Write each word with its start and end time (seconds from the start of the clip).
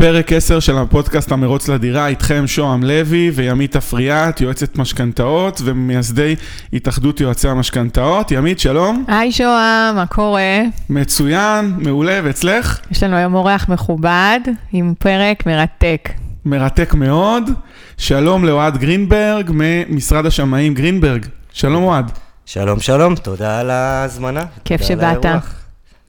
פרק 0.00 0.32
10 0.32 0.60
של 0.60 0.78
הפודקאסט 0.78 1.32
המרוץ 1.32 1.68
לדירה, 1.68 2.06
איתכם 2.06 2.46
שוהם 2.46 2.84
לוי 2.84 3.30
וימית 3.34 3.76
אפריאט, 3.76 4.40
יועצת 4.40 4.76
משכנתאות 4.76 5.60
ומייסדי 5.64 6.36
התאחדות 6.72 7.20
יועצי 7.20 7.48
המשכנתאות. 7.48 8.30
ימית, 8.30 8.58
שלום. 8.58 9.04
היי 9.08 9.32
שוהם, 9.32 9.96
מה 9.96 10.04
קורה? 10.06 10.62
מצוין, 10.90 11.74
מעולה, 11.78 12.20
ואצלך? 12.24 12.80
יש 12.90 13.02
לנו 13.02 13.16
היום 13.16 13.34
אורח 13.34 13.68
מכובד 13.68 14.40
עם 14.72 14.94
פרק 14.98 15.46
מרתק. 15.46 16.08
מרתק 16.44 16.94
מאוד. 16.94 17.50
שלום 17.96 18.44
לאוהד 18.44 18.76
גרינברג 18.76 19.50
ממשרד 19.54 20.26
השמאים 20.26 20.74
גרינברג. 20.74 21.26
שלום 21.52 21.84
אוהד. 21.84 22.10
שלום, 22.46 22.80
שלום, 22.80 23.14
תודה 23.14 23.60
על 23.60 23.70
ההזמנה. 23.70 24.44
כיף 24.64 24.82
שבאת. 24.82 25.26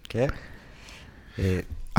כן. 0.10 0.28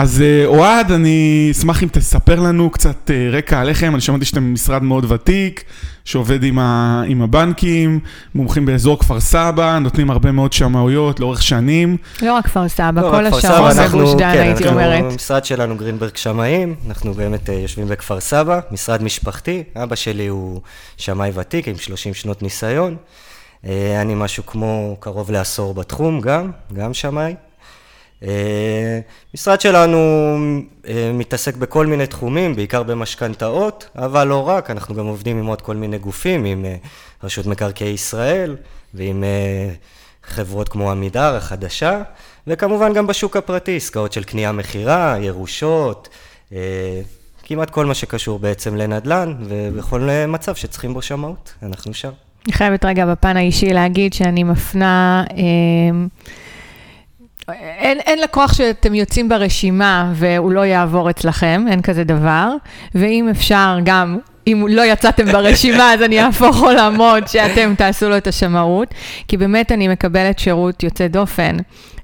אז 0.02 0.22
אה, 0.22 0.46
אוהד, 0.46 0.92
אני 0.92 1.48
אשמח 1.50 1.82
אם 1.82 1.88
תספר 1.92 2.40
לנו 2.40 2.70
קצת 2.70 3.10
אה, 3.10 3.28
רקע 3.32 3.60
עליכם. 3.60 3.92
אני 3.94 4.00
שמעתי 4.00 4.24
שאתם 4.24 4.52
משרד 4.54 4.82
מאוד 4.82 5.12
ותיק, 5.12 5.64
שעובד 6.04 6.42
עם, 6.44 6.58
ה, 6.58 7.02
עם 7.06 7.22
הבנקים, 7.22 8.00
מומחים 8.34 8.66
באזור 8.66 8.98
כפר 8.98 9.20
סבא, 9.20 9.78
נותנים 9.78 10.10
הרבה 10.10 10.32
מאוד 10.32 10.52
שמאויות 10.52 11.20
לאורך 11.20 11.42
שנים. 11.42 11.96
לא 12.22 12.32
רק 12.32 12.44
כפר 12.44 12.68
סבא, 12.68 13.00
לא, 13.00 13.10
כל 13.10 13.26
השאר 13.26 13.70
אנחנו- 13.70 13.98
בגוש 13.98 14.12
דן, 14.14 14.32
כן, 14.32 14.40
הייתי 14.40 14.64
אנחנו- 14.64 14.80
אומרת. 14.80 15.04
המשרד 15.12 15.44
שלנו 15.44 15.76
גרינברג 15.76 16.16
שמאים, 16.16 16.74
אנחנו 16.88 17.14
באמת 17.14 17.50
אה, 17.50 17.54
יושבים 17.54 17.88
בכפר 17.88 18.20
סבא, 18.20 18.60
משרד 18.70 19.02
משפחתי. 19.02 19.62
אבא 19.82 19.94
שלי 19.94 20.26
הוא 20.26 20.60
שמאי 20.96 21.30
ותיק 21.34 21.68
עם 21.68 21.76
30 21.76 22.14
שנות 22.14 22.42
ניסיון. 22.42 22.96
אני 24.00 24.14
משהו 24.16 24.46
כמו 24.46 24.96
קרוב 25.00 25.30
לעשור 25.30 25.74
בתחום 25.74 26.20
גם, 26.20 26.50
גם 26.74 26.94
שמאי. 26.94 27.34
אה, 28.22 29.00
משרד 29.34 29.60
שלנו 29.60 29.98
אה, 30.88 31.10
מתעסק 31.14 31.56
בכל 31.56 31.86
מיני 31.86 32.06
תחומים, 32.06 32.56
בעיקר 32.56 32.82
במשכנתאות, 32.82 33.88
אבל 33.96 34.26
לא 34.26 34.48
רק, 34.48 34.70
אנחנו 34.70 34.94
גם 34.94 35.06
עובדים 35.06 35.38
עם 35.38 35.46
עוד 35.46 35.62
כל 35.62 35.76
מיני 35.76 35.98
גופים, 35.98 36.44
עם 36.44 36.64
אה, 36.64 36.76
רשות 37.24 37.46
מקרקעי 37.46 37.88
ישראל 37.88 38.56
ועם 38.94 39.24
חברות 40.24 40.68
כמו 40.68 40.90
עמידר 40.90 41.36
החדשה, 41.36 42.02
וכמובן 42.46 42.92
גם 42.92 43.06
בשוק 43.06 43.36
הפרטי, 43.36 43.76
עסקאות 43.76 44.12
של 44.12 44.24
קנייה-מכירה, 44.24 45.16
ירושות, 45.20 46.08
כמעט 47.42 47.70
כל 47.70 47.86
מה 47.86 47.94
שקשור 47.94 48.38
בעצם 48.38 48.76
לנדל"ן, 48.76 49.34
ובכל 49.40 50.08
מצב 50.28 50.54
שצריכים 50.54 50.94
בו 50.94 51.02
שמאות, 51.02 51.54
אנחנו 51.62 51.94
שם. 51.94 52.10
אני 52.46 52.52
חייבת 52.52 52.84
רגע 52.84 53.06
בפן 53.06 53.36
האישי 53.36 53.72
להגיד 53.72 54.12
שאני 54.12 54.44
מפנה... 54.44 55.24
אין, 57.52 57.98
אין 58.00 58.18
לקוח 58.18 58.52
שאתם 58.52 58.94
יוצאים 58.94 59.28
ברשימה 59.28 60.12
והוא 60.14 60.52
לא 60.52 60.60
יעבור 60.60 61.10
אצלכם, 61.10 61.64
אין 61.70 61.82
כזה 61.82 62.04
דבר. 62.04 62.50
ואם 62.94 63.28
אפשר 63.30 63.78
גם, 63.84 64.18
אם 64.46 64.66
לא 64.70 64.82
יצאתם 64.82 65.26
ברשימה, 65.26 65.94
אז 65.94 66.02
אני 66.02 66.20
אהפוך 66.20 66.62
עולמות 66.62 67.28
שאתם 67.28 67.74
תעשו 67.78 68.08
לו 68.08 68.16
את 68.16 68.26
השמאות. 68.26 68.88
כי 69.28 69.36
באמת 69.36 69.72
אני 69.72 69.88
מקבלת 69.88 70.38
שירות 70.38 70.82
יוצא 70.82 71.06
דופן. 71.06 71.56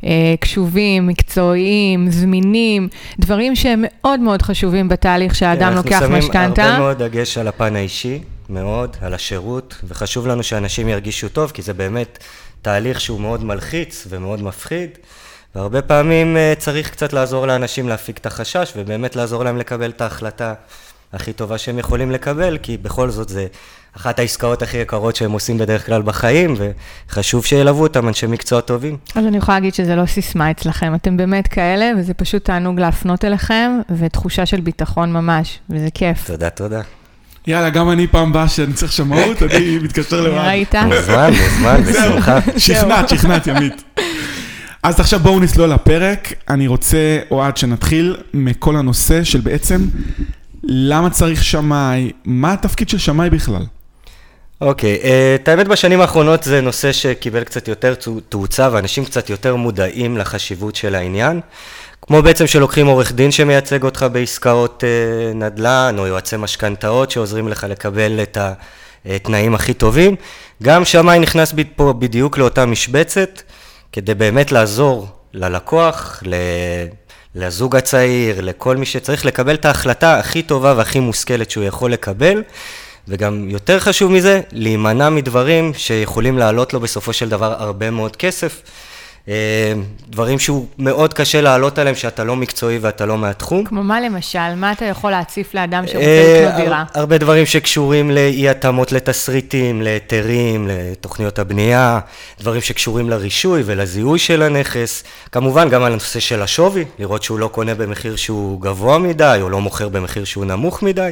אה, 0.04 0.34
קשובים, 0.40 1.06
מקצועיים, 1.06 2.10
זמינים, 2.10 2.88
דברים 3.18 3.56
שהם 3.56 3.84
מאוד 3.88 4.20
מאוד 4.20 4.42
חשובים 4.42 4.88
בתהליך 4.88 5.34
שהאדם 5.34 5.74
לוקח 5.74 5.88
כן, 5.88 5.96
אנחנו 5.96 6.16
משכנתה. 6.18 6.62
שמים 6.62 6.70
הרבה 6.70 6.78
מאוד 6.78 7.02
דגש 7.02 7.38
על 7.38 7.48
הפן 7.48 7.76
האישי, 7.76 8.18
מאוד, 8.48 8.96
על 9.00 9.14
השירות, 9.14 9.74
וחשוב 9.84 10.26
לנו 10.26 10.42
שאנשים 10.42 10.88
ירגישו 10.88 11.28
טוב, 11.28 11.50
כי 11.50 11.62
זה 11.62 11.74
באמת 11.74 12.18
תהליך 12.62 13.00
שהוא 13.00 13.20
מאוד 13.20 13.44
מלחיץ 13.44 14.06
ומאוד 14.08 14.42
מפחיד, 14.42 14.90
והרבה 15.56 15.82
פעמים 15.82 16.36
אה, 16.36 16.52
צריך 16.58 16.90
קצת 16.90 17.12
לעזור 17.12 17.46
לאנשים 17.46 17.88
להפיק 17.88 18.18
את 18.18 18.26
החשש, 18.26 18.72
ובאמת 18.76 19.16
לעזור 19.16 19.44
להם 19.44 19.56
לקבל 19.56 19.90
את 19.90 20.00
ההחלטה 20.00 20.54
הכי 21.12 21.32
טובה 21.32 21.58
שהם 21.58 21.78
יכולים 21.78 22.10
לקבל, 22.10 22.58
כי 22.62 22.76
בכל 22.76 23.10
זאת 23.10 23.28
זה 23.28 23.46
אחת 23.96 24.18
העסקאות 24.18 24.62
הכי 24.62 24.76
יקרות 24.76 25.16
שהם 25.16 25.32
עושים 25.32 25.58
בדרך 25.58 25.86
כלל 25.86 26.02
בחיים, 26.02 26.54
וחשוב 27.08 27.44
שילוו 27.44 27.82
אותם 27.82 28.08
אנשי 28.08 28.26
מקצוע 28.26 28.60
טובים. 28.60 28.96
אז 29.14 29.26
אני 29.26 29.36
יכולה 29.36 29.56
להגיד 29.56 29.74
שזה 29.74 29.96
לא 29.96 30.06
סיסמה 30.06 30.50
אצלכם, 30.50 30.94
אתם 30.94 31.16
באמת 31.16 31.46
כאלה, 31.48 31.92
וזה 31.98 32.14
פשוט 32.14 32.44
תענוג 32.44 32.80
להפנות 32.80 33.24
אליכם, 33.24 33.70
ותחושה 33.98 34.46
של 34.46 34.60
ביטחון 34.60 35.12
ממש, 35.12 35.58
וזה 35.70 35.88
כיף. 35.94 36.26
תודה, 36.26 36.50
תודה. 36.50 36.80
יאללה, 37.46 37.70
גם 37.70 37.90
אני 37.90 38.06
פעם 38.06 38.32
באה 38.32 38.48
שאני 38.48 38.72
צריך 38.72 38.92
שמאות, 38.92 39.42
אני 39.42 39.78
מתקשר 39.78 40.20
לאוהד. 40.20 40.46
ראית? 40.46 40.74
מוזמן, 40.74 41.30
מוזמן, 41.30 41.82
בשמחה. 41.82 42.38
שכנעת, 42.58 43.08
שכנעת, 43.08 43.46
ימית. 43.46 43.82
אז 44.86 45.00
עכשיו 45.00 45.20
בואו 45.20 45.40
נצלול 45.40 45.70
לפרק. 45.70 46.32
אני 46.48 46.66
רוצה, 46.66 47.18
אוהד, 47.30 47.56
שנתחיל 47.56 48.16
מכל 48.34 48.76
הנושא 48.76 49.24
של 49.24 49.40
בעצם 49.40 49.80
למה 50.64 51.10
צריך 51.10 51.44
שמאי, 51.44 52.12
מה 52.24 52.52
התפקיד 52.52 52.88
של 52.88 52.98
שמאי 52.98 53.30
בכלל? 53.30 53.62
אוקיי, 54.60 54.98
אה, 55.04 55.34
את 55.34 55.48
האמת 55.48 55.68
בשנים 55.68 56.00
האחרונות 56.00 56.42
זה 56.42 56.60
נושא 56.60 56.92
שקיבל 56.92 57.44
קצת 57.44 57.68
יותר 57.68 57.94
תאו- 57.94 58.20
תאוצה 58.28 58.68
ואנשים 58.72 59.04
קצת 59.04 59.30
יותר 59.30 59.56
מודעים 59.56 60.18
לחשיבות 60.18 60.76
של 60.76 60.94
העניין. 60.94 61.40
כמו 62.02 62.22
בעצם 62.22 62.46
שלוקחים 62.46 62.86
עורך 62.86 63.12
דין 63.12 63.30
שמייצג 63.30 63.82
אותך 63.82 64.06
בעסקאות 64.12 64.84
אה, 64.84 65.34
נדל"ן 65.34 65.94
או 65.98 66.06
יועצי 66.06 66.36
משכנתאות 66.36 67.10
שעוזרים 67.10 67.48
לך 67.48 67.66
לקבל 67.68 68.22
את 68.22 68.38
התנאים 69.06 69.54
הכי 69.54 69.74
טובים. 69.74 70.16
גם 70.62 70.84
שמאי 70.84 71.18
נכנס 71.18 71.54
פה 71.76 71.92
בדיוק 71.92 72.38
לאותה 72.38 72.66
משבצת 72.66 73.42
כדי 73.96 74.14
באמת 74.14 74.52
לעזור 74.52 75.06
ללקוח, 75.32 76.22
ל... 76.26 76.34
לזוג 77.34 77.76
הצעיר, 77.76 78.40
לכל 78.40 78.76
מי 78.76 78.86
שצריך 78.86 79.24
לקבל 79.24 79.54
את 79.54 79.64
ההחלטה 79.64 80.18
הכי 80.18 80.42
טובה 80.42 80.74
והכי 80.76 81.00
מושכלת 81.00 81.50
שהוא 81.50 81.64
יכול 81.64 81.92
לקבל. 81.92 82.42
וגם 83.08 83.50
יותר 83.50 83.80
חשוב 83.80 84.12
מזה, 84.12 84.40
להימנע 84.52 85.10
מדברים 85.10 85.74
שיכולים 85.74 86.38
לעלות 86.38 86.74
לו 86.74 86.80
בסופו 86.80 87.12
של 87.12 87.28
דבר 87.28 87.54
הרבה 87.58 87.90
מאוד 87.90 88.16
כסף. 88.16 88.62
אה, 89.28 89.72
דברים 90.08 90.38
שהוא 90.38 90.66
מאוד 90.78 91.14
קשה 91.14 91.40
לעלות 91.40 91.78
עליהם, 91.78 91.94
שאתה 91.94 92.24
לא 92.24 92.36
מקצועי 92.36 92.78
ואתה 92.78 93.06
לא 93.06 93.18
מהתחום. 93.18 93.64
כמו 93.64 93.82
מה 93.82 94.00
למשל? 94.00 94.54
מה 94.56 94.72
אתה 94.72 94.84
יכול 94.84 95.10
להציף 95.10 95.54
לאדם 95.54 95.84
שרוצה 95.86 96.06
אה, 96.06 96.42
לקנות 96.46 96.60
דירה? 96.64 96.78
הר- 96.78 97.00
הרבה 97.00 97.18
דברים 97.18 97.46
שקשורים 97.46 98.10
לאי 98.10 98.48
התאמות 98.48 98.92
לתסריטים, 98.92 99.82
להיתרים, 99.82 100.68
לתוכניות 100.70 101.38
הבנייה, 101.38 102.00
דברים 102.40 102.60
שקשורים 102.60 103.10
לרישוי 103.10 103.62
ולזיהוי 103.66 104.18
של 104.18 104.42
הנכס. 104.42 105.04
כמובן 105.32 105.68
גם 105.68 105.82
על 105.82 105.92
הנושא 105.92 106.20
של 106.20 106.42
השווי, 106.42 106.84
לראות 106.98 107.22
שהוא 107.22 107.38
לא 107.38 107.48
קונה 107.48 107.74
במחיר 107.74 108.16
שהוא 108.16 108.60
גבוה 108.60 108.98
מדי, 108.98 109.38
או 109.42 109.50
לא 109.50 109.60
מוכר 109.60 109.88
במחיר 109.88 110.24
שהוא 110.24 110.44
נמוך 110.44 110.82
מדי. 110.82 111.10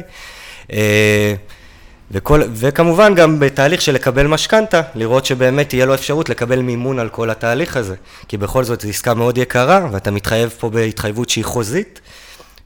אה, 2.11 2.17
וכל, 2.17 2.41
וכמובן 2.53 3.15
גם 3.15 3.39
בתהליך 3.39 3.81
של 3.81 3.91
לקבל 3.91 4.27
משכנתה, 4.27 4.81
לראות 4.95 5.25
שבאמת 5.25 5.69
תהיה 5.69 5.85
לו 5.85 5.93
אפשרות 5.93 6.29
לקבל 6.29 6.61
מימון 6.61 6.99
על 6.99 7.09
כל 7.09 7.29
התהליך 7.29 7.77
הזה. 7.77 7.95
כי 8.27 8.37
בכל 8.37 8.63
זאת 8.63 8.81
זו 8.81 8.89
עסקה 8.89 9.13
מאוד 9.13 9.37
יקרה, 9.37 9.87
ואתה 9.91 10.11
מתחייב 10.11 10.49
פה 10.59 10.69
בהתחייבות 10.69 11.29
שהיא 11.29 11.45
חוזית, 11.45 12.01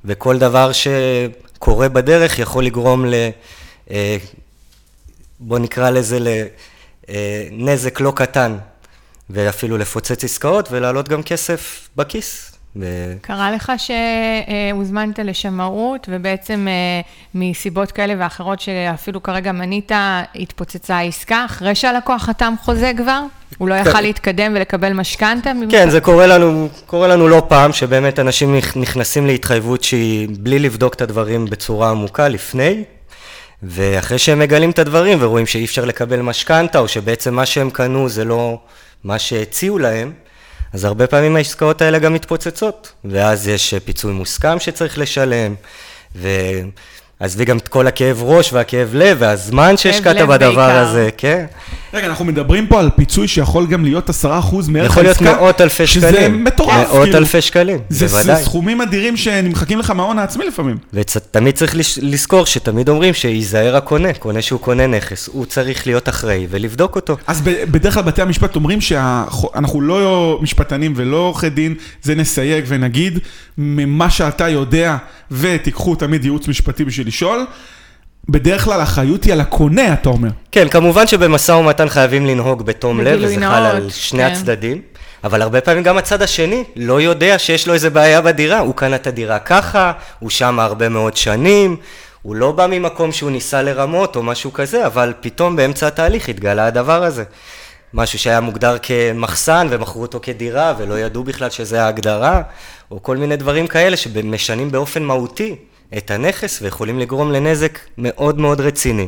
וכל 0.05 0.37
דבר 0.37 0.71
שקורה 0.71 1.89
בדרך 1.89 2.39
יכול 2.39 2.65
לגרום 2.65 3.05
ל... 3.05 3.13
אה, 3.91 4.17
בוא 5.39 5.59
נקרא 5.59 5.89
לזה 5.89 6.19
לנזק 7.49 7.99
לא 7.99 8.13
קטן, 8.15 8.57
ואפילו 9.29 9.77
לפוצץ 9.77 10.23
עסקאות 10.23 10.67
ולהעלות 10.71 11.09
גם 11.09 11.23
כסף 11.23 11.89
בכיס. 11.95 12.48
ו- 12.75 13.13
קרה 13.21 13.51
לך 13.51 13.71
שהוזמנת 13.77 15.19
לשמאות, 15.19 16.07
ובעצם 16.11 16.67
אה, 16.69 17.01
מסיבות 17.35 17.91
כאלה 17.91 18.13
ואחרות 18.17 18.59
שאפילו 18.59 19.23
כרגע 19.23 19.51
מנית, 19.51 19.91
התפוצצה 20.35 20.97
העסקה, 20.97 21.45
אחרי 21.45 21.75
שהלקוח 21.75 22.23
חתם 22.23 22.53
חוזה 22.63 22.91
כבר? 22.97 23.21
הוא 23.57 23.69
לא 23.69 23.75
יכל 23.75 24.01
להתקדם 24.01 24.51
ולקבל 24.55 24.93
משכנתה? 24.93 25.51
כן, 25.69 25.89
זה 25.89 26.01
קורה 26.01 26.27
לנו, 26.27 26.69
קורה 26.85 27.07
לנו 27.07 27.27
לא 27.27 27.43
פעם, 27.47 27.73
שבאמת 27.73 28.19
אנשים 28.19 28.59
נכ- 28.59 28.79
נכנסים 28.79 29.27
להתחייבות 29.27 29.83
שהיא 29.83 30.27
בלי 30.39 30.59
לבדוק 30.59 30.93
את 30.93 31.01
הדברים 31.01 31.45
בצורה 31.45 31.89
עמוקה 31.89 32.27
לפני, 32.27 32.83
ואחרי 33.63 34.17
שהם 34.17 34.39
מגלים 34.39 34.69
את 34.69 34.79
הדברים 34.79 35.17
ורואים 35.21 35.45
שאי 35.45 35.65
אפשר 35.65 35.85
לקבל 35.85 36.21
משכנתה, 36.21 36.79
או 36.79 36.87
שבעצם 36.87 37.33
מה 37.33 37.45
שהם 37.45 37.69
קנו 37.69 38.09
זה 38.09 38.25
לא 38.25 38.59
מה 39.03 39.19
שהציעו 39.19 39.79
להם, 39.79 40.11
אז 40.73 40.83
הרבה 40.83 41.07
פעמים 41.07 41.35
העסקאות 41.35 41.81
האלה 41.81 41.99
גם 41.99 42.13
מתפוצצות, 42.13 42.91
ואז 43.05 43.47
יש 43.47 43.73
פיצוי 43.85 44.13
מוסכם 44.13 44.59
שצריך 44.59 44.97
לשלם, 44.97 45.55
ועזבי 47.21 47.45
גם 47.45 47.57
את 47.57 47.67
כל 47.67 47.87
הכאב 47.87 48.23
ראש 48.23 48.53
והכאב 48.53 48.89
לב 48.93 49.17
והזמן 49.19 49.77
שהשקעת 49.77 50.15
בדבר 50.17 50.37
בעיקר. 50.37 50.77
הזה, 50.77 51.09
כן? 51.17 51.45
רגע, 51.93 52.07
אנחנו 52.07 52.25
מדברים 52.25 52.67
פה 52.67 52.79
על 52.79 52.89
פיצוי 52.95 53.27
שיכול 53.27 53.67
גם 53.67 53.83
להיות 53.83 54.09
10% 54.09 54.13
מערך 54.67 54.91
יכול 54.91 55.03
להיות 55.03 55.21
העסקה, 55.21 55.35
מאות 55.35 55.61
אלפי 55.61 55.87
שקלים. 55.87 56.11
שזה 56.11 56.29
מטורף, 56.29 56.87
מאות 56.87 57.03
כאילו. 57.03 57.17
אלפי 57.17 57.41
שקלים, 57.41 57.79
זה, 57.89 58.07
זה 58.07 58.17
בוודאי. 58.17 58.43
סכומים 58.43 58.81
אדירים 58.81 59.17
שנמחקים 59.17 59.79
לך 59.79 59.91
מההון 59.91 60.19
העצמי 60.19 60.45
לפעמים. 60.45 60.77
ותמיד 60.93 61.55
צריך 61.55 61.75
לזכור 62.01 62.45
שתמיד 62.45 62.89
אומרים 62.89 63.13
שייזהר 63.13 63.75
הקונה, 63.75 64.13
קונה 64.13 64.41
שהוא 64.41 64.59
קונה 64.59 64.87
נכס, 64.87 65.27
הוא 65.27 65.45
צריך 65.45 65.87
להיות 65.87 66.09
אחראי 66.09 66.47
ולבדוק 66.49 66.95
אותו. 66.95 67.17
אז 67.27 67.41
בדרך 67.41 67.93
כלל 67.93 68.03
בתי 68.03 68.21
המשפט 68.21 68.55
אומרים 68.55 68.81
שאנחנו 68.81 69.81
לא 69.81 70.39
משפטנים 70.41 70.93
ולא 70.95 71.17
עורכי 71.17 71.49
דין, 71.49 71.75
זה 72.03 72.15
נסייג 72.15 72.65
ונגיד, 72.67 73.19
ממה 73.57 74.09
שאתה 74.09 74.49
יודע 74.49 74.97
ותיקחו 75.31 75.95
תמיד 75.95 76.23
ייעוץ 76.23 76.47
משפטי 76.47 76.85
בשביל 76.85 77.08
לשאול, 77.09 77.45
בדרך 78.29 78.63
כלל 78.63 78.79
האחריות 78.79 79.23
היא 79.23 79.33
על 79.33 79.41
הקונה, 79.41 79.93
אתה 79.93 80.09
אומר. 80.09 80.29
כן, 80.51 80.69
כמובן 80.69 81.07
שבמשא 81.07 81.51
ומתן 81.51 81.89
חייבים 81.89 82.25
לנהוג 82.25 82.65
בתום 82.65 83.01
לב, 83.01 83.19
וזה 83.21 83.35
חל 83.35 83.65
על 83.65 83.89
שני 83.89 84.23
כן. 84.23 84.31
הצדדים, 84.31 84.81
אבל 85.23 85.41
הרבה 85.41 85.61
פעמים 85.61 85.83
גם 85.83 85.97
הצד 85.97 86.21
השני 86.21 86.63
לא 86.75 87.01
יודע 87.01 87.39
שיש 87.39 87.67
לו 87.67 87.73
איזה 87.73 87.89
בעיה 87.89 88.21
בדירה, 88.21 88.59
הוא 88.59 88.75
קנה 88.75 88.95
את 88.95 89.07
הדירה 89.07 89.39
ככה, 89.39 89.91
הוא 90.19 90.29
שם 90.29 90.59
הרבה 90.59 90.89
מאוד 90.89 91.17
שנים, 91.17 91.75
הוא 92.21 92.35
לא 92.35 92.51
בא 92.51 92.67
ממקום 92.67 93.11
שהוא 93.11 93.31
ניסה 93.31 93.61
לרמות 93.61 94.15
או 94.15 94.23
משהו 94.23 94.53
כזה, 94.53 94.85
אבל 94.85 95.13
פתאום 95.21 95.55
באמצע 95.55 95.87
התהליך 95.87 96.29
התגלה 96.29 96.65
הדבר 96.65 97.03
הזה. 97.03 97.23
משהו 97.93 98.19
שהיה 98.19 98.41
מוגדר 98.41 98.77
כמחסן 98.81 99.67
ומכרו 99.69 100.01
אותו 100.01 100.19
כדירה 100.21 100.73
ולא 100.77 100.99
ידעו 100.99 101.23
בכלל 101.23 101.49
שזה 101.49 101.83
ההגדרה, 101.83 102.41
או 102.91 103.03
כל 103.03 103.17
מיני 103.17 103.35
דברים 103.35 103.67
כאלה 103.67 103.97
שמשנים 103.97 104.71
באופן 104.71 105.03
מהותי 105.03 105.55
את 105.97 106.11
הנכס 106.11 106.61
ויכולים 106.61 106.99
לגרום 106.99 107.31
לנזק 107.31 107.79
מאוד 107.97 108.39
מאוד 108.39 108.61
רציני. 108.61 109.07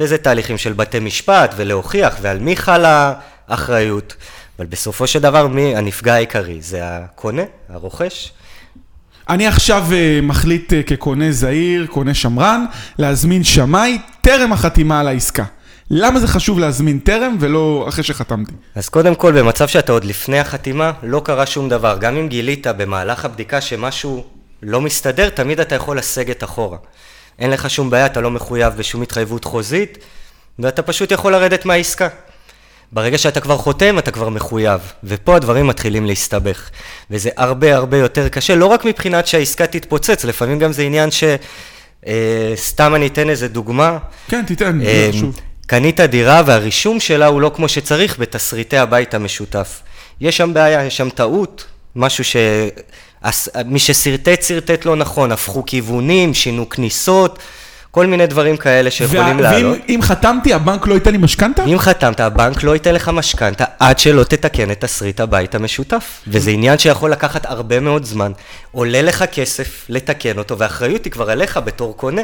וזה 0.00 0.18
תהליכים 0.18 0.58
של 0.58 0.72
בתי 0.72 0.98
משפט 0.98 1.54
ולהוכיח 1.56 2.16
ועל 2.20 2.38
מי 2.38 2.56
חלה 2.56 3.12
האחריות, 3.48 4.16
אבל 4.58 4.66
בסופו 4.66 5.06
של 5.06 5.18
דבר 5.18 5.46
מי 5.46 5.76
הנפגע 5.76 6.14
העיקרי? 6.14 6.62
זה 6.62 6.80
הקונה, 6.82 7.42
הרוכש. 7.68 8.32
אני 9.28 9.46
עכשיו 9.46 9.86
אה, 9.92 10.20
מחליט 10.22 10.72
אה, 10.72 10.82
כקונה 10.82 11.32
זעיר, 11.32 11.86
קונה 11.86 12.14
שמרן, 12.14 12.64
להזמין 12.98 13.44
שמאי 13.44 13.98
טרם 14.20 14.52
החתימה 14.52 15.00
על 15.00 15.08
העסקה. 15.08 15.44
למה 15.90 16.20
זה 16.20 16.28
חשוב 16.28 16.58
להזמין 16.58 16.98
טרם 16.98 17.36
ולא 17.40 17.84
אחרי 17.88 18.04
שחתמתי? 18.04 18.52
אז 18.74 18.88
קודם 18.88 19.14
כל, 19.14 19.32
במצב 19.32 19.68
שאתה 19.68 19.92
עוד 19.92 20.04
לפני 20.04 20.38
החתימה, 20.38 20.92
לא 21.02 21.22
קרה 21.24 21.46
שום 21.46 21.68
דבר. 21.68 21.96
גם 22.00 22.16
אם 22.16 22.28
גילית 22.28 22.66
במהלך 22.66 23.24
הבדיקה 23.24 23.60
שמשהו 23.60 24.24
לא 24.64 24.80
מסתדר, 24.80 25.28
תמיד 25.28 25.60
אתה 25.60 25.74
יכול 25.74 25.98
לסגת 25.98 26.44
אחורה. 26.44 26.78
אין 27.38 27.50
לך 27.50 27.70
שום 27.70 27.90
בעיה, 27.90 28.06
אתה 28.06 28.20
לא 28.20 28.30
מחויב 28.30 28.74
בשום 28.74 29.02
התחייבות 29.02 29.44
חוזית, 29.44 29.98
ואתה 30.58 30.82
פשוט 30.82 31.10
יכול 31.10 31.32
לרדת 31.32 31.64
מהעסקה. 31.64 32.08
ברגע 32.92 33.18
שאתה 33.18 33.40
כבר 33.40 33.56
חותם, 33.56 33.98
אתה 33.98 34.10
כבר 34.10 34.28
מחויב. 34.28 34.80
ופה 35.04 35.36
הדברים 35.36 35.66
מתחילים 35.66 36.06
להסתבך. 36.06 36.70
וזה 37.10 37.30
הרבה 37.36 37.76
הרבה 37.76 37.96
יותר 37.96 38.28
קשה, 38.28 38.54
לא 38.54 38.66
רק 38.66 38.84
מבחינת 38.84 39.26
שהעסקה 39.26 39.66
תתפוצץ, 39.66 40.24
לפעמים 40.24 40.58
גם 40.58 40.72
זה 40.72 40.82
עניין 40.82 41.10
ש... 41.10 41.24
אה, 42.06 42.52
סתם 42.56 42.94
אני 42.94 43.06
אתן 43.06 43.30
איזה 43.30 43.48
דוגמה. 43.48 43.98
כן, 44.28 44.44
תיתן, 44.46 44.80
אה, 44.80 45.08
זה 45.12 45.18
חשוב. 45.18 45.40
קנית 45.66 46.00
דירה 46.00 46.42
והרישום 46.46 47.00
שלה 47.00 47.26
הוא 47.26 47.40
לא 47.40 47.50
כמו 47.54 47.68
שצריך 47.68 48.18
בתסריטי 48.18 48.78
הבית 48.78 49.14
המשותף. 49.14 49.80
יש 50.20 50.36
שם 50.36 50.54
בעיה, 50.54 50.84
יש 50.84 50.96
שם 50.96 51.10
טעות, 51.10 51.64
משהו 51.96 52.24
ש... 52.24 52.36
מי 53.66 53.78
ששרטט, 53.78 54.42
שרטט 54.42 54.84
לא 54.84 54.96
נכון, 54.96 55.32
הפכו 55.32 55.62
כיוונים, 55.66 56.34
שינו 56.34 56.68
כניסות, 56.68 57.38
כל 57.90 58.06
מיני 58.06 58.26
דברים 58.26 58.56
כאלה 58.56 58.90
שיכולים 58.90 59.36
וה- 59.36 59.42
לעלות. 59.42 59.78
ואם 59.88 59.94
אם 59.94 60.02
חתמתי, 60.02 60.54
הבנק 60.54 60.86
לא 60.86 60.94
ייתן 60.94 61.12
לי 61.12 61.18
משכנתה? 61.18 61.64
אם 61.64 61.78
חתמת, 61.78 62.20
הבנק 62.20 62.62
לא 62.62 62.72
ייתן 62.74 62.94
לך 62.94 63.08
משכנתה 63.08 63.64
עד 63.78 63.98
שלא 63.98 64.24
תתקן 64.24 64.70
את 64.70 64.80
תסריט 64.80 65.20
הבית 65.20 65.54
המשותף. 65.54 66.20
וזה 66.26 66.50
עניין 66.50 66.78
שיכול 66.78 67.10
לקחת 67.12 67.46
הרבה 67.46 67.80
מאוד 67.80 68.04
זמן. 68.04 68.32
עולה 68.72 69.02
לך 69.02 69.24
כסף 69.32 69.86
לתקן 69.88 70.38
אותו, 70.38 70.58
והאחריות 70.58 71.04
היא 71.04 71.12
כבר 71.12 71.30
עליך 71.30 71.56
בתור 71.64 71.96
קונה. 71.96 72.22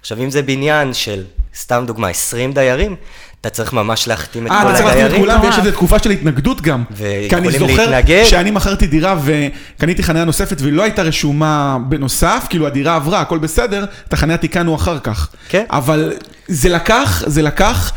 עכשיו, 0.00 0.18
אם 0.18 0.30
זה 0.30 0.42
בניין 0.42 0.94
של, 0.94 1.24
סתם 1.56 1.84
דוגמה, 1.86 2.08
20 2.08 2.52
דיירים, 2.52 2.96
אתה 3.40 3.50
צריך 3.50 3.72
ממש 3.72 4.08
להחתים 4.08 4.46
את 4.46 4.52
אה, 4.52 4.62
כל 4.62 4.68
אתה 4.68 4.74
צריך 4.74 4.84
להחתים 4.84 5.06
את 5.06 5.10
הדיירים. 5.10 5.30
כולם 5.30 5.40
ויש. 5.44 5.58
איזו 5.58 5.70
תקופה 5.70 5.98
של 5.98 6.10
התנגדות 6.10 6.60
גם. 6.60 6.84
ויכולים 6.90 7.28
כי 7.28 7.36
אני 7.36 7.58
זוכר 7.58 7.90
להתנגד. 7.90 8.24
שאני 8.24 8.50
מכרתי 8.50 8.86
דירה 8.86 9.16
וקניתי 9.24 10.02
חניה 10.02 10.24
נוספת 10.24 10.60
והיא 10.60 10.72
לא 10.72 10.82
הייתה 10.82 11.02
רשומה 11.02 11.78
בנוסף, 11.88 12.46
כאילו 12.48 12.66
הדירה 12.66 12.96
עברה, 12.96 13.20
הכל 13.20 13.38
בסדר, 13.38 13.84
את 14.08 14.12
החניה 14.12 14.36
תיקנו 14.36 14.74
אחר 14.74 14.98
כך. 14.98 15.28
כן. 15.48 15.64
אבל 15.70 16.12
זה 16.48 16.68
לקח, 16.68 17.22
זה 17.26 17.42
לקח 17.42 17.92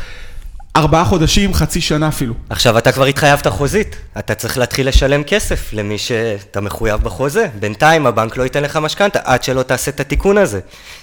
ארבעה 0.76 1.06
חודשים, 1.06 1.54
חצי 1.54 1.82
שנה 1.82 2.08
אפילו. 2.08 2.34
עכשיו, 2.50 2.78
אתה 2.78 2.92
כבר 2.92 3.06
התחייבת 3.06 3.48
חוזית, 3.48 3.96
אתה 4.20 4.36
צריך 4.36 4.58
להתחיל 4.58 4.88
לשלם 4.88 5.24
כסף 5.24 5.74
למי 5.74 5.98
שאתה 5.98 6.62
מחויב 6.62 7.02
בחוזה. 7.02 7.48
בינתיים 7.60 8.08
הבנק 8.08 8.38
לא 8.38 8.44
ייתן 8.44 8.64
לך 8.64 8.78
משכנתה 8.78 9.20
עד 9.24 9.44
שלא 9.44 9.64
תעשה 9.64 9.92
את 9.92 10.00
התיקון 10.00 10.38
הזה. 10.38 10.60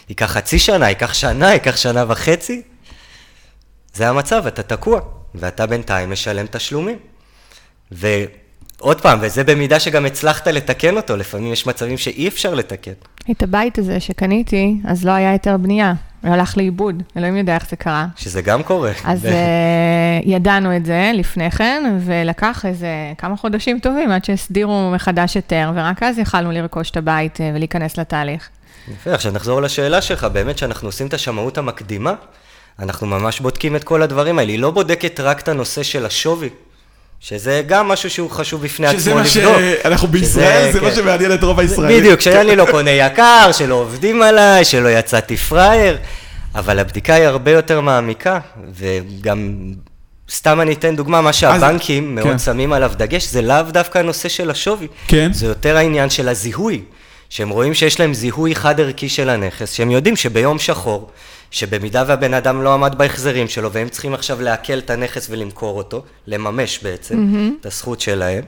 ייקח 0.08 0.26
חצי 0.26 0.58
שנה, 0.58 0.88
ייקח 0.88 1.14
שנה, 1.14 1.52
ייקח 1.52 1.76
שנה 1.76 2.04
וחצי. 2.08 2.62
זה 3.94 4.08
המצב, 4.08 4.46
אתה 4.46 4.62
תקוע, 4.62 5.00
ואתה 5.34 5.66
בינתיים 5.66 6.10
משלם 6.10 6.46
תשלומים. 6.50 6.98
ועוד 7.90 9.00
פעם, 9.00 9.18
וזה 9.22 9.44
במידה 9.44 9.80
שגם 9.80 10.06
הצלחת 10.06 10.48
לתקן 10.48 10.96
אותו, 10.96 11.16
לפעמים 11.16 11.52
יש 11.52 11.66
מצבים 11.66 11.98
שאי 11.98 12.28
אפשר 12.28 12.54
לתקן. 12.54 12.92
את 13.30 13.42
הבית 13.42 13.78
הזה 13.78 14.00
שקניתי, 14.00 14.76
אז 14.84 15.04
לא 15.04 15.10
היה 15.10 15.30
היתר 15.30 15.56
בנייה, 15.56 15.92
הלך 16.22 16.56
לאיבוד, 16.56 17.02
אלוהים 17.16 17.36
יודע 17.36 17.54
איך 17.54 17.70
זה 17.70 17.76
קרה. 17.76 18.06
שזה 18.16 18.42
גם 18.42 18.62
קורה. 18.62 18.92
אז 19.04 19.24
uh, 19.24 19.28
ידענו 20.34 20.76
את 20.76 20.86
זה 20.86 21.10
לפני 21.14 21.50
כן, 21.50 21.98
ולקח 22.04 22.66
איזה 22.66 22.88
כמה 23.18 23.36
חודשים 23.36 23.78
טובים 23.80 24.10
עד 24.10 24.24
שהסדירו 24.24 24.90
מחדש 24.94 25.34
היתר, 25.34 25.72
ורק 25.74 26.02
אז 26.02 26.18
יכלנו 26.18 26.52
לרכוש 26.52 26.90
את 26.90 26.96
הבית 26.96 27.40
אה, 27.40 27.50
ולהיכנס 27.54 27.98
לתהליך. 27.98 28.48
יפה, 28.92 29.14
עכשיו 29.14 29.32
נחזור 29.32 29.62
לשאלה 29.62 30.02
שלך, 30.02 30.24
באמת 30.24 30.56
כשאנחנו 30.56 30.88
עושים 30.88 31.06
את 31.06 31.14
השמאות 31.14 31.58
המקדימה, 31.58 32.14
אנחנו 32.78 33.06
ממש 33.06 33.40
בודקים 33.40 33.76
את 33.76 33.84
כל 33.84 34.02
הדברים 34.02 34.38
האלה, 34.38 34.52
היא 34.52 34.58
לא 34.58 34.70
בודקת 34.70 35.20
רק 35.20 35.40
את 35.40 35.48
הנושא 35.48 35.82
של 35.82 36.06
השווי, 36.06 36.48
שזה 37.20 37.62
גם 37.66 37.88
משהו 37.88 38.10
שהוא 38.10 38.30
חשוב 38.30 38.62
בפני 38.62 38.86
שזה 38.92 38.98
עצמו 38.98 39.14
מה 39.14 39.20
לבדוק. 39.20 39.82
שאנחנו 39.82 40.08
בישראל, 40.08 40.72
זה 40.72 40.80
מה 40.80 40.90
כן. 40.90 40.96
שמעניין 40.96 41.34
את 41.34 41.42
רוב 41.42 41.60
הישראלים. 41.60 42.00
בדיוק, 42.00 42.20
שאני 42.20 42.56
לא 42.56 42.66
קונה 42.72 42.90
יקר, 42.90 43.50
שלא 43.52 43.74
עובדים 43.74 44.22
עליי, 44.22 44.64
שלא 44.64 44.88
יצאתי 44.88 45.36
פראייר, 45.36 45.98
אבל 46.54 46.78
הבדיקה 46.78 47.14
היא 47.14 47.24
הרבה 47.24 47.50
יותר 47.50 47.80
מעמיקה, 47.80 48.38
וגם, 48.74 49.54
סתם 50.30 50.60
אני 50.60 50.72
אתן 50.72 50.96
דוגמה, 50.96 51.20
מה 51.20 51.32
שהבנקים 51.32 52.14
מאוד 52.14 52.26
כן. 52.26 52.38
שמים 52.38 52.72
עליו 52.72 52.92
דגש, 52.96 53.26
זה 53.26 53.42
לאו 53.42 53.62
דווקא 53.68 53.98
הנושא 53.98 54.28
של 54.28 54.50
השווי. 54.50 54.86
כן. 55.08 55.32
זה 55.32 55.46
יותר 55.46 55.76
העניין 55.76 56.10
של 56.10 56.28
הזיהוי, 56.28 56.82
שהם 57.28 57.48
רואים 57.48 57.74
שיש 57.74 58.00
להם 58.00 58.14
זיהוי 58.14 58.54
חד-ערכי 58.54 59.08
של 59.08 59.28
הנכס, 59.28 59.72
שהם 59.72 59.90
יודעים 59.90 60.16
שביום 60.16 60.58
שחור, 60.58 61.10
שבמידה 61.50 62.04
והבן 62.06 62.34
אדם 62.34 62.62
לא 62.62 62.74
עמד 62.74 62.98
בהחזרים 62.98 63.48
שלו, 63.48 63.72
והם 63.72 63.88
צריכים 63.88 64.14
עכשיו 64.14 64.40
לעכל 64.40 64.78
את 64.78 64.90
הנכס 64.90 65.26
ולמכור 65.30 65.78
אותו, 65.78 66.02
לממש 66.26 66.78
בעצם 66.82 67.14
mm-hmm. 67.14 67.60
את 67.60 67.66
הזכות 67.66 68.00
שלהם, 68.00 68.44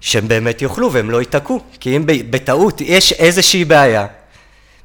שהם 0.00 0.28
באמת 0.28 0.62
יוכלו 0.62 0.92
והם 0.92 1.10
לא 1.10 1.20
ייתקעו. 1.20 1.60
כי 1.80 1.96
אם 1.96 2.02
בטעות 2.06 2.80
יש 2.80 3.12
איזושהי 3.12 3.64
בעיה, 3.64 4.06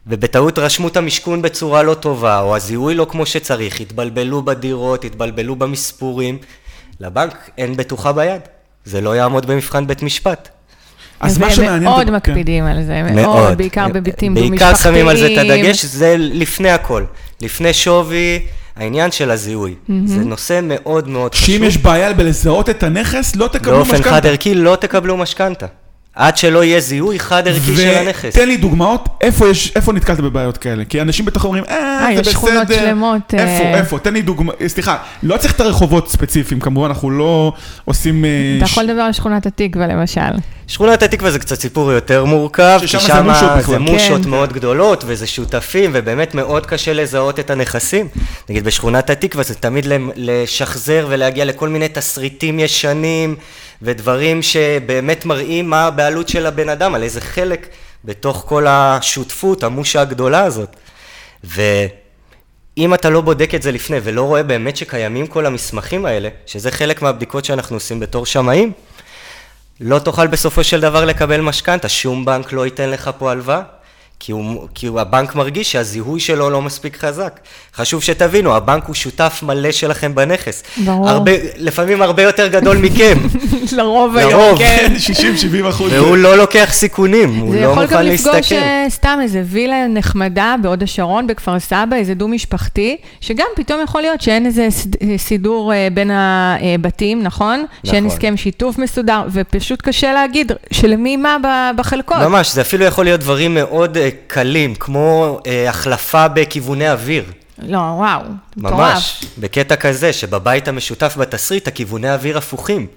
ובטעות 0.08 0.60
רשמו 0.60 0.88
את 0.88 0.98
המשכון 0.98 1.42
בצורה 1.42 1.84
לא 1.84 1.94
טובה, 1.94 2.40
או 2.40 2.56
הזיהוי 2.56 2.96
לא 2.96 3.08
כמו 3.10 3.26
שצריך, 3.26 3.80
התבלבלו 3.80 4.42
בדירות, 4.42 5.06
התבלבלו 5.06 5.56
במספורים, 5.56 6.38
לבנק 7.00 7.50
אין 7.58 7.78
בטוחה 7.78 8.12
ביד. 8.12 8.42
זה 8.86 9.02
לא 9.02 9.16
יעמוד 9.16 9.46
במבחן 9.46 9.88
בית 9.88 10.04
משפט. 10.04 10.50
אז 11.20 11.38
מה 11.38 11.50
שמעניין... 11.52 11.84
מאוד 11.84 12.08
כן. 12.08 12.16
מקפידים 12.16 12.66
על 12.66 12.84
זה, 12.84 13.02
מאוד, 13.16 13.58
בעיקר 13.58 13.88
בביתים 13.88 14.34
דו-משפחתיים. 14.34 14.60
בעיקר 14.60 14.76
שמים 14.76 15.08
על 15.08 15.18
זה 15.18 15.28
את 15.34 15.38
הדגש, 15.38 15.86
זה 15.86 16.16
לפני 16.18 16.70
הכל. 16.70 17.04
לפני 17.42 17.74
שווי, 17.74 18.40
העניין 18.76 19.12
של 19.12 19.32
הזיהוי. 19.32 19.76
זה 20.06 20.20
נושא 20.20 20.60
מאוד 20.64 21.08
מאוד 21.08 21.36
חשוב. 21.36 21.46
שאם 21.46 21.64
יש 21.64 21.78
בעיה 21.78 22.14
בלזהות 22.14 22.70
את 22.70 22.84
הנכס, 22.84 23.36
לא 23.36 23.48
תקבלו 23.48 23.78
באופן 23.78 23.94
משכנתה. 23.94 24.10
חד 24.10 24.26
ערכי 24.26 24.56
לא 24.56 24.76
תקבלו 24.76 25.18
משכנתה. 25.18 25.66
עד 26.20 26.38
שלא 26.38 26.64
יהיה 26.64 26.80
זיהוי 26.80 27.20
חד 27.20 27.48
ערכי 27.48 27.76
של 27.76 27.98
הנכס. 27.98 28.36
ותן 28.36 28.48
לי 28.48 28.58
דוגמאות, 28.58 29.10
איפה, 29.22 29.48
יש, 29.48 29.72
איפה 29.76 29.94
נתקלת 29.94 30.20
בבעיות 30.20 30.58
כאלה? 30.58 30.86
כי 30.86 31.02
אנשים 31.02 31.26
בטח 31.26 31.46
אומרים, 31.46 31.64
אה, 31.70 31.76
אה, 31.76 32.06
זה 32.06 32.14
יש 32.14 32.20
בסדר. 32.20 32.32
שכונות 32.32 32.68
שלמות, 32.68 33.34
איפה, 33.34 33.64
אה. 33.64 33.78
איפה? 33.78 34.00
תן 34.00 34.14
לי 34.14 34.22
דוגמא, 34.22 34.54
סליחה, 34.68 34.98
לא 35.24 35.38
צריך 35.38 35.56
את 35.56 35.62
הרחובות 35.62 36.10
ספציפיים, 36.10 36.60
כמובן, 36.60 36.88
אנחנו 36.88 37.10
לא 37.12 37.54
עושים... 37.86 38.26
אה, 38.26 38.30
אתה 38.58 38.68
ש- 38.68 38.72
יכול 38.72 38.84
לדבר 38.84 39.02
על 39.02 39.12
שכונת 39.12 39.46
התקווה 39.46 39.88
למשל. 39.88 40.22
שכונת 40.68 41.04
התקווה 41.04 41.32
זה 41.32 41.40
קצת 41.40 41.60
סיפור 41.60 41.92
יותר 41.92 42.26
מורכב, 42.26 42.80
ששם 42.82 42.98
כי 43.00 43.06
זה 43.06 43.10
שם. 43.40 43.62
זה 43.68 43.80
מושות 43.80 44.24
כן. 44.24 44.30
מאוד 44.30 44.54
גדולות, 44.54 45.04
וזה 45.08 45.28
שותפים, 45.28 45.92
ובאמת 45.94 46.36
מאוד 46.36 46.66
קשה 46.66 46.94
לזהות 46.94 47.40
את 47.40 47.50
הנכסים. 47.50 48.08
נגיד 48.50 48.64
בשכונת 48.64 49.10
התקווה 49.10 49.44
זה 49.44 49.56
תמיד 49.56 49.86
לשחזר 50.16 51.08
ולהגיע 51.10 51.46
לכל 51.46 51.70
מיני 51.70 51.88
תסריטים 51.88 52.60
ישנים, 52.60 53.36
ודברים 53.82 54.42
שבאמת 54.42 55.26
מראים 55.26 55.70
מה 55.70 55.86
הבעלות 55.86 56.30
של 56.30 56.46
הבן 56.46 56.70
אדם, 56.70 56.96
על 56.96 57.04
איזה 57.04 57.22
חלק 57.22 57.68
בתוך 58.06 58.44
כל 58.48 58.68
השותפות, 58.68 59.64
המושה 59.64 60.02
הגדולה 60.02 60.44
הזאת. 60.44 60.76
ואם 61.44 62.94
אתה 62.94 63.10
לא 63.10 63.22
בודק 63.22 63.56
את 63.56 63.62
זה 63.62 63.72
לפני 63.72 63.98
ולא 64.04 64.24
רואה 64.24 64.44
באמת 64.44 64.78
שקיימים 64.78 65.28
כל 65.28 65.46
המסמכים 65.46 66.06
האלה, 66.06 66.30
שזה 66.46 66.72
חלק 66.72 67.02
מהבדיקות 67.02 67.46
שאנחנו 67.46 67.76
עושים 67.76 68.00
בתור 68.00 68.26
שמאים, 68.26 68.72
לא 69.82 70.00
תוכל 70.00 70.28
בסופו 70.28 70.64
של 70.64 70.82
דבר 70.82 71.06
לקבל 71.06 71.42
משכנתה, 71.42 71.90
שום 71.90 72.26
בנק 72.26 72.54
לא 72.54 72.66
ייתן 72.66 72.90
לך 72.90 73.10
פה 73.18 73.32
הלוואה, 73.32 73.62
כי, 74.20 74.32
הוא, 74.32 74.68
כי 74.74 74.88
הוא, 74.88 75.00
הבנק 75.00 75.36
מרגיש 75.36 75.72
שהזיהוי 75.72 76.20
שלו 76.20 76.50
לא 76.50 76.62
מספיק 76.62 76.98
חזק. 76.98 77.40
חשוב 77.76 78.04
שתבינו, 78.04 78.56
הבנק 78.56 78.86
הוא 78.86 78.96
שותף 78.96 79.40
מלא 79.44 79.72
שלכם 79.72 80.16
בנכס. 80.16 80.64
ברור. 80.78 81.10
הרבה, 81.10 81.32
לפעמים 81.58 82.02
הרבה 82.02 82.24
יותר 82.24 82.48
גדול 82.48 82.78
מכם. 82.78 83.18
לרוב 83.78 84.18
היום, 84.18 84.32
לרוב. 84.32 84.58
כן. 84.58 84.94
60-70 85.66 85.70
אחוז. 85.70 85.94
והוא 85.94 86.18
לא 86.18 86.38
לוקח 86.38 86.70
סיכונים, 86.72 87.36
הוא 87.36 87.52
זה 87.52 87.62
לא 87.62 87.66
יכול 87.66 87.84
מוכן 87.84 87.96
גם 87.96 88.02
לפגוש 88.02 88.36
להסתכל. 88.36 88.56
אה, 88.56 88.86
סתם 88.90 89.20
איזה 89.22 89.44
וילה 89.46 89.88
נחמדה 89.88 90.56
בהוד 90.62 90.84
השרון, 90.84 91.28
בכפר 91.28 91.60
סבא, 91.60 91.96
איזה 91.96 92.14
דו-משפחתי, 92.14 92.98
שגם 93.22 93.48
פתאום 93.56 93.80
יכול 93.84 94.02
להיות 94.02 94.22
שאין 94.22 94.46
איזה 94.46 94.68
אה, 95.02 95.18
סידור 95.18 95.74
אה, 95.74 95.88
בין 95.94 96.12
הבתים, 96.14 97.24
נכון? 97.24 97.66
שאין 97.86 98.04
נכון. 98.04 98.18
הסכם 98.18 98.38
שיתוף 98.38 98.78
מסודר, 98.78 99.22
ופשוט 99.32 99.82
קשה 99.82 100.14
להגיד 100.14 100.52
שלמי 100.72 101.18
מה 101.18 101.38
בחלקות. 101.78 102.18
ממש, 102.18 102.54
זה 102.54 102.62
אפילו 102.62 102.86
יכול 102.86 103.06
להיות 103.06 103.20
דברים 103.20 103.54
מאוד 103.54 103.98
קלים, 104.28 104.76
כמו 104.76 105.40
אה, 105.48 105.70
החלפה 105.70 106.28
בכיווני 106.28 106.92
אוויר. 106.92 107.24
לא, 107.62 107.78
וואו, 107.78 108.22
מטורף. 108.58 108.80
ממש, 108.80 109.24
בקטע 109.38 109.76
כזה, 109.76 110.14
שבבית 110.14 110.68
המשותף 110.68 111.16
בתסריט 111.18 111.68
הכיווני 111.68 112.14
אוויר 112.14 112.38
הפוכים. 112.38 112.88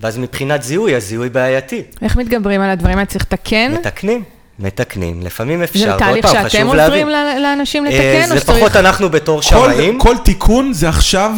ואז 0.00 0.18
מבחינת 0.18 0.62
זיהוי, 0.62 0.94
הזיהוי 0.94 1.28
בעייתי. 1.28 1.82
איך 2.02 2.16
מתגברים 2.16 2.60
על 2.60 2.70
הדברים 2.70 2.98
האלה? 2.98 3.06
צריך 3.06 3.24
לתקן? 3.24 3.72
מתקנים, 3.72 4.22
מתקנים, 4.58 5.22
לפעמים 5.22 5.62
אפשר. 5.62 5.78
זה 5.78 5.86
ועוד 5.88 5.98
תהליך 5.98 6.26
פעם, 6.26 6.34
שאתם 6.34 6.48
חשוב 6.48 6.62
עוזרים 6.80 7.08
להבין. 7.08 7.38
ל- 7.38 7.42
לאנשים 7.42 7.86
אה, 7.86 7.90
לתקן, 7.90 8.30
או 8.30 8.34
זה 8.34 8.40
שצריך... 8.40 8.58
פחות 8.58 8.76
אנחנו 8.76 9.10
בתור 9.10 9.40
כל, 9.42 9.48
שמאים, 9.48 9.98
כל 9.98 10.16
תיקון 10.24 10.72
זה 10.72 10.88
עכשיו 10.88 11.30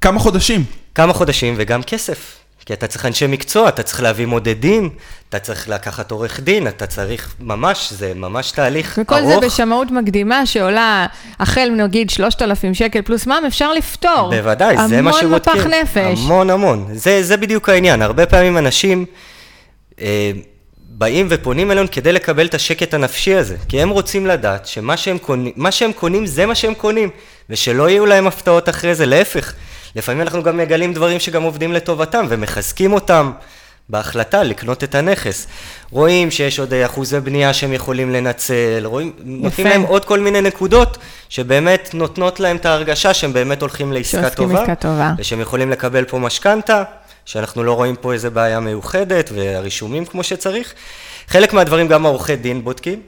כמה 0.00 0.20
חודשים. 0.20 0.64
כמה 0.94 1.12
חודשים 1.12 1.54
וגם 1.56 1.82
כסף. 1.82 2.36
כי 2.66 2.72
אתה 2.72 2.86
צריך 2.86 3.06
אנשי 3.06 3.26
מקצוע, 3.26 3.68
אתה 3.68 3.82
צריך 3.82 4.02
להביא 4.02 4.26
מודדים, 4.26 4.90
אתה 5.28 5.38
צריך 5.38 5.68
לקחת 5.68 6.10
עורך 6.10 6.40
דין, 6.40 6.68
אתה 6.68 6.86
צריך 6.86 7.34
ממש, 7.40 7.92
זה 7.92 8.12
ממש 8.14 8.50
תהליך 8.50 8.98
וכל 9.02 9.14
ארוך. 9.14 9.40
זה 9.40 9.46
בשמאות 9.46 9.90
מקדימה 9.90 10.46
שעולה 10.46 11.06
החל 11.40 11.70
נגיד 11.76 12.10
3,000 12.10 12.74
שקל 12.74 13.02
פלוס 13.02 13.26
מע"מ, 13.26 13.44
אפשר 13.46 13.72
לפתור. 13.72 14.30
בוודאי, 14.30 14.76
זה 14.88 15.02
מה 15.02 15.10
המון 15.10 15.20
שבודקים. 15.20 15.52
מפח 15.54 15.66
נפש. 15.66 16.18
המון 16.24 16.50
המון. 16.50 16.88
זה, 16.92 17.22
זה 17.22 17.36
בדיוק 17.36 17.68
העניין. 17.68 18.02
הרבה 18.02 18.26
פעמים 18.26 18.58
אנשים 18.58 19.04
אה, 20.00 20.30
באים 20.78 21.26
ופונים 21.30 21.70
אלינו 21.70 21.88
כדי 21.92 22.12
לקבל 22.12 22.46
את 22.46 22.54
השקט 22.54 22.94
הנפשי 22.94 23.34
הזה. 23.34 23.56
כי 23.68 23.82
הם 23.82 23.88
רוצים 23.88 24.26
לדעת 24.26 24.66
שמה 24.66 24.96
שהם 24.96 25.18
קונים, 25.18 25.52
שהם 25.70 25.92
קונים 25.92 26.26
זה 26.26 26.46
מה 26.46 26.54
שהם 26.54 26.74
קונים. 26.74 27.08
ושלא 27.50 27.90
יהיו 27.90 28.06
להם 28.06 28.26
הפתעות 28.26 28.68
אחרי 28.68 28.94
זה, 28.94 29.06
להפך. 29.06 29.52
לפעמים 29.96 30.20
אנחנו 30.20 30.42
גם 30.42 30.56
מגלים 30.56 30.92
דברים 30.92 31.20
שגם 31.20 31.42
עובדים 31.42 31.72
לטובתם 31.72 32.26
ומחזקים 32.28 32.92
אותם. 32.92 33.32
בהחלטה 33.90 34.42
לקנות 34.42 34.84
את 34.84 34.94
הנכס. 34.94 35.46
רואים 35.90 36.30
שיש 36.30 36.58
עוד 36.58 36.72
אה, 36.72 36.86
אחוזי 36.86 37.20
בנייה 37.20 37.52
שהם 37.52 37.72
יכולים 37.72 38.10
לנצל, 38.10 38.82
רואים, 38.84 39.12
נותנים 39.24 39.66
להם 39.66 39.82
עוד 39.82 40.04
כל 40.04 40.20
מיני 40.20 40.40
נקודות 40.40 40.98
שבאמת 41.28 41.90
נותנות 41.94 42.40
להם 42.40 42.56
את 42.56 42.66
ההרגשה 42.66 43.14
שהם 43.14 43.32
באמת 43.32 43.60
הולכים 43.60 43.92
לעסקה 43.92 44.30
טובה. 44.30 44.60
עסקה 44.60 44.74
טובה. 44.74 45.12
ושהם 45.18 45.40
יכולים 45.40 45.70
לקבל 45.70 46.04
פה 46.04 46.18
משכנתה, 46.18 46.82
שאנחנו 47.24 47.64
לא 47.64 47.72
רואים 47.72 47.96
פה 47.96 48.12
איזה 48.12 48.30
בעיה 48.30 48.60
מיוחדת, 48.60 49.30
והרישומים 49.34 50.04
כמו 50.04 50.22
שצריך. 50.22 50.74
חלק 51.28 51.52
מהדברים 51.52 51.88
גם 51.88 52.06
העורכי 52.06 52.36
דין 52.36 52.64
בודקים, 52.64 53.00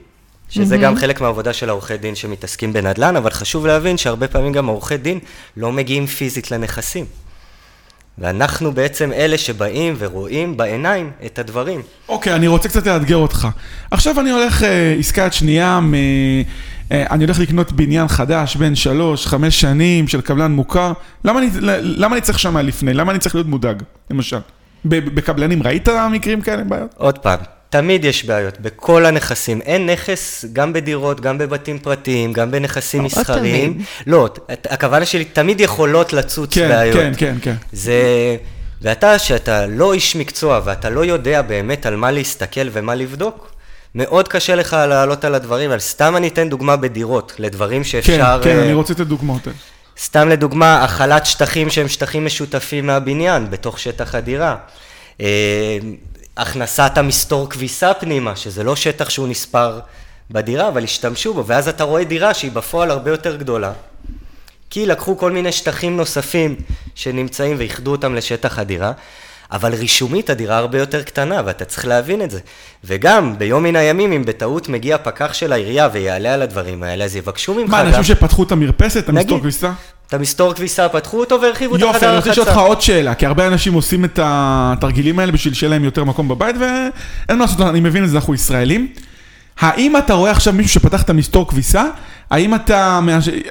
שזה 0.53 0.77
גם 0.77 0.95
חלק 0.95 1.21
מהעבודה 1.21 1.53
של 1.53 1.69
העורכי 1.69 1.97
דין 1.97 2.15
שמתעסקים 2.15 2.73
בנדל"ן, 2.73 3.15
אבל 3.15 3.31
חשוב 3.31 3.65
להבין 3.67 3.97
שהרבה 3.97 4.27
פעמים 4.27 4.51
גם 4.51 4.69
העורכי 4.69 4.97
דין 4.97 5.19
לא 5.57 5.71
מגיעים 5.71 6.07
פיזית 6.07 6.51
לנכסים. 6.51 7.05
ואנחנו 8.17 8.71
בעצם 8.71 9.13
אלה 9.13 9.37
שבאים 9.37 9.95
ורואים 9.97 10.57
בעיניים 10.57 11.11
את 11.25 11.39
הדברים. 11.39 11.81
אוקיי, 12.09 12.35
אני 12.35 12.47
רוצה 12.47 12.69
קצת 12.69 12.87
לאתגר 12.87 13.15
אותך. 13.15 13.47
עכשיו 13.91 14.19
אני 14.19 14.31
הולך 14.31 14.63
אה, 14.63 14.95
עסקה 14.99 15.31
שנייה, 15.31 15.79
מ... 15.79 15.93
אה, 15.93 16.43
אני 16.91 17.23
הולך 17.23 17.39
לקנות 17.39 17.71
בניין 17.71 18.07
חדש 18.07 18.55
בין 18.55 18.75
שלוש, 18.75 19.27
חמש 19.27 19.61
שנים 19.61 20.07
של 20.07 20.21
קבלן 20.21 20.51
מוכר. 20.51 20.93
למה 21.25 21.39
אני, 21.39 21.49
למה 21.81 22.15
אני 22.15 22.21
צריך 22.21 22.39
שמה 22.39 22.61
לפני? 22.61 22.93
למה 22.93 23.11
אני 23.11 23.19
צריך 23.19 23.35
להיות 23.35 23.47
מודאג, 23.47 23.83
למשל? 24.09 24.39
בקבלנים 24.85 25.63
ראית 25.63 25.89
מקרים 26.11 26.41
כאלה, 26.41 26.63
בעיות? 26.63 26.93
עוד 26.97 27.17
פעם, 27.17 27.39
תמיד 27.73 28.05
יש 28.05 28.25
בעיות, 28.25 28.59
בכל 28.59 29.05
הנכסים. 29.05 29.61
אין 29.61 29.89
נכס, 29.89 30.45
גם 30.53 30.73
בדירות, 30.73 31.21
גם 31.21 31.37
בבתים 31.37 31.79
פרטיים, 31.79 32.33
גם 32.33 32.51
בנכסים 32.51 33.03
מסחריים. 33.03 33.77
לא, 34.07 34.29
הכוונה 34.49 35.05
שלי, 35.05 35.25
תמיד 35.25 35.61
יכולות 35.61 36.13
לצוץ 36.13 36.53
כן, 36.53 36.69
בעיות. 36.69 36.97
כן, 36.97 37.13
כן, 37.17 37.35
כן. 37.41 37.55
זה... 37.71 37.93
ואתה, 38.81 39.19
שאתה 39.19 39.65
לא 39.65 39.93
איש 39.93 40.15
מקצוע 40.15 40.61
ואתה 40.65 40.89
לא 40.89 41.05
יודע 41.05 41.41
באמת 41.41 41.85
על 41.85 41.95
מה 41.95 42.11
להסתכל 42.11 42.67
ומה 42.71 42.95
לבדוק, 42.95 43.51
מאוד 43.95 44.27
קשה 44.27 44.55
לך 44.55 44.77
לעלות 44.89 45.25
על 45.25 45.35
הדברים, 45.35 45.69
אבל 45.69 45.79
סתם 45.79 46.15
אני 46.17 46.27
אתן 46.27 46.49
דוגמה 46.49 46.75
בדירות, 46.75 47.33
לדברים 47.39 47.83
כן, 47.83 47.89
שאפשר... 47.89 48.39
כן, 48.43 48.57
אה, 48.57 48.63
אני 48.63 48.73
רוצה 48.73 48.93
את 48.93 48.99
הדוגמאות 48.99 49.47
האלה. 49.47 49.57
סתם 49.99 50.29
לדוגמה, 50.29 50.83
החלת 50.83 51.25
שטחים 51.25 51.69
שהם 51.69 51.87
שטחים 51.87 52.25
משותפים 52.25 52.87
מהבניין, 52.87 53.49
בתוך 53.49 53.79
שטח 53.79 54.15
הדירה. 54.15 54.55
הכנסת 56.37 56.91
המסתור 56.95 57.49
כביסה 57.49 57.93
פנימה, 57.93 58.35
שזה 58.35 58.63
לא 58.63 58.75
שטח 58.75 59.09
שהוא 59.09 59.27
נספר 59.27 59.79
בדירה, 60.31 60.67
אבל 60.67 60.83
השתמשו 60.83 61.33
בו, 61.33 61.45
ואז 61.45 61.67
אתה 61.67 61.83
רואה 61.83 62.03
דירה 62.03 62.33
שהיא 62.33 62.51
בפועל 62.51 62.91
הרבה 62.91 63.11
יותר 63.11 63.35
גדולה. 63.35 63.71
כי 64.69 64.85
לקחו 64.85 65.17
כל 65.17 65.31
מיני 65.31 65.51
שטחים 65.51 65.97
נוספים 65.97 66.55
שנמצאים 66.95 67.55
ואיחדו 67.59 67.91
אותם 67.91 68.15
לשטח 68.15 68.59
הדירה, 68.59 68.91
אבל 69.51 69.73
רישומית 69.73 70.29
הדירה 70.29 70.57
הרבה 70.57 70.79
יותר 70.79 71.03
קטנה, 71.03 71.41
ואתה 71.45 71.65
צריך 71.65 71.87
להבין 71.87 72.21
את 72.21 72.31
זה. 72.31 72.39
וגם, 72.83 73.37
ביום 73.37 73.63
מן 73.63 73.75
הימים, 73.75 74.11
אם 74.11 74.25
בטעות 74.25 74.69
מגיע 74.69 74.97
פקח 74.97 75.33
של 75.33 75.53
העירייה 75.53 75.89
ויעלה 75.93 76.33
על 76.33 76.41
הדברים 76.41 76.83
האלה, 76.83 77.05
אז 77.05 77.15
יבקשו 77.15 77.53
ממך 77.53 77.69
מה, 77.69 77.81
גם... 77.81 77.87
אנשים 77.87 78.03
שפתחו 78.03 78.43
את 78.43 78.51
המרפסת, 78.51 79.03
את 79.03 79.09
המסתור. 79.09 79.39
כביסה? 79.39 79.71
את 80.07 80.13
המסתור 80.13 80.53
כביסה 80.53 80.89
פתחו 80.89 81.19
אותו 81.19 81.41
והרחיבו 81.41 81.75
את 81.75 81.79
יופי, 81.79 81.95
החדר 81.95 82.09
אני 82.09 82.17
רוצה 82.17 82.29
לשאול 82.29 82.47
הרחצה. 82.47 82.59
אותך 82.61 82.69
עוד 82.69 82.81
שאלה, 82.81 83.15
כי 83.15 83.25
הרבה 83.25 83.47
אנשים 83.47 83.73
עושים 83.73 84.05
את 84.05 84.19
התרגילים 84.23 85.19
האלה 85.19 85.31
בשביל 85.31 85.53
שיהיה 85.53 85.69
להם 85.69 85.83
יותר 85.83 86.03
מקום 86.03 86.27
בבית, 86.27 86.55
ואין 86.59 87.37
מה 87.37 87.45
לעשות, 87.45 87.61
אני 87.61 87.79
מבין 87.79 88.03
את 88.03 88.09
זה, 88.09 88.15
אנחנו 88.15 88.33
ישראלים. 88.33 88.87
האם 89.59 89.97
אתה 89.97 90.13
רואה 90.13 90.31
עכשיו 90.31 90.53
מישהו 90.53 90.73
שפתח 90.73 91.01
את 91.01 91.09
המסתור 91.09 91.47
כביסה? 91.47 91.85
האם 92.29 92.55
אתה, 92.55 92.99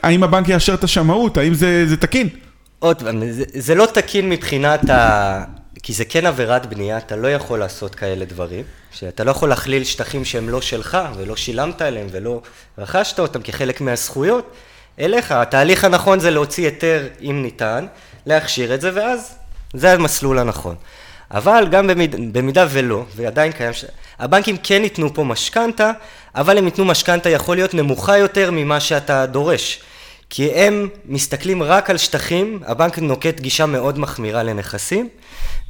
האם 0.03 0.23
הבנק 0.23 0.49
יאשר 0.49 0.75
את 0.75 0.85
השמאות? 0.85 1.37
האם 1.37 1.55
זה 1.55 1.87
זה 1.87 1.97
תקין? 1.97 2.29
עוד 2.79 3.03
פעם, 3.03 3.31
זה, 3.31 3.45
זה 3.55 3.75
לא 3.75 3.87
תקין 3.87 4.29
מבחינת 4.29 4.91
ה... 4.91 5.45
כי 5.83 5.93
זה 5.93 6.05
כן 6.05 6.27
עבירת 6.27 6.67
בנייה, 6.67 6.99
אתה 6.99 7.17
לא 7.17 7.29
יכול 7.29 7.59
לעשות 7.59 7.95
כאלה 7.95 8.25
דברים. 8.25 8.65
שאתה 8.93 9.25
לא 9.25 9.31
יכול 9.31 9.49
להכליל 9.49 9.85
שטחים 9.85 10.25
שהם 10.25 10.49
לא 10.49 10.61
שלך, 10.61 10.99
ולא 11.17 11.37
שילמת 11.37 11.83
עליהם, 11.83 12.07
ולא 12.13 12.43
רכשת 12.79 13.21
אותם 13.21 13.43
כחלק 13.43 13.81
מהזכויות. 13.81 14.53
אליך, 15.01 15.33
התהליך 15.33 15.85
הנכון 15.85 16.21
זה 16.21 16.31
להוציא 16.31 16.65
היתר, 16.65 17.07
אם 17.21 17.43
ניתן, 17.43 17.87
להכשיר 18.27 18.75
את 18.75 18.81
זה, 18.81 18.91
ואז 18.95 19.35
זה 19.75 19.93
המסלול 19.93 20.39
הנכון. 20.39 20.75
אבל 21.31 21.69
גם 21.71 21.87
במיד, 21.87 22.33
במידה 22.33 22.67
ולא, 22.71 23.05
ועדיין 23.17 23.53
קיים, 23.53 23.73
ש... 23.73 23.85
הבנקים 24.19 24.57
כן 24.63 24.81
ייתנו 24.85 25.15
פה 25.15 25.25
משכנתה, 25.25 25.91
אבל 26.35 26.59
הם 26.59 26.65
ייתנו 26.65 26.85
משכנתה 26.85 27.29
יכול 27.29 27.57
להיות 27.57 27.75
נמוכה 27.75 28.19
יותר 28.19 28.51
ממה 28.51 28.81
שאתה 28.81 29.27
דורש. 29.27 29.83
כי 30.31 30.51
הם 30.51 30.89
מסתכלים 31.07 31.63
רק 31.63 31.91
על 31.91 31.99
שטחים, 31.99 32.61
הבנק 32.67 32.99
נוקט 32.99 33.41
גישה 33.41 33.67
מאוד 33.67 33.99
מחמירה 33.99 34.43
לנכסים, 34.43 35.09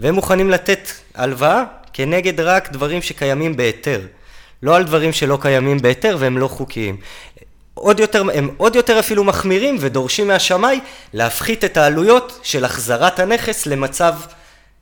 והם 0.01 0.15
מוכנים 0.15 0.51
לתת 0.51 0.89
הלוואה 1.15 1.65
כנגד 1.93 2.41
רק 2.41 2.73
דברים 2.73 3.03
שקיימים 3.03 3.57
בהיתר. 3.57 4.01
לא 4.63 4.77
על 4.77 4.85
דברים 4.85 5.13
שלא 5.13 5.39
קיימים 5.41 5.79
בהיתר 5.79 6.17
והם 6.21 6.39
לא 6.39 6.49
חוקיים. 6.49 6.97
עוד 7.75 8.01
יותר, 8.01 8.25
הם 8.35 8.51
עוד 8.57 8.77
יותר 8.77 8.99
אפילו 8.99 9.25
מחמירים 9.25 9.77
ודורשים 9.81 10.29
מהשמאי 10.29 10.81
להפחית 11.13 11.65
את 11.65 11.77
העלויות 11.77 12.41
של 12.43 12.65
החזרת 12.65 13.19
הנכס 13.19 13.67
למצב 13.67 14.15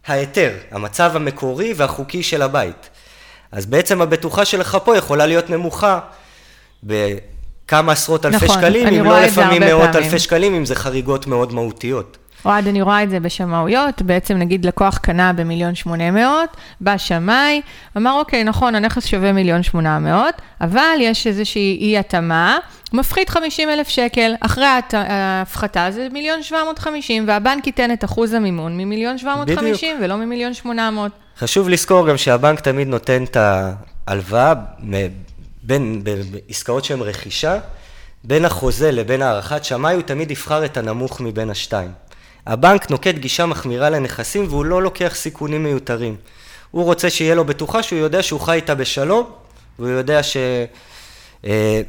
ההיתר, 0.06 0.52
המצב 0.70 1.12
המקורי 1.14 1.72
והחוקי 1.76 2.22
של 2.22 2.42
הבית. 2.42 2.88
אז 3.52 3.66
בעצם 3.66 4.02
הבטוחה 4.02 4.44
שלך 4.44 4.78
פה 4.84 4.96
יכולה 4.96 5.26
להיות 5.26 5.50
נמוכה 5.50 5.98
בכמה 6.82 7.92
עשרות 7.92 8.26
אלפי 8.26 8.44
נכון, 8.44 8.58
שקלים, 8.58 8.86
אם 8.86 9.04
לא 9.04 9.20
לפעמים 9.20 9.62
מאות 9.62 9.92
פעמים. 9.92 10.04
אלפי 10.04 10.18
שקלים, 10.18 10.54
אם 10.54 10.64
זה 10.64 10.74
חריגות 10.74 11.26
מאוד 11.26 11.52
מהותיות. 11.52 12.16
אוהד, 12.44 12.68
אני 12.68 12.82
רואה 12.82 13.02
את 13.02 13.10
זה 13.10 13.20
בשמאויות, 13.20 14.02
בעצם 14.02 14.36
נגיד 14.36 14.64
לקוח 14.64 14.98
קנה 14.98 15.32
במיליון 15.32 15.74
שמונה 15.74 16.10
מאות, 16.10 16.56
בא 16.80 16.96
שמאי, 16.96 17.60
אמר 17.96 18.18
אוקיי, 18.18 18.44
נכון, 18.44 18.74
הנכס 18.74 19.06
שווה 19.06 19.32
מיליון 19.32 19.62
שמונה 19.62 19.98
מאות, 19.98 20.34
אבל 20.60 20.96
יש 21.00 21.26
איזושהי 21.26 21.78
אי 21.80 21.98
התאמה, 21.98 22.58
מפחית 22.92 23.30
50 23.30 23.68
אלף 23.68 23.88
שקל, 23.88 24.32
אחרי 24.40 24.66
ההפחתה 24.92 25.90
זה 25.90 26.08
מיליון 26.12 26.42
שבע 26.42 26.64
מאות 26.64 26.78
חמישים, 26.78 27.28
והבנק 27.28 27.66
ייתן 27.66 27.92
את 27.92 28.04
אחוז 28.04 28.32
המימון 28.32 28.76
ממיליון 28.76 29.18
שבע 29.18 29.34
מאות 29.34 29.48
חמישים 29.54 29.96
ולא 30.02 30.16
ממיליון 30.16 30.54
שמונה 30.54 30.90
מאות. 30.90 31.12
חשוב 31.38 31.68
לזכור 31.68 32.08
גם 32.08 32.16
שהבנק 32.16 32.60
תמיד 32.60 32.88
נותן 32.88 33.24
את 33.24 33.36
ההלוואה 34.06 34.52
בין, 35.62 36.02
בעסקאות 36.04 36.84
שהן 36.84 37.00
רכישה, 37.00 37.58
בין 38.24 38.44
החוזה 38.44 38.92
לבין 38.92 39.22
הערכת 39.22 39.64
שמאי, 39.64 39.94
הוא 39.94 40.02
תמיד 40.02 40.30
יבחר 40.30 40.64
את 40.64 40.76
הנמוך 40.76 41.20
מבין 41.20 41.50
השתיים. 41.50 41.90
הבנק 42.46 42.90
נוקט 42.90 43.14
גישה 43.14 43.46
מחמירה 43.46 43.90
לנכסים 43.90 44.46
והוא 44.48 44.64
לא 44.64 44.82
לוקח 44.82 45.12
סיכונים 45.14 45.62
מיותרים. 45.62 46.16
הוא 46.70 46.84
רוצה 46.84 47.10
שיהיה 47.10 47.34
לו 47.34 47.44
בטוחה 47.44 47.82
שהוא 47.82 47.98
יודע 47.98 48.22
שהוא 48.22 48.40
חי 48.40 48.54
איתה 48.54 48.74
בשלום, 48.74 49.30
והוא 49.78 49.90
יודע 49.90 50.20
אה, 51.44 51.82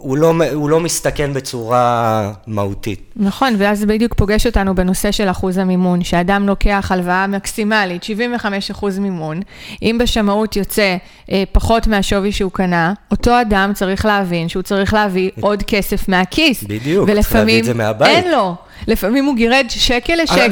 הוא 0.00 0.16
לא, 0.16 0.32
הוא 0.54 0.70
לא 0.70 0.80
מסתכן 0.80 1.34
בצורה 1.34 2.32
מהותית. 2.46 3.00
נכון, 3.16 3.54
ואז 3.58 3.84
בדיוק 3.84 4.14
פוגש 4.14 4.46
אותנו 4.46 4.74
בנושא 4.74 5.10
של 5.10 5.30
אחוז 5.30 5.58
המימון, 5.58 6.04
שאדם 6.04 6.46
לוקח 6.46 6.88
הלוואה 6.90 7.26
מקסימלית, 7.26 8.02
75 8.02 8.70
אחוז 8.70 8.98
מימון, 8.98 9.40
אם 9.82 9.98
בשמאות 10.00 10.56
יוצא 10.56 10.96
אה, 11.30 11.42
פחות 11.52 11.86
מהשווי 11.86 12.32
שהוא 12.32 12.52
קנה, 12.52 12.92
אותו 13.10 13.40
אדם 13.40 13.72
צריך 13.74 14.04
להבין 14.04 14.48
שהוא 14.48 14.62
צריך 14.62 14.94
להביא 14.94 15.30
עוד 15.40 15.62
כסף 15.62 16.08
מהכיס. 16.08 16.62
בדיוק, 16.62 17.10
צריך 17.10 17.34
להביא 17.34 17.60
את 17.60 17.64
זה 17.64 17.74
מהבית. 17.74 18.08
אין 18.08 18.30
לו. 18.30 18.54
לפעמים 18.86 19.24
הוא 19.24 19.36
גירד 19.36 19.66
שקל 19.68 20.14
לשקל 20.22 20.48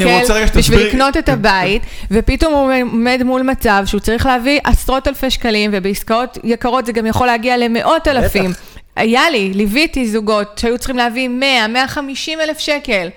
בשביל 0.57 0.87
לקנות 0.87 1.17
את 1.17 1.29
הבית, 1.29 1.83
ופתאום 2.11 2.55
הוא 2.55 2.73
עומד 2.93 3.23
מול 3.25 3.43
מצב 3.43 3.83
שהוא 3.87 4.01
צריך 4.01 4.27
להביא 4.27 4.61
עשרות 4.65 5.09
אלפי 5.09 5.31
שקלים, 5.31 5.71
ובעסקאות 5.75 6.39
יקרות 6.45 6.87
זה 6.87 6.93
גם 6.93 7.07
יכול 7.07 7.27
להגיע 7.27 7.57
למאות 7.57 8.09
אלפים. 8.09 8.51
היה 8.97 9.31
לי, 9.31 9.53
ליוויתי 9.55 10.07
זוגות 10.09 10.59
שהיו 10.59 10.79
צריכים 10.79 10.97
להביא 10.97 11.29
100, 11.29 11.67
150 11.69 12.41
אלף 12.41 12.59
שקל. 12.59 13.09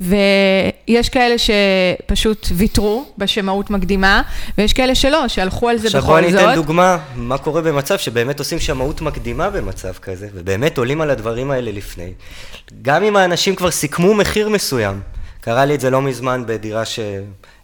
ויש 0.00 1.08
כאלה 1.08 1.34
שפשוט 1.38 2.48
ויתרו 2.52 3.04
בשמאות 3.18 3.70
מקדימה, 3.70 4.22
ויש 4.58 4.72
כאלה 4.72 4.94
שלא, 4.94 5.28
שהלכו 5.28 5.68
על 5.68 5.78
זה 5.78 5.86
עכשיו 5.86 6.02
בכל 6.02 6.10
בוא 6.10 6.18
אני 6.18 6.32
זאת. 6.32 6.40
אתן 6.40 6.54
דוגמה, 6.54 6.98
מה 7.16 7.38
קורה 7.38 7.62
במצב 7.62 7.98
שבאמת 7.98 8.38
עושים 8.38 8.58
שמאות 8.58 9.00
מקדימה 9.00 9.50
במצב 9.50 9.92
כזה, 10.02 10.28
ובאמת 10.34 10.78
עולים 10.78 11.00
על 11.00 11.10
הדברים 11.10 11.50
האלה 11.50 11.72
לפני. 11.72 12.12
גם 12.82 13.04
אם 13.04 13.16
האנשים 13.16 13.54
כבר 13.56 13.70
סיכמו 13.70 14.14
מחיר 14.14 14.48
מסוים, 14.48 15.00
קרה 15.40 15.64
לי 15.64 15.74
את 15.74 15.80
זה 15.80 15.90
לא 15.90 16.02
מזמן 16.02 16.42
בדירה 16.46 16.84
ש... 16.84 17.00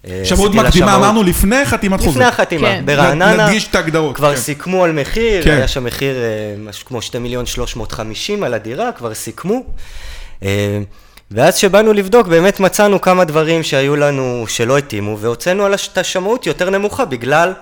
אה, 0.07 0.21
שמאות 0.25 0.55
מקדימה. 0.55 0.95
אמרנו 0.97 1.23
לפני 1.23 1.65
חתימת 1.65 2.01
חוזה. 2.01 2.11
לפני 2.11 2.25
החתימה, 2.25 2.69
כן. 2.69 2.83
ברעננה, 2.87 3.47
נדגיש 3.47 3.69
את 3.69 3.75
ההגדרות, 3.75 4.17
כבר 4.17 4.35
כן. 4.35 4.41
סיכמו 4.41 4.85
על 4.85 4.93
מחיר, 4.93 5.45
כן. 5.45 5.51
היה 5.51 5.69
שם 5.69 5.85
מחיר 5.85 6.17
אה, 6.17 6.55
משהו 6.59 6.87
כמו 6.87 7.03
2 7.03 7.23
מיליון 7.23 7.47
350 7.47 8.43
על 8.43 8.55
הדירה, 8.55 8.93
כבר 8.93 9.15
סיכמו. 9.15 9.63
ואז 11.31 11.57
כשבאנו 11.57 11.93
לבדוק, 11.93 12.27
באמת 12.27 12.61
מצאנו 12.61 13.01
כמה 13.01 13.25
דברים 13.25 13.63
שהיו 13.63 13.97
לנו 13.97 14.45
שלא 14.49 14.79
התאימו, 14.79 15.19
והוצאנו 15.19 15.65
על 15.65 15.75
הש- 15.75 15.89
את 15.93 15.99
השמאות 15.99 16.47
יותר 16.47 16.71
נמוכה 16.71 17.05
בגלל 17.05 17.53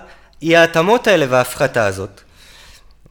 אי 0.41 0.55
ההתאמות 0.57 1.07
האלה 1.07 1.25
וההפחתה 1.29 1.85
הזאת. 1.85 2.21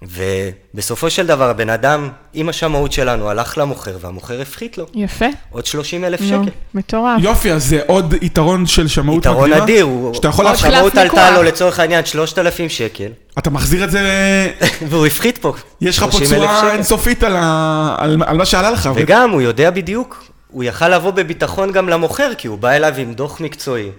ובסופו 0.02 1.10
של 1.10 1.26
דבר, 1.26 1.50
הבן 1.50 1.70
אדם, 1.70 2.08
עם 2.34 2.48
השמאות 2.48 2.92
שלנו, 2.92 3.30
הלך 3.30 3.58
למוכר, 3.58 3.96
והמוכר 4.00 4.40
הפחית 4.40 4.78
לו 4.78 4.86
יפה. 4.94 5.24
עוד 5.50 5.66
30 5.66 6.04
אלף 6.04 6.20
שקל. 6.20 6.38
מטורף. 6.74 7.20
יופי, 7.22 7.52
אז 7.52 7.64
זה 7.66 7.80
עוד 7.86 8.14
יתרון 8.22 8.66
של 8.66 8.88
שמאות 8.88 9.16
מקדימה. 9.26 9.34
יתרון 9.46 9.62
אדיר, 9.62 9.84
הוא- 9.84 10.14
שאתה 10.14 10.28
יכול 10.28 10.44
להפחית, 10.44 10.72
השמאות 10.72 10.96
עלתה. 10.96 11.30
לו 11.30 11.42
לצורך 11.42 11.80
העניין 11.80 12.04
3,000 12.06 12.68
שקל, 12.68 13.08
אתה 13.38 13.50
מחזיר 13.50 13.84
את 13.84 13.90
זה, 13.90 14.00
והוא 14.90 15.06
הפחית 15.06 15.38
פה 15.38 15.52
יש 15.80 15.98
לך 15.98 16.04
פה 16.04 16.10
30,000 16.12 16.38
תשואה 16.48 16.60
שקל. 16.60 16.70
אינסופית 16.70 17.22
על 17.22 17.36
ה- 17.36 17.94
על 17.98 18.22
על 18.26 18.36
מה 18.36 18.44
שעלה 18.44 18.70
לך. 18.70 18.90
וגם, 18.94 19.30
הוא 19.30 19.40
יודע 19.40 19.70
בדיוק, 19.70 20.24
הוא 20.54 20.64
יכל 20.64 20.88
לבוא 20.88 21.10
בביטחון 21.10 21.72
גם 21.72 21.88
למוכר, 21.88 22.30
כי 22.38 22.48
הוא 22.48 22.58
בא 22.58 22.70
אליו 22.70 22.94
עם 22.96 23.14
דוח 23.14 23.40
מקצועי 23.40 23.90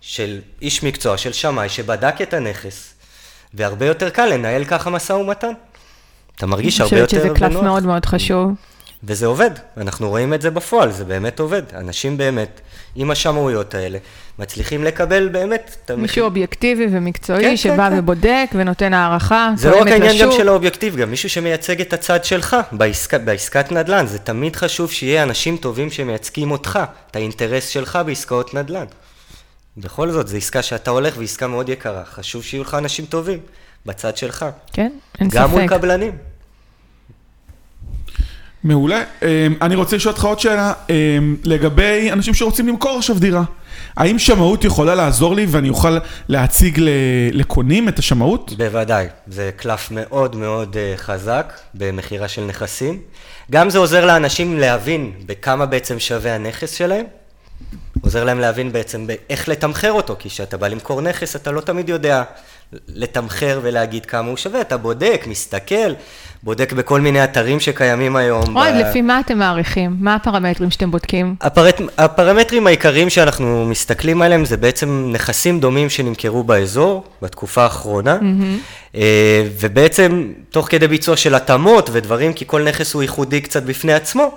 של 0.00 0.40
איש 0.62 0.82
מקצוע, 0.82 1.16
של 1.18 1.32
שמאי, 1.32 1.68
שבדק 1.68 2.22
את 2.22 2.34
הנכס, 2.34 2.94
והרבה 3.54 3.86
יותר 3.86 4.10
קל 4.10 4.26
לנהל 4.26 4.64
ככה 4.64 4.90
משא 4.90 5.12
ומתן. 5.12 5.52
אתה 6.36 6.46
מרגיש 6.46 6.80
הרבה 6.80 6.92
אני 6.92 7.00
יותר 7.00 7.16
חושבת 7.16 7.32
שזה 7.32 7.38
קלף 7.38 7.50
בנוח. 7.50 7.62
מאוד 7.62 7.86
מאוד 7.86 8.06
חשוב. 8.06 8.52
וזה 9.06 9.26
עובד, 9.26 9.50
אנחנו 9.76 10.08
רואים 10.08 10.34
את 10.34 10.42
זה 10.42 10.50
בפועל, 10.50 10.92
זה 10.92 11.04
באמת 11.04 11.40
עובד. 11.40 11.62
אנשים 11.74 12.16
באמת, 12.16 12.60
עם 12.96 13.10
השמאויות 13.10 13.74
האלה, 13.74 13.98
מצליחים 14.38 14.84
לקבל 14.84 15.28
באמת 15.28 15.76
את 15.84 15.90
המחיר. 15.90 16.02
מישהו 16.02 16.24
אובייקטיבי 16.24 16.86
כן, 16.88 16.96
ומקצועי 16.96 17.42
כן, 17.42 17.56
שבא 17.56 17.90
כן. 17.90 17.98
ובודק 17.98 18.50
ונותן 18.54 18.94
הערכה, 18.94 19.50
זה 19.56 19.70
לא 19.70 19.80
רק 19.80 19.88
העניין 19.88 20.22
גם. 20.22 20.32
של 20.32 20.48
האובייקטיב, 20.48 20.96
גם 20.96 21.10
מישהו 21.10 21.30
שמייצג 21.30 21.80
את 21.80 21.92
הצד 21.92 22.24
שלך 22.24 22.56
בעסקה, 22.72 23.18
בעסקת 23.18 23.72
נדל"ן. 23.72 24.06
זה 24.06 24.18
תמיד 24.18 24.56
חשוב 24.56 24.90
שיהיה 24.90 25.22
אנשים 25.22 25.56
טובים 25.56 25.90
שמייצגים 25.90 26.50
אותך, 26.50 26.78
את 27.10 27.16
האינטרס 27.16 27.68
שלך 27.68 27.98
בעסקאות 28.06 28.54
נדל"ן. 28.54 28.84
בכל 29.76 30.10
זאת, 30.10 30.28
זו 30.28 30.36
עסקה 30.36 30.62
שאתה 30.62 30.90
הולך 30.90 31.14
ועסקה 31.18 31.46
מאוד 31.46 31.68
יקרה. 31.68 32.04
חשוב 32.04 32.42
שיהיו 32.44 32.62
לך 32.62 32.74
אנשים 32.74 33.04
טובים 33.04 33.38
בצד 33.86 34.16
שלך. 34.16 34.46
כן, 34.72 34.92
אין 35.20 35.28
גם 35.28 35.50
מול 35.50 35.60
ספק. 35.60 35.70
קבלנים. 35.70 36.33
מעולה. 38.64 39.02
אמ, 39.22 39.28
אני 39.62 39.74
רוצה 39.74 39.96
לשאול 39.96 40.12
אותך 40.12 40.24
עוד 40.24 40.40
שאלה, 40.40 40.72
אמ, 40.90 41.36
לגבי 41.44 42.12
אנשים 42.12 42.34
שרוצים 42.34 42.68
למכור 42.68 42.98
עכשיו 42.98 43.18
דירה. 43.18 43.42
האם 43.96 44.18
שמאות 44.18 44.64
יכולה 44.64 44.94
לעזור 44.94 45.34
לי 45.34 45.46
ואני 45.48 45.68
אוכל 45.68 45.98
להציג 46.28 46.80
לקונים 47.32 47.88
את 47.88 47.98
השמאות? 47.98 48.52
בוודאי, 48.56 49.06
זה 49.26 49.50
קלף 49.56 49.88
מאוד 49.90 50.36
מאוד 50.36 50.76
אה, 50.76 50.94
חזק 50.96 51.52
במכירה 51.74 52.28
של 52.28 52.42
נכסים. 52.44 52.98
גם 53.50 53.70
זה 53.70 53.78
עוזר 53.78 54.06
לאנשים 54.06 54.58
להבין 54.58 55.12
בכמה 55.26 55.66
בעצם 55.66 55.98
שווה 55.98 56.34
הנכס 56.34 56.74
שלהם. 56.74 57.04
עוזר 58.00 58.24
להם 58.24 58.40
להבין 58.40 58.72
בעצם 58.72 59.06
איך 59.30 59.48
לתמחר 59.48 59.92
אותו, 59.92 60.16
כי 60.18 60.28
כשאתה 60.28 60.56
בא 60.56 60.68
למכור 60.68 61.00
נכס, 61.00 61.36
אתה 61.36 61.50
לא 61.50 61.60
תמיד 61.60 61.88
יודע 61.88 62.22
לתמחר 62.88 63.60
ולהגיד 63.62 64.06
כמה 64.06 64.28
הוא 64.28 64.36
שווה, 64.36 64.60
אתה 64.60 64.76
בודק, 64.76 65.24
מסתכל, 65.26 65.92
בודק 66.42 66.72
בכל 66.72 67.00
מיני 67.00 67.24
אתרים 67.24 67.60
שקיימים 67.60 68.16
היום. 68.16 68.56
אוהד, 68.56 68.74
ב- 68.74 68.78
לפי 68.78 69.02
מה 69.02 69.20
אתם 69.20 69.38
מעריכים? 69.38 69.96
מה 70.00 70.14
הפרמטרים 70.14 70.70
שאתם 70.70 70.90
בודקים? 70.90 71.34
הפרט, 71.40 71.80
הפרמטרים 71.98 72.66
העיקריים 72.66 73.10
שאנחנו 73.10 73.66
מסתכלים 73.66 74.22
עליהם 74.22 74.44
זה 74.44 74.56
בעצם 74.56 75.08
נכסים 75.12 75.60
דומים 75.60 75.90
שנמכרו 75.90 76.44
באזור 76.44 77.04
בתקופה 77.22 77.62
האחרונה, 77.62 78.18
mm-hmm. 78.20 78.96
ובעצם 79.60 80.32
תוך 80.50 80.66
כדי 80.70 80.88
ביצוע 80.88 81.16
של 81.16 81.34
התאמות 81.34 81.90
ודברים, 81.92 82.32
כי 82.32 82.44
כל 82.46 82.62
נכס 82.62 82.94
הוא 82.94 83.02
ייחודי 83.02 83.40
קצת 83.40 83.62
בפני 83.62 83.94
עצמו, 83.94 84.36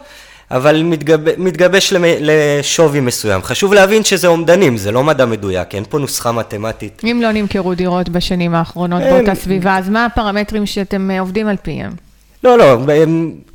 אבל 0.52 0.84
מתגב, 0.84 1.20
מתגבש 1.38 1.94
למ, 1.94 2.04
לשווי 2.20 3.00
מסוים. 3.00 3.42
חשוב 3.44 3.74
להבין 3.74 4.04
שזה 4.04 4.28
אומדנים, 4.28 4.78
זה 4.78 4.92
לא 4.92 5.04
מדע 5.04 5.26
מדויק, 5.26 5.76
אין 5.76 5.84
פה 5.90 6.00
נוסחה 6.00 6.32
מתמטית. 6.32 7.02
אם 7.04 7.20
לא 7.24 7.32
נמכרו 7.32 7.74
דירות 7.74 8.10
בשנים 8.10 8.56
האחרונות 8.56 9.02
אין. 9.02 9.14
באותה 9.26 9.36
סביבה, 9.36 9.78
אז 9.78 9.90
מה 9.90 10.06
הפרמטרים 10.06 10.66
שאתם 10.66 11.12
אה, 11.12 11.20
עובדים 11.20 11.48
על 11.48 11.56
פיהם? 11.62 11.92
לא, 12.44 12.58
לא, 12.58 12.78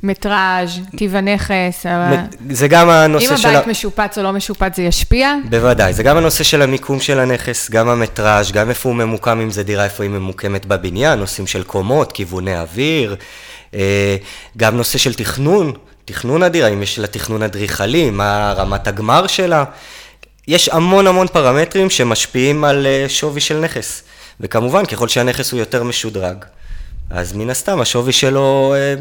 מטראז', 0.03 0.69
טיב 0.97 1.15
הנכס, 1.15 1.85
ה- 1.85 2.25
זה 2.49 2.67
גם 2.67 2.89
אם 2.89 2.93
הנושא 2.95 3.37
של... 3.37 3.47
ה- 3.47 3.51
הבית 3.51 3.67
משופץ 3.67 4.17
או 4.17 4.23
לא 4.23 4.31
משופץ 4.33 4.75
זה 4.75 4.81
ישפיע? 4.83 5.35
בוודאי, 5.49 5.93
זה 5.93 6.03
גם 6.03 6.17
הנושא 6.17 6.43
של 6.43 6.61
המיקום 6.61 6.99
של 6.99 7.19
הנכס, 7.19 7.69
גם 7.71 7.89
המטראז', 7.89 8.51
גם 8.51 8.69
איפה 8.69 8.89
הוא 8.89 8.95
ממוקם, 8.95 9.39
אם 9.39 9.51
זה 9.51 9.63
דירה, 9.63 9.83
איפה 9.83 10.03
היא 10.03 10.11
ממוקמת 10.11 10.65
בבניין, 10.65 11.19
נושאים 11.19 11.47
של 11.47 11.63
קומות, 11.63 12.11
כיווני 12.11 12.59
אוויר, 12.59 13.15
אה, 13.75 14.15
גם 14.57 14.77
נושא 14.77 14.97
של 14.97 15.13
תכנון, 15.13 15.71
תכנון 16.05 16.43
הדירה, 16.43 16.67
אם 16.67 16.83
יש 16.83 16.99
לה 16.99 17.07
תכנון 17.07 17.43
אדריכלי, 17.43 18.09
מה 18.09 18.53
רמת 18.57 18.87
הגמר 18.87 19.27
שלה. 19.27 19.63
יש 20.47 20.69
המון 20.69 21.07
המון 21.07 21.27
פרמטרים 21.27 21.89
שמשפיעים 21.89 22.63
על 22.63 22.85
אה, 22.85 23.05
שווי 23.07 23.41
של 23.41 23.59
נכס. 23.59 24.03
וכמובן, 24.39 24.85
ככל 24.85 25.07
שהנכס 25.07 25.51
הוא 25.51 25.59
יותר 25.59 25.83
משודרג, 25.83 26.37
אז 27.09 27.33
מן 27.33 27.49
הסתם 27.49 27.81
השווי 27.81 28.11
שלו 28.13 28.73
אה, 28.77 28.95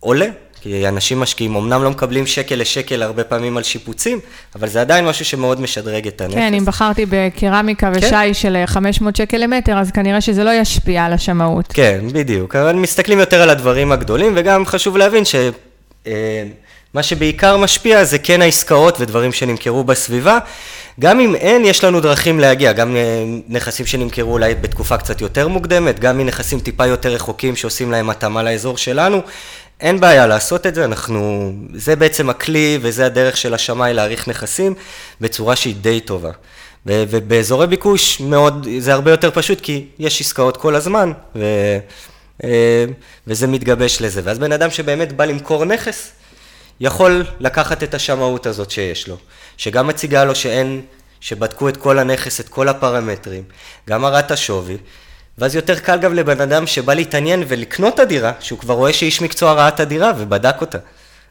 עולה. 0.00 0.26
כי 0.60 0.88
אנשים 0.88 1.20
משקיעים, 1.20 1.56
אמנם 1.56 1.82
לא 1.82 1.90
מקבלים 1.90 2.26
שקל 2.26 2.54
לשקל 2.54 3.02
הרבה 3.02 3.24
פעמים 3.24 3.56
על 3.56 3.62
שיפוצים, 3.62 4.20
אבל 4.54 4.68
זה 4.68 4.80
עדיין 4.80 5.04
משהו 5.06 5.24
שמאוד 5.24 5.60
משדרג 5.60 6.06
את 6.06 6.20
הנכס. 6.20 6.34
כן, 6.34 6.54
אם 6.54 6.64
בחרתי 6.64 7.06
בקרמיקה 7.08 7.90
כן. 7.94 8.06
ושי 8.06 8.34
של 8.34 8.56
אה, 8.56 8.66
500 8.66 9.16
שקל 9.16 9.36
למטר, 9.36 9.78
אז 9.78 9.90
כנראה 9.90 10.20
שזה 10.20 10.44
לא 10.44 10.50
ישפיע 10.50 11.04
על 11.04 11.12
השמאות. 11.12 11.66
כן, 11.72 12.00
בדיוק. 12.12 12.56
אבל 12.56 12.72
מסתכלים 12.72 13.18
יותר 13.18 13.42
על 13.42 13.50
הדברים 13.50 13.92
הגדולים, 13.92 14.32
וגם 14.36 14.66
חשוב 14.66 14.96
להבין 14.96 15.24
שמה 16.92 17.02
שבעיקר 17.02 17.56
משפיע 17.56 18.04
זה 18.04 18.18
כן 18.18 18.42
העסקאות 18.42 19.00
ודברים 19.00 19.32
שנמכרו 19.32 19.84
בסביבה. 19.84 20.38
גם 21.00 21.20
אם 21.20 21.34
אין, 21.34 21.64
יש 21.64 21.84
לנו 21.84 22.00
דרכים 22.00 22.40
להגיע, 22.40 22.72
גם 22.72 22.96
אה, 22.96 23.24
נכסים 23.48 23.86
שנמכרו 23.86 24.32
אולי 24.32 24.54
בתקופה 24.54 24.96
קצת 24.96 25.20
יותר 25.20 25.48
מוקדמת, 25.48 26.00
גם 26.00 26.18
מנכסים 26.18 26.60
טיפה 26.60 26.86
יותר 26.86 27.08
רחוקים 27.08 27.56
שעושים 27.56 27.90
להם 27.90 28.10
התאמה 28.10 28.42
לאזור 28.42 28.76
שלנו. 28.76 29.20
אין 29.80 30.00
בעיה 30.00 30.26
לעשות 30.26 30.66
את 30.66 30.74
זה, 30.74 30.84
אנחנו, 30.84 31.52
זה 31.74 31.96
בעצם 31.96 32.30
הכלי 32.30 32.78
וזה 32.82 33.06
הדרך 33.06 33.36
של 33.36 33.54
השמאי 33.54 33.94
להעריך 33.94 34.28
נכסים 34.28 34.74
בצורה 35.20 35.56
שהיא 35.56 35.74
די 35.80 36.00
טובה. 36.00 36.30
ובאזורי 36.86 37.66
ביקוש 37.66 38.20
מאוד, 38.20 38.68
זה 38.78 38.92
הרבה 38.92 39.10
יותר 39.10 39.30
פשוט 39.30 39.60
כי 39.60 39.86
יש 39.98 40.20
עסקאות 40.20 40.56
כל 40.56 40.74
הזמן, 40.74 41.12
ו, 41.36 41.40
אה, 41.42 41.78
וזה 43.26 43.46
מתגבש 43.46 44.00
לזה. 44.00 44.20
ואז 44.24 44.38
בן 44.38 44.52
אדם 44.52 44.70
שבאמת 44.70 45.12
בא 45.12 45.24
למכור 45.24 45.64
נכס, 45.64 46.12
יכול 46.80 47.24
לקחת 47.40 47.82
את 47.82 47.94
השמאות 47.94 48.46
הזאת 48.46 48.70
שיש 48.70 49.08
לו, 49.08 49.16
שגם 49.56 49.86
מציגה 49.86 50.24
לו 50.24 50.34
שאין, 50.34 50.82
שבדקו 51.20 51.68
את 51.68 51.76
כל 51.76 51.98
הנכס, 51.98 52.40
את 52.40 52.48
כל 52.48 52.68
הפרמטרים, 52.68 53.42
גם 53.88 54.02
מראה 54.02 54.20
את 54.20 54.30
השווי, 54.30 54.76
ואז 55.38 55.54
יותר 55.54 55.78
קל 55.78 55.98
גם 55.98 56.14
לבן 56.14 56.40
אדם 56.40 56.66
שבא 56.66 56.94
להתעניין 56.94 57.44
ולקנות 57.48 57.94
את 57.94 57.98
הדירה, 57.98 58.32
שהוא 58.40 58.58
כבר 58.58 58.74
רואה 58.74 58.92
שאיש 58.92 59.22
מקצוע 59.22 59.52
ראה 59.52 59.68
את 59.68 59.80
הדירה 59.80 60.12
ובדק 60.18 60.60
אותה. 60.60 60.78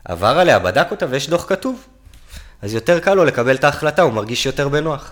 עבר 0.05 0.39
עליה, 0.39 0.59
בדק 0.59 0.87
אותה 0.91 1.05
ויש 1.09 1.29
דוח 1.29 1.45
כתוב. 1.49 1.83
אז 2.61 2.73
יותר 2.73 2.99
קל 2.99 3.13
לו 3.13 3.25
לקבל 3.25 3.55
את 3.55 3.63
ההחלטה, 3.63 4.01
הוא 4.01 4.13
מרגיש 4.13 4.45
יותר 4.45 4.67
בנוח. 4.67 5.11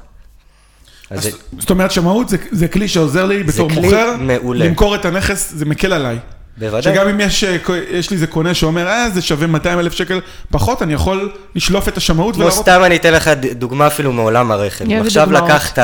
אז 1.10 1.24
זה, 1.24 1.30
זאת 1.60 1.70
אומרת, 1.70 1.92
שמאות 1.92 2.30
זה, 2.30 2.38
זה 2.52 2.68
כלי 2.68 2.88
שעוזר 2.88 3.26
לי 3.26 3.44
בתור 3.44 3.70
כלי 3.70 3.82
מוכר, 3.82 4.16
מעולה. 4.20 4.66
למכור 4.66 4.96
את 4.96 5.06
הנכס, 5.06 5.52
זה 5.56 5.66
מקל 5.66 5.94
עליי. 5.94 6.18
בוודאי. 6.58 6.94
שגם 6.94 7.08
אם 7.08 7.20
יש, 7.20 7.44
אה, 7.44 7.58
יש 7.90 8.10
לי 8.10 8.16
איזה 8.16 8.28
קונה 8.28 8.54
שאומר, 8.54 8.88
אה, 8.88 9.10
זה 9.10 9.22
שווה 9.22 9.48
200 9.48 9.80
אלף 9.80 9.94
שקל 9.94 10.22
פחות, 10.52 10.82
אני 10.82 10.94
יכול 10.94 11.32
לשלוף 11.56 11.88
את 11.88 11.98
השמאות 11.98 12.36
ולהראות... 12.36 12.54
סתם 12.54 12.82
אני 12.86 12.96
אתן 12.96 13.14
לך 13.14 13.30
דוגמה 13.56 13.88
אפילו 13.88 14.12
מעולם 14.12 14.52
הרכב. 14.52 14.86
עכשיו 14.92 15.26
דוגמאות? 15.26 15.50
לקחת 15.50 15.80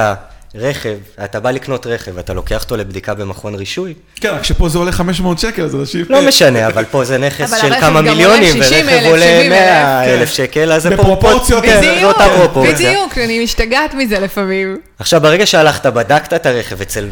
רכב, 0.55 0.97
אתה 1.23 1.39
בא 1.39 1.51
לקנות 1.51 1.87
רכב, 1.87 2.17
אתה 2.17 2.33
לוקח 2.33 2.63
אותו 2.63 2.77
לבדיקה 2.77 3.13
במכון 3.13 3.55
רישוי, 3.55 3.93
כן, 4.15 4.29
רק 4.29 4.43
שפה 4.43 4.69
זה 4.69 4.77
עולה 4.77 4.91
500 4.91 5.39
שקל, 5.39 5.63
אז 5.63 5.75
אנשים... 5.75 6.05
לא 6.09 6.21
משנה, 6.21 6.67
אבל 6.67 6.85
פה 6.85 7.05
זה 7.05 7.17
נכס 7.17 7.61
של 7.61 7.79
כמה 7.79 8.01
מיליונים, 8.01 8.63
60,000, 8.63 8.85
ורכב 8.87 9.05
עולה 9.05 9.25
70,000, 9.25 9.49
100 9.49 10.03
אלף 10.03 10.29
כן. 10.29 10.35
שקל, 10.35 10.71
אז 10.71 10.83
זה 10.83 10.89
בפרופורציות, 10.89 11.63
כן, 11.63 11.77
בדיוק, 11.77 11.99
זאת 12.01 12.15
הפרופורציה. 12.21 12.91
בדיוק, 12.91 13.17
אני 13.17 13.43
משתגעת 13.43 13.93
מזה 13.93 14.19
לפעמים. 14.19 14.77
עכשיו, 14.99 15.21
ברגע 15.21 15.45
שהלכת, 15.45 15.85
בדקת 15.85 16.33
את 16.33 16.45
הרכב 16.45 16.81
אצל 16.81 17.07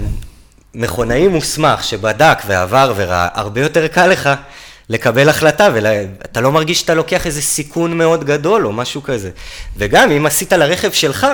מכונאי 0.75 1.27
מוסמך 1.27 1.83
שבדק 1.83 2.37
ועבר 2.47 2.93
וראה, 2.95 3.27
הרבה 3.33 3.61
יותר 3.61 3.87
קל 3.87 4.07
לך 4.07 4.29
לקבל 4.89 5.29
החלטה, 5.29 5.69
ואתה 5.73 6.41
לא 6.41 6.51
מרגיש 6.51 6.79
שאתה 6.79 6.93
לוקח 6.93 7.25
איזה 7.25 7.41
סיכון 7.41 7.97
מאוד 7.97 8.23
גדול 8.23 8.65
או 8.65 8.71
משהו 8.71 9.03
כזה. 9.03 9.29
וגם 9.77 10.11
אם 10.11 10.25
עשית 10.25 10.53
לרכב 10.53 10.91
שלך 10.91 11.27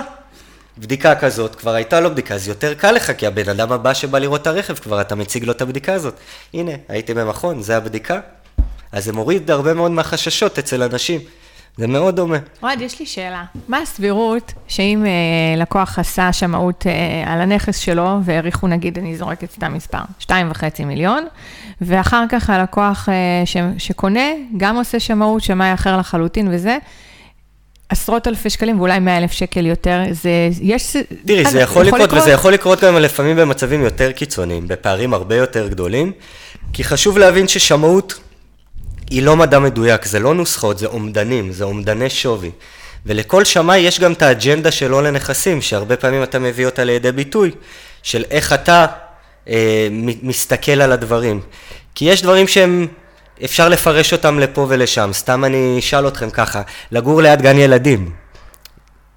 בדיקה 0.77 1.15
כזאת, 1.15 1.55
כבר 1.55 1.73
הייתה 1.73 1.99
לו 1.99 2.11
בדיקה, 2.11 2.33
אז 2.35 2.47
יותר 2.47 2.73
קל 2.73 2.91
לך, 2.91 3.11
כי 3.17 3.27
הבן 3.27 3.49
אדם 3.49 3.71
הבא 3.71 3.93
שבא 3.93 4.19
לראות 4.19 4.41
את 4.41 4.47
הרכב, 4.47 4.73
כבר 4.73 5.01
אתה 5.01 5.15
מציג 5.15 5.43
לו 5.43 5.51
את 5.51 5.61
הבדיקה 5.61 5.93
הזאת. 5.93 6.19
הנה, 6.53 6.71
הייתי 6.89 7.13
במכון, 7.13 7.61
זה 7.61 7.77
הבדיקה. 7.77 8.19
אז 8.91 9.05
זה 9.05 9.13
מוריד 9.13 9.51
הרבה 9.51 9.73
מאוד 9.73 9.91
מהחששות 9.91 10.59
אצל 10.59 10.83
אנשים. 10.83 11.21
זה 11.77 11.87
מאוד 11.87 12.15
דומה. 12.15 12.37
אוהד, 12.63 12.81
יש 12.81 12.99
לי 12.99 13.05
שאלה. 13.05 13.43
מה 13.67 13.77
הסבירות 13.77 14.53
שאם 14.67 15.05
אה, 15.05 15.61
לקוח 15.61 15.99
עשה 15.99 16.33
שמאות 16.33 16.87
אה, 16.87 17.33
על 17.33 17.41
הנכס 17.41 17.77
שלו, 17.77 18.19
והעריכו 18.23 18.67
נגיד, 18.67 18.97
אני 18.97 19.17
זורקת 19.17 19.51
סתם 19.51 19.73
מספר, 19.73 19.99
2.5 20.21 20.29
מיליון, 20.85 21.25
ואחר 21.81 22.23
כך 22.29 22.49
הלקוח 22.49 23.09
אה, 23.09 23.45
ש, 23.45 23.57
שקונה, 23.77 24.29
גם 24.57 24.75
עושה 24.75 24.99
שמאות, 24.99 25.41
שמאי 25.41 25.73
אחר 25.73 25.97
לחלוטין 25.97 26.47
וזה, 26.51 26.77
עשרות 27.89 28.27
אלפי 28.27 28.49
שקלים 28.49 28.79
ואולי 28.79 28.99
100 28.99 29.17
אלף 29.17 29.31
שקל 29.31 29.65
יותר, 29.65 29.99
זה, 30.11 30.49
יש... 30.61 30.95
תראי, 31.25 31.45
זה 31.45 31.59
יכול 31.59 31.85
לקרות, 31.85 32.13
וזה 32.13 32.31
יכול 32.31 32.53
לקרות 32.53 32.83
גם 32.83 32.97
לפעמים 32.97 33.35
במצבים 33.35 33.81
יותר 33.81 34.11
קיצוניים, 34.11 34.67
בפערים 34.67 35.13
הרבה 35.13 35.35
יותר 35.35 35.67
גדולים, 35.67 36.11
כי 36.73 36.83
חשוב 36.83 37.17
להבין 37.17 37.47
ששמאות 37.47 38.19
היא 39.09 39.23
לא 39.23 39.35
מדע 39.35 39.59
מדויק, 39.59 40.05
זה 40.05 40.19
לא 40.19 40.33
נוסחאות, 40.33 40.77
זה 40.77 40.85
אומדנים, 40.85 41.51
זה 41.51 41.63
אומדני 41.63 42.09
שווי. 42.09 42.51
ולכל 43.05 43.43
שמאי 43.43 43.77
יש 43.77 43.99
גם 43.99 44.13
את 44.13 44.21
האג'נדה 44.21 44.71
שלו 44.71 45.01
לנכסים, 45.01 45.61
שהרבה 45.61 45.95
פעמים 45.95 46.23
אתה 46.23 46.39
מביא 46.39 46.65
אותה 46.65 46.83
לידי 46.83 47.11
ביטוי, 47.11 47.51
של 48.03 48.23
איך 48.31 48.53
אתה 48.53 48.85
אה, 49.49 49.87
מסתכל 50.21 50.81
על 50.81 50.91
הדברים. 50.91 51.41
כי 51.95 52.05
יש 52.05 52.21
דברים 52.21 52.47
שהם, 52.47 52.87
אפשר 53.43 53.69
לפרש 53.69 54.13
אותם 54.13 54.39
לפה 54.39 54.65
ולשם. 54.69 55.09
סתם 55.13 55.45
אני 55.45 55.75
אשאל 55.79 56.07
אתכם 56.07 56.29
ככה, 56.29 56.61
לגור 56.91 57.21
ליד 57.21 57.41
גן 57.41 57.57
ילדים, 57.57 58.09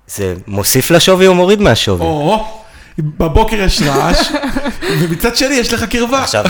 זה 0.07 0.35
מוסיף 0.47 0.91
לשווי 0.91 1.27
או 1.27 1.35
מוריד 1.35 1.61
מהשווי? 1.61 2.07
או, 2.07 2.45
בבוקר 2.99 3.57
יש 3.57 3.83
רעש, 3.87 4.29
ומצד 5.01 5.37
שני 5.37 5.55
יש 5.55 5.73
לך 5.73 5.85
קרבה. 5.85 6.23
עכשיו, 6.23 6.45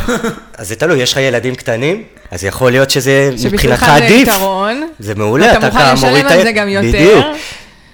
אז 0.59 0.69
זה 0.69 0.77
תלוי, 0.77 1.03
יש 1.03 1.13
לך 1.13 1.19
ילדים 1.19 1.55
קטנים, 1.55 2.03
אז 2.31 2.45
יכול 2.45 2.71
להיות 2.71 2.91
שזה 2.91 3.31
שבשבילך 3.33 3.53
מבחינתך 3.55 3.81
זה 3.87 3.95
עדיף. 3.95 4.29
יתרון. 4.29 4.89
זה 4.99 5.15
מעולה, 5.15 5.47
ואתה 5.47 5.59
אתה 5.59 5.67
מוכן 5.67 5.79
ככה 5.79 5.93
לשלם 5.93 6.09
מוריד 6.09 6.27
על 6.27 6.33
את 6.33 6.39
ה- 6.39 6.43
זה 6.43 6.53
גם 6.53 6.69
יותר. 6.69 6.89
בדיוק. 6.89 7.27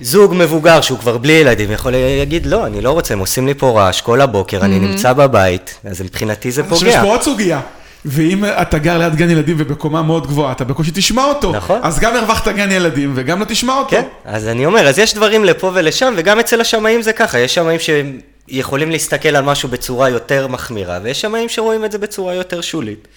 זוג 0.01 0.35
מבוגר 0.37 0.81
שהוא 0.81 0.99
כבר 0.99 1.19
בלי 1.19 1.33
ילדים 1.33 1.73
יכול 1.73 1.93
להגיד, 2.19 2.47
לא, 2.47 2.67
אני 2.67 2.81
לא 2.81 2.91
רוצה, 2.91 3.15
הם 3.15 3.21
עושים 3.21 3.47
לי 3.47 3.55
פה 3.55 3.71
רעש 3.81 4.01
כל 4.01 4.21
הבוקר, 4.21 4.61
אני 4.65 4.79
נמצא 4.79 5.13
בבית, 5.13 5.75
אז 5.85 6.03
מבחינתי 6.03 6.51
זה 6.51 6.63
עכשיו 6.63 6.77
יש 6.77 6.83
פוגע. 6.85 7.03
פה 7.03 7.09
עוד 7.09 7.23
סוגיה. 7.23 7.61
ואם 8.05 8.45
אתה 8.45 8.79
גר 8.79 8.99
ליד 8.99 9.14
גן 9.14 9.31
ילדים 9.31 9.57
ובקומה 9.59 10.03
מאוד 10.03 10.27
גבוהה, 10.27 10.53
אתה 10.53 10.64
בקושי 10.64 10.90
תשמע 10.95 11.25
אותו. 11.25 11.53
נכון. 11.53 11.81
אז 11.83 11.99
גם 11.99 12.17
הרווחת 12.17 12.49
גן 12.49 12.73
ילדים 12.73 13.12
וגם 13.14 13.40
לא 13.40 13.45
תשמע 13.45 13.79
אותו. 13.79 13.90
כן, 13.90 14.03
אז 14.25 14.49
אני 14.49 14.67
אומר, 14.67 14.88
אז 14.88 14.99
יש 14.99 15.14
דברים 15.14 15.45
לפה 15.45 15.71
ולשם, 15.75 16.14
וגם 16.17 16.40
אצל 16.40 16.61
השמאים 16.61 17.03
זה 17.03 17.12
ככה, 17.12 17.38
יש 17.38 17.55
שמאים 17.55 17.79
שיכולים 17.81 18.90
להסתכל 18.90 19.37
על 19.37 19.45
משהו 19.45 19.69
בצורה 19.69 20.09
יותר 20.09 20.47
מחמירה, 20.49 20.99
ויש 21.03 21.21
שמאים 21.21 21.49
שרואים 21.49 21.85
את 21.85 21.93
זה 21.93 21.99
בצורה 21.99 22.35
יותר 22.35 22.61
שולית. 22.61 23.09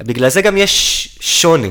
בגלל 0.00 0.28
זה 0.28 0.42
גם 0.42 0.56
יש 0.56 1.08
שוני. 1.20 1.70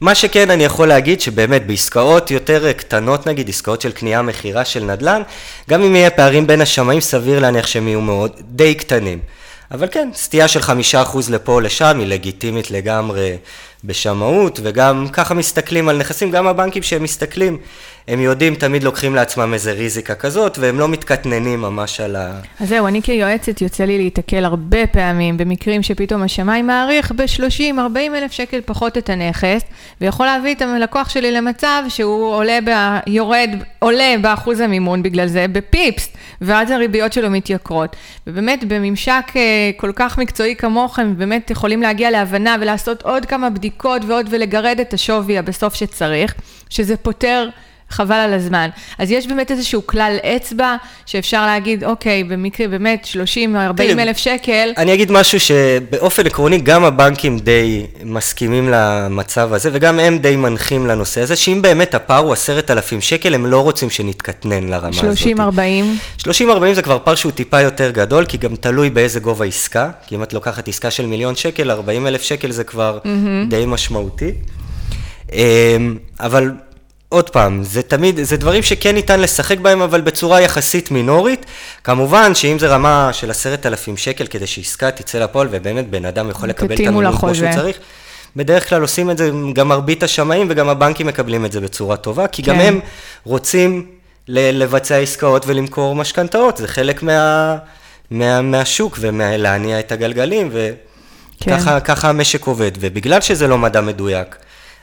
מה 0.00 0.14
שכן 0.14 0.50
אני 0.50 0.64
יכול 0.64 0.88
להגיד 0.88 1.20
שבאמת 1.20 1.66
בעסקאות 1.66 2.30
יותר 2.30 2.72
קטנות 2.72 3.26
נגיד, 3.26 3.48
עסקאות 3.48 3.80
של 3.80 3.92
קנייה 3.92 4.22
מכירה 4.22 4.64
של 4.64 4.84
נדל"ן, 4.84 5.22
גם 5.70 5.82
אם 5.82 5.96
יהיה 5.96 6.10
פערים 6.10 6.46
בין 6.46 6.60
השמאים 6.60 7.00
סביר 7.00 7.40
להניח 7.40 7.66
שהם 7.66 7.88
יהיו 7.88 8.00
מאוד 8.00 8.30
די 8.40 8.74
קטנים. 8.74 9.18
אבל 9.74 9.86
כן, 9.90 10.08
סטייה 10.14 10.48
של 10.48 10.60
חמישה 10.60 11.02
אחוז 11.02 11.30
לפה 11.30 11.52
או 11.52 11.60
לשם 11.60 11.98
היא 11.98 12.06
לגיטימית 12.06 12.70
לגמרי 12.70 13.36
בשמאות, 13.84 14.60
וגם 14.62 15.06
ככה 15.12 15.34
מסתכלים 15.34 15.88
על 15.88 15.98
נכסים, 15.98 16.30
גם 16.30 16.46
הבנקים 16.46 16.82
שהם 16.82 17.02
מסתכלים, 17.02 17.58
הם 18.08 18.20
יודעים, 18.20 18.54
תמיד 18.54 18.82
לוקחים 18.82 19.14
לעצמם 19.14 19.54
איזה 19.54 19.72
ריזיקה 19.72 20.14
כזאת, 20.14 20.58
והם 20.58 20.78
לא 20.78 20.88
מתקטננים 20.88 21.60
ממש 21.60 22.00
על 22.00 22.16
ה... 22.16 22.40
אז 22.60 22.68
זהו, 22.68 22.86
אני 22.86 23.02
כיועצת 23.02 23.60
יוצא 23.60 23.84
לי 23.84 23.98
להיתקל 23.98 24.44
הרבה 24.44 24.86
פעמים 24.86 25.36
במקרים 25.36 25.82
שפתאום 25.82 26.22
השמאי 26.22 26.62
מעריך 26.62 27.12
ב-30-40 27.12 27.98
אלף 28.14 28.32
שקל 28.32 28.60
פחות 28.64 28.98
את 28.98 29.10
הנכס, 29.10 29.62
ויכול 30.00 30.26
להביא 30.26 30.54
את 30.54 30.62
הלקוח 30.62 31.08
שלי 31.08 31.32
למצב 31.32 31.82
שהוא 31.88 32.34
עולה, 32.34 32.58
ב... 32.66 32.70
יורד, 33.06 33.50
עולה 33.78 34.14
באחוז 34.20 34.60
המימון 34.60 35.02
בגלל 35.02 35.26
זה, 35.26 35.46
בפיפס, 35.52 36.08
ואז 36.40 36.70
הריביות 36.70 37.12
שלו 37.12 37.30
מתייקרות. 37.30 37.96
ובאמת, 38.26 38.64
בממשק 38.64 39.24
אה, 39.36 39.70
כל 39.76 39.92
כך 39.94 40.18
מקצועי 40.18 40.56
כמוכם, 40.56 41.16
באמת 41.16 41.50
יכולים 41.50 41.82
להגיע 41.82 42.10
להבנה 42.10 42.56
ולעשות 42.60 43.02
עוד 43.02 43.26
כמה 43.26 43.50
בדיקות 43.50 43.73
ועוד 44.08 44.26
ולגרד 44.30 44.80
את 44.80 44.94
השווי 44.94 45.42
בסוף 45.42 45.74
שצריך, 45.74 46.34
שזה 46.70 46.96
פותר... 46.96 47.48
חבל 47.94 48.14
על 48.14 48.34
הזמן. 48.34 48.68
אז 48.98 49.10
יש 49.10 49.26
באמת 49.26 49.50
איזשהו 49.50 49.86
כלל 49.86 50.16
אצבע, 50.36 50.76
שאפשר 51.06 51.46
להגיד, 51.46 51.84
אוקיי, 51.84 52.24
במקרה 52.24 52.68
באמת 52.68 53.04
30 53.04 53.56
או 53.56 53.60
40 53.60 53.90
תראי, 53.90 54.02
אלף 54.02 54.16
שקל, 54.16 54.72
אני 54.76 54.94
אגיד 54.94 55.12
משהו 55.12 55.40
שבאופן 55.40 56.26
עקרוני 56.26 56.58
גם 56.58 56.84
הבנקים 56.84 57.38
די 57.38 57.86
מסכימים 58.04 58.68
למצב 58.72 59.52
הזה, 59.52 59.70
וגם 59.72 60.00
הם 60.00 60.18
די 60.18 60.36
מנחים 60.36 60.86
לנושא 60.86 61.20
הזה, 61.20 61.36
שאם 61.36 61.62
באמת 61.62 61.94
הפער 61.94 62.18
הוא 62.24 62.32
עשרת 62.32 62.70
אלפים 62.70 63.00
שקל, 63.00 63.34
הם 63.34 63.46
לא 63.46 63.60
רוצים 63.60 63.90
שנתקטנן 63.90 64.68
לרמה 64.68 64.88
הזאת. 64.88 65.18
30-40, 66.18 66.22
30-40 66.22 66.28
זה 66.74 66.82
כבר 66.82 66.98
פער 67.04 67.14
שהוא 67.14 67.32
טיפה 67.32 67.60
יותר 67.60 67.90
גדול, 67.90 68.24
כי 68.26 68.38
גם 68.38 68.56
תלוי 68.56 68.90
באיזה 68.90 69.20
גובה 69.20 69.44
עסקה, 69.44 69.90
כי 70.06 70.14
אם 70.14 70.22
את 70.22 70.32
לוקחת 70.32 70.68
עסקה 70.68 70.90
של 70.90 71.06
מיליון 71.06 71.36
שקל, 71.36 71.70
40 71.70 72.06
אלף 72.06 72.22
שקל 72.22 72.50
זה 72.50 72.64
כבר 72.64 72.98
mm-hmm. 73.02 73.50
די 73.50 73.64
משמעותי. 73.66 74.32
אמ, 75.32 75.96
אבל 76.20 76.52
עוד 77.08 77.30
פעם, 77.30 77.62
זה 77.62 77.82
תמיד, 77.82 78.24
זה 78.24 78.36
דברים 78.36 78.62
שכן 78.62 78.94
ניתן 78.94 79.20
לשחק 79.20 79.58
בהם, 79.58 79.82
אבל 79.82 80.00
בצורה 80.00 80.40
יחסית 80.40 80.90
מינורית. 80.90 81.46
כמובן 81.84 82.34
שאם 82.34 82.58
זה 82.58 82.68
רמה 82.68 83.10
של 83.12 83.30
עשרת 83.30 83.66
אלפים 83.66 83.96
שקל 83.96 84.26
כדי 84.26 84.46
שעסקה 84.46 84.90
תצא 84.90 85.18
לפועל, 85.18 85.48
ובאמת 85.50 85.90
בן 85.90 86.04
אדם 86.04 86.30
יכול 86.30 86.48
לקבל 86.48 86.74
את 86.74 86.80
המימון 86.80 87.16
כמו. 87.16 87.34
שהוא 87.34 87.48
צריך, 87.54 87.78
בדרך 88.36 88.68
כלל 88.68 88.82
עושים 88.82 89.10
את 89.10 89.18
זה 89.18 89.30
גם 89.52 89.68
מרבית 89.68 90.02
השמאים 90.02 90.46
וגם 90.50 90.68
הבנקים 90.68 91.06
מקבלים 91.06 91.44
את 91.44 91.52
זה 91.52 91.60
בצורה 91.60 91.96
טובה, 91.96 92.26
כי 92.26 92.42
גם 92.42 92.54
כן. 92.54 92.60
הם 92.60 92.80
רוצים 93.24 93.86
ל- 94.28 94.62
לבצע 94.62 94.96
עסקאות 94.96 95.46
ולמכור 95.46 95.94
משכנתאות, 95.94 96.56
זה 96.56 96.68
חלק 96.68 97.02
מה, 97.02 97.56
מה, 98.10 98.40
מהשוק 98.40 98.98
ולהניע 99.00 99.80
את 99.80 99.92
הגלגלים, 99.92 100.50
וככה 100.52 101.80
כן. 101.80 101.92
המשק 102.02 102.46
עובד. 102.46 102.72
ובגלל 102.80 103.20
שזה 103.20 103.48
לא 103.48 103.58
מדע 103.58 103.80
מדויק, 103.80 104.36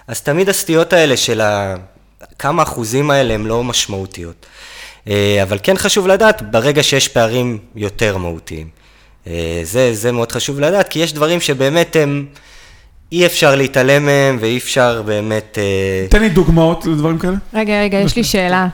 אז 0.07 0.21
תמיד 0.21 0.49
הסטיות 0.49 0.93
האלה 0.93 1.17
של 1.17 1.41
ה... 1.41 1.75
כמה 2.39 2.63
אחוזים 2.63 3.11
האלה 3.11 3.33
הם 3.33 3.45
לא 3.45 3.63
משמעותיות. 3.63 4.45
אה, 5.07 5.39
אבל 5.43 5.57
כן 5.63 5.77
חשוב 5.77 6.07
לדעת, 6.07 6.51
ברגע 6.51 6.83
שיש 6.83 7.07
פערים 7.07 7.57
יותר 7.75 8.17
מהותיים. 8.17 8.67
אה, 9.27 9.61
זה, 9.63 9.93
זה 9.93 10.11
מאוד 10.11 10.31
חשוב 10.31 10.59
לדעת, 10.59 10.87
כי 10.87 10.99
יש 10.99 11.13
דברים 11.13 11.41
שבאמת 11.41 11.95
הם... 11.95 12.25
אי 13.11 13.25
אפשר 13.25 13.55
להתעלם 13.55 14.05
מהם 14.05 14.37
ואי 14.41 14.57
אפשר 14.57 15.01
באמת... 15.05 15.57
אה, 15.61 16.07
תן 16.09 16.21
לי 16.21 16.29
דוגמאות 16.29 16.85
לדברים 16.85 17.19
כאלה. 17.19 17.35
רגע, 17.53 17.81
רגע, 17.81 17.97
יש 17.97 18.15
לי 18.15 18.23
שאלה. 18.23 18.67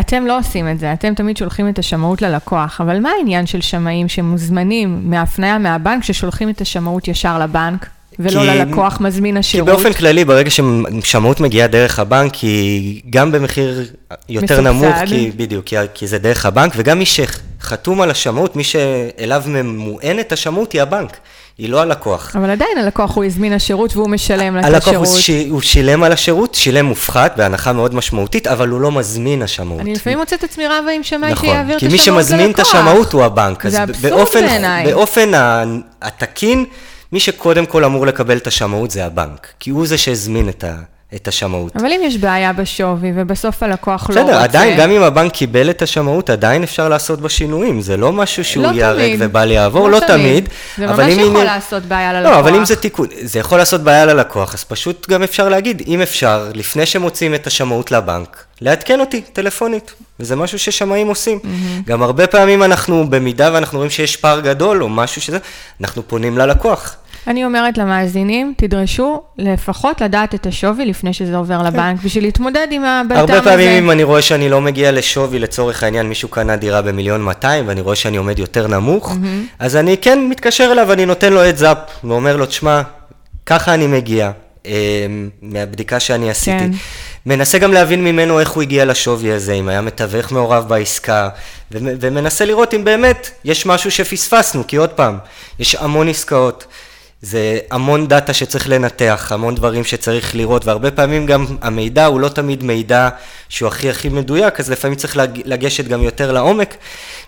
אתם 0.00 0.26
לא 0.26 0.38
עושים 0.38 0.68
את 0.68 0.78
זה, 0.78 0.92
אתם 0.92 1.14
תמיד 1.14 1.36
שולחים 1.36 1.68
את 1.68 1.78
השמאות 1.78 2.22
ללקוח, 2.22 2.80
אבל 2.80 3.00
מה 3.00 3.10
העניין 3.18 3.46
של 3.46 3.60
שמאים 3.60 4.08
שמוזמנים 4.08 5.10
מהפניה 5.10 5.58
מהבנק, 5.58 6.04
ששולחים 6.04 6.50
את 6.50 6.60
השמאות 6.60 7.08
ישר 7.08 7.38
לבנק, 7.38 7.86
ולא 8.18 8.40
כי- 8.40 8.46
ללקוח 8.46 9.00
מזמין 9.00 9.34
כי 9.34 9.38
השירות? 9.38 9.68
באופן 9.68 9.92
כללי, 9.92 10.24
ברגע 10.24 10.50
ששמאות 10.50 11.40
מגיעה 11.40 11.68
דרך 11.68 11.98
הבנק, 11.98 12.34
היא 12.34 13.02
גם 13.10 13.32
במחיר 13.32 13.84
יותר 14.28 14.60
מסובסד. 14.60 14.60
נמוך, 14.60 14.96
כי, 15.08 15.30
בדיוק, 15.36 15.64
כי, 15.64 15.76
כי 15.94 16.06
זה 16.06 16.18
דרך 16.18 16.46
הבנק, 16.46 16.72
וגם 16.76 16.98
מי 16.98 17.04
שחתום 17.06 18.00
על 18.00 18.10
השמאות, 18.10 18.56
מי 18.56 18.64
שאליו 18.64 19.42
ממוענת 19.46 20.32
השמאות 20.32 20.72
היא 20.72 20.82
הבנק, 20.82 21.16
היא 21.58 21.68
לא 21.68 21.80
הלקוח. 21.80 22.36
אבל 22.36 22.50
עדיין 22.50 22.78
הלקוח 22.78 23.16
הוא 23.16 23.24
הזמין 23.24 23.52
השירות 23.52 23.96
והוא 23.96 24.10
משלם 24.10 24.58
את 24.58 24.64
הלקוח 24.64 24.88
השירות. 24.88 25.08
הוא, 25.08 25.18
ש... 25.18 25.30
הוא 25.50 25.60
שילם 25.60 26.02
על 26.02 26.12
השירות, 26.12 26.54
שילם 26.54 26.86
מופחת 26.86 27.36
בהנחה 27.36 27.72
מאוד 27.72 27.94
משמעותית, 27.94 28.46
אבל 28.46 28.68
הוא 28.68 28.80
לא 28.80 28.92
מזמין 28.92 29.42
השמאות. 29.42 29.80
אני 29.80 29.94
לפעמים 29.94 30.18
מוצאת 30.18 30.38
את 30.38 30.44
עצמי 30.44 30.66
רבה 30.66 30.90
עם 30.96 31.02
שמאי 31.02 31.32
נכון, 31.32 31.48
שיעביר 31.48 31.74
את 31.76 31.80
כי 31.80 31.86
השמאות 31.86 31.92
מי 32.06 32.12
ללקוח. 32.12 32.22
שמזמין 32.24 32.50
את 32.50 32.60
השמאות 32.60 33.12
הוא 33.12 33.24
הבנק. 33.24 33.68
זה 33.68 33.82
אבסורד 33.82 34.12
באופן, 34.12 34.46
בעיניי. 34.46 34.84
באופן 34.86 35.34
ה- 35.34 35.64
התקין, 36.02 36.64
מי 37.12 37.20
שקודם 37.20 37.66
כל 37.66 37.84
אמור 37.84 38.06
לקבל 38.06 38.36
את 38.36 38.46
השמאות 38.46 38.90
זה 38.90 39.04
הבנק, 39.06 39.46
כי 39.60 39.70
הוא 39.70 39.86
זה 39.86 39.98
שהזמין 39.98 40.48
את, 40.48 40.64
ה, 40.64 40.74
את 41.14 41.28
השמאות. 41.28 41.76
אבל 41.76 41.86
אם 41.92 42.00
יש 42.04 42.16
בעיה 42.16 42.52
בשווי 42.52 43.12
ובסוף 43.14 43.62
הלקוח 43.62 44.10
לא 44.10 44.14
רוצה... 44.20 44.22
בסדר, 44.24 44.42
עדיין, 44.42 44.78
גם 44.80 44.90
אם 44.90 45.02
הבנק 45.02 45.32
קיבל 45.32 45.70
את 45.70 45.82
השמאות, 45.82 46.30
עדיין 46.30 46.62
אפשר 46.62 46.88
לעשות 46.88 47.20
בה 47.20 47.28
שינויים. 47.28 47.80
זה 47.80 47.96
לא 47.96 48.12
משהו 48.12 48.44
שהוא 48.44 48.62
לא 48.62 48.68
ייהרג 48.68 49.06
תמיד. 49.16 49.16
ובל 49.22 49.50
יעבור, 49.50 49.88
לא 49.90 50.00
תמיד. 50.06 50.48
זה 50.78 50.84
אבל 50.90 51.04
ממש 51.04 51.12
אם 51.12 51.18
יכול 51.20 51.30
עניין- 51.30 51.46
לעשות 51.46 51.82
בעיה 51.82 52.12
ללקוח. 52.12 52.32
לא, 52.32 52.38
אבל 52.38 52.54
אם 52.54 52.64
זה 52.64 52.76
תיקון, 52.76 53.06
זה 53.22 53.38
יכול 53.38 53.58
לעשות 53.58 53.80
בעיה 53.80 54.06
ללקוח, 54.06 54.54
אז 54.54 54.64
פשוט 54.64 55.08
גם 55.10 55.22
אפשר 55.22 55.48
להגיד, 55.48 55.82
אם 55.86 56.00
אפשר, 56.02 56.50
לפני 56.54 56.86
שמוציאים 56.86 57.34
את 57.34 57.46
השמאות 57.46 57.90
לבנק, 57.90 58.44
לעדכן 58.60 59.00
אותי 59.00 59.20
טלפונית, 59.20 59.92
וזה 60.20 60.36
משהו 60.36 60.58
ששמאים 60.58 61.06
עושים. 61.08 61.38
גם 61.86 62.02
הרבה 62.02 62.26
פעמים 62.26 62.62
אנחנו, 62.62 63.10
במידה 63.10 63.50
ואנחנו 63.52 63.78
רואים 63.78 63.90
שיש 63.90 64.16
פער 64.16 64.40
גדול 64.40 64.82
או 64.82 64.88
משהו 64.88 65.22
שזה, 65.22 65.38
אנחנו 65.80 66.08
פונים 66.08 66.38
ללקוח. 66.38 66.96
אני 67.26 67.44
אומרת 67.44 67.78
למאזינים, 67.78 68.54
תדרשו 68.56 69.22
לפחות 69.38 70.00
לדעת 70.00 70.34
את 70.34 70.46
השווי 70.46 70.84
לפני 70.86 71.12
שזה 71.12 71.36
עובר 71.36 71.62
לבנק, 71.62 72.00
בשביל 72.04 72.24
להתמודד 72.24 72.66
עם 72.70 72.84
הבלת"ם 72.84 73.22
הזה. 73.22 73.26
כן. 73.26 73.34
הרבה 73.34 73.50
פעמים 73.50 73.84
אם 73.84 73.90
אני 73.90 74.02
רואה 74.02 74.22
שאני 74.22 74.48
לא 74.48 74.60
מגיע 74.60 74.92
לשווי, 74.92 75.38
לצורך 75.38 75.82
העניין 75.82 76.08
מישהו 76.08 76.28
קנה 76.28 76.56
דירה 76.56 76.82
במיליון 76.82 77.22
200 77.22 77.68
ואני 77.68 77.80
רואה 77.80 77.96
שאני 77.96 78.16
עומד 78.16 78.38
יותר 78.38 78.66
נמוך, 78.66 79.16
אז 79.58 79.76
אני 79.76 79.96
כן 79.96 80.26
מתקשר 80.30 80.68
אליו 80.72 80.86
ואני 80.88 81.06
נותן 81.06 81.32
לו 81.32 81.48
את 81.48 81.58
זאפ 81.58 81.78
ואומר 82.04 82.36
לו, 82.36 82.46
תשמע, 82.46 82.82
ככה 83.46 83.74
אני 83.74 83.86
מגיע, 83.86 84.30
אה, 84.66 85.06
מהבדיקה 85.42 86.00
שאני 86.00 86.30
עשיתי. 86.30 86.58
כן. 86.58 86.70
מנסה 87.26 87.58
גם 87.58 87.72
להבין 87.72 88.04
ממנו 88.04 88.40
איך 88.40 88.50
הוא 88.50 88.62
הגיע 88.62 88.84
לשווי 88.84 89.32
הזה, 89.32 89.52
אם 89.52 89.68
היה 89.68 89.80
מתווך 89.80 90.32
מעורב 90.32 90.68
בעסקה, 90.68 91.28
ו- 91.72 91.78
ומנסה 92.00 92.44
לראות 92.44 92.74
אם 92.74 92.84
באמת 92.84 93.30
יש 93.44 93.66
משהו 93.66 93.90
שפספסנו, 93.90 94.66
כי 94.66 94.76
עוד 94.76 94.90
פעם, 94.90 95.18
יש 95.58 95.74
המון 95.74 96.08
עסקאות. 96.08 96.66
זה 97.22 97.58
המון 97.70 98.06
דאטה 98.08 98.32
שצריך 98.32 98.68
לנתח, 98.68 99.28
המון 99.34 99.54
דברים 99.54 99.84
שצריך 99.84 100.34
לראות, 100.36 100.66
והרבה 100.66 100.90
פעמים 100.90 101.26
גם 101.26 101.46
המידע 101.62 102.06
הוא 102.06 102.20
לא 102.20 102.28
תמיד 102.28 102.64
מידע 102.64 103.08
שהוא 103.48 103.68
הכי 103.68 103.90
הכי 103.90 104.08
מדויק, 104.08 104.60
אז 104.60 104.70
לפעמים 104.70 104.96
צריך 104.96 105.16
לג- 105.16 105.40
לגשת 105.44 105.84
גם 105.88 106.02
יותר 106.02 106.32
לעומק. 106.32 106.74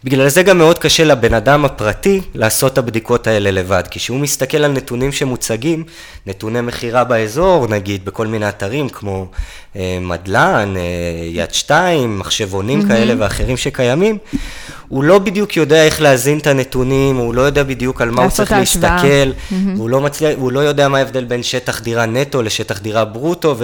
בגלל 0.04 0.28
זה 0.28 0.42
גם 0.42 0.59
מאוד 0.59 0.78
קשה 0.78 1.04
לבן 1.04 1.35
אדם 1.35 1.64
הפרטי 1.64 2.20
לעשות 2.35 2.72
את 2.72 2.78
הבדיקות 2.78 3.26
האלה 3.26 3.50
לבד, 3.50 3.83
כי 3.90 3.98
כשהוא 3.98 4.18
מסתכל 4.20 4.57
על 4.57 4.72
נתונים 4.72 5.12
שמוצגים, 5.12 5.85
נתוני 6.26 6.61
מכירה 6.61 7.04
באזור, 7.04 7.66
נגיד 7.68 8.04
בכל 8.04 8.26
מיני 8.26 8.48
אתרים 8.48 8.88
כמו 8.88 9.26
אה, 9.76 9.98
מדלן, 10.00 10.74
אה, 10.76 10.83
יד 11.24 11.54
שתיים, 11.54 12.18
מחשבונים 12.18 12.88
כאלה 12.88 13.14
ואחרים 13.18 13.57
שקיימים, 13.57 14.18
הוא 14.94 15.04
לא 15.04 15.18
בדיוק 15.18 15.57
יודע 15.57 15.85
איך 15.85 16.00
להזין 16.00 16.38
את 16.38 16.46
הנתונים, 16.46 17.16
הוא 17.16 17.35
לא 17.35 17.42
יודע 17.42 17.62
בדיוק 17.62 18.02
על 18.02 18.11
מה 18.11 18.22
הוא 18.22 18.30
צריך. 18.30 18.52
להסתכל, 18.52 19.30
והוא 19.76 19.90
לא, 19.90 20.00
מצליח, 20.00 20.38
הוא 20.38 20.52
לא 20.52 20.61
יודע 20.61 20.88
מה 20.88 20.98
ההבדל 20.98 21.24
בין 21.24 21.42
שטח 21.42 21.83
דירה 21.83 22.07
נטו 22.07 22.42
לשטח 22.42 22.78
דירה 22.80 23.04
ברוטו, 23.04 23.57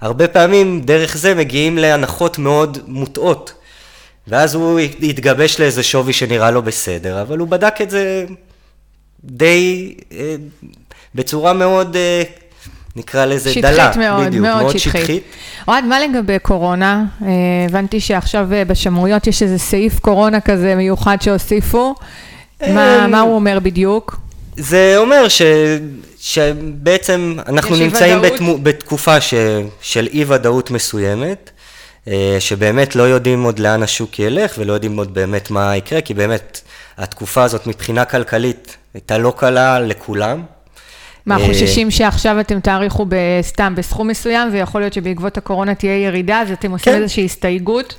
והרבה 0.00 0.28
פעמים 0.28 0.80
דרך 0.80 1.16
זה 1.16 1.34
מגיעים 1.34 1.78
להנחות 1.78 2.38
מאוד 2.38 2.78
מוטעות. 2.86 3.52
ואז 4.28 4.54
הוא 4.54 4.80
יתגבש 4.80 5.60
לאיזה 5.60 5.82
שווי 5.82 6.12
שנראה 6.12 6.50
לו 6.50 6.62
בסדר, 6.62 7.22
אבל 7.22 7.38
הוא 7.38 7.48
בדק 7.48 7.74
את 7.82 7.90
זה 7.90 8.24
די, 9.24 9.94
אה, 10.12 10.34
בצורה 11.14 11.52
מאוד, 11.52 11.96
אה, 11.96 12.22
נקרא 12.96 13.24
לזה 13.24 13.50
שטחית 13.50 13.64
דלה. 13.64 13.92
מאוד, 13.96 14.26
בדיוק, 14.26 14.42
מאוד 14.42 14.78
שטחית. 14.78 15.22
אוהד, 15.68 15.84
מה 15.84 16.00
לגבי 16.00 16.38
קורונה? 16.38 17.04
אה, 17.22 17.28
הבנתי 17.68 18.00
שעכשיו 18.00 18.52
אה, 18.52 18.64
בשמרויות 18.64 19.26
יש 19.26 19.42
איזה 19.42 19.58
סעיף 19.58 19.98
קורונה 20.00 20.40
כזה 20.40 20.74
מיוחד 20.74 21.16
שהוסיפו. 21.22 21.94
מה, 22.60 23.04
אמ, 23.04 23.10
מה 23.10 23.20
הוא 23.20 23.34
אומר 23.34 23.58
בדיוק? 23.62 24.16
זה 24.56 24.94
אומר 24.96 25.28
ש, 25.28 25.42
שבעצם 26.20 27.36
אנחנו 27.48 27.76
נמצאים? 27.76 28.22
בתמו, 28.22 28.58
בתקופה 28.58 29.20
ש, 29.20 29.34
של 29.80 30.08
אי-ודאות 30.12 30.70
מסוימת, 30.70 31.50
אה, 32.08 32.36
שבאמת 32.38 32.96
לא 32.96 33.02
יודעים 33.02 33.42
עוד 33.42 33.58
לאן 33.58 33.82
השוק 33.82 34.18
ילך 34.18 34.54
ולא 34.58 34.72
יודעים 34.72 34.96
עוד 34.96 35.14
באמת 35.14 35.50
מה 35.50 35.76
יקרה, 35.76 36.00
כי 36.00 36.14
באמת 36.14 36.60
התקופה 36.98 37.42
הזאת 37.42 37.66
מבחינה 37.66 38.04
כלכלית 38.04 38.76
הייתה 38.94 39.18
לא 39.18 39.32
קלה 39.36 39.80
לכולם. 39.80 40.42
מה, 41.26 41.36
אה, 41.36 41.46
חוששים 41.46 41.90
שעכשיו 41.90 42.40
אתם 42.40 42.60
תאריכו 42.60 43.06
סתם 43.42 43.74
בסכום 43.76 44.08
מסוים, 44.08 44.48
ויכול 44.52 44.80
להיות 44.80 44.92
שבעקבות 44.92 45.36
הקורונה 45.36 45.74
תהיה 45.74 46.04
ירידה, 46.04 46.40
אז 46.40 46.50
אתם 46.50 46.70
עושים 46.70 46.92
כן. 46.92 47.02
איזושהי 47.02 47.24
הסתייגות? 47.24 47.94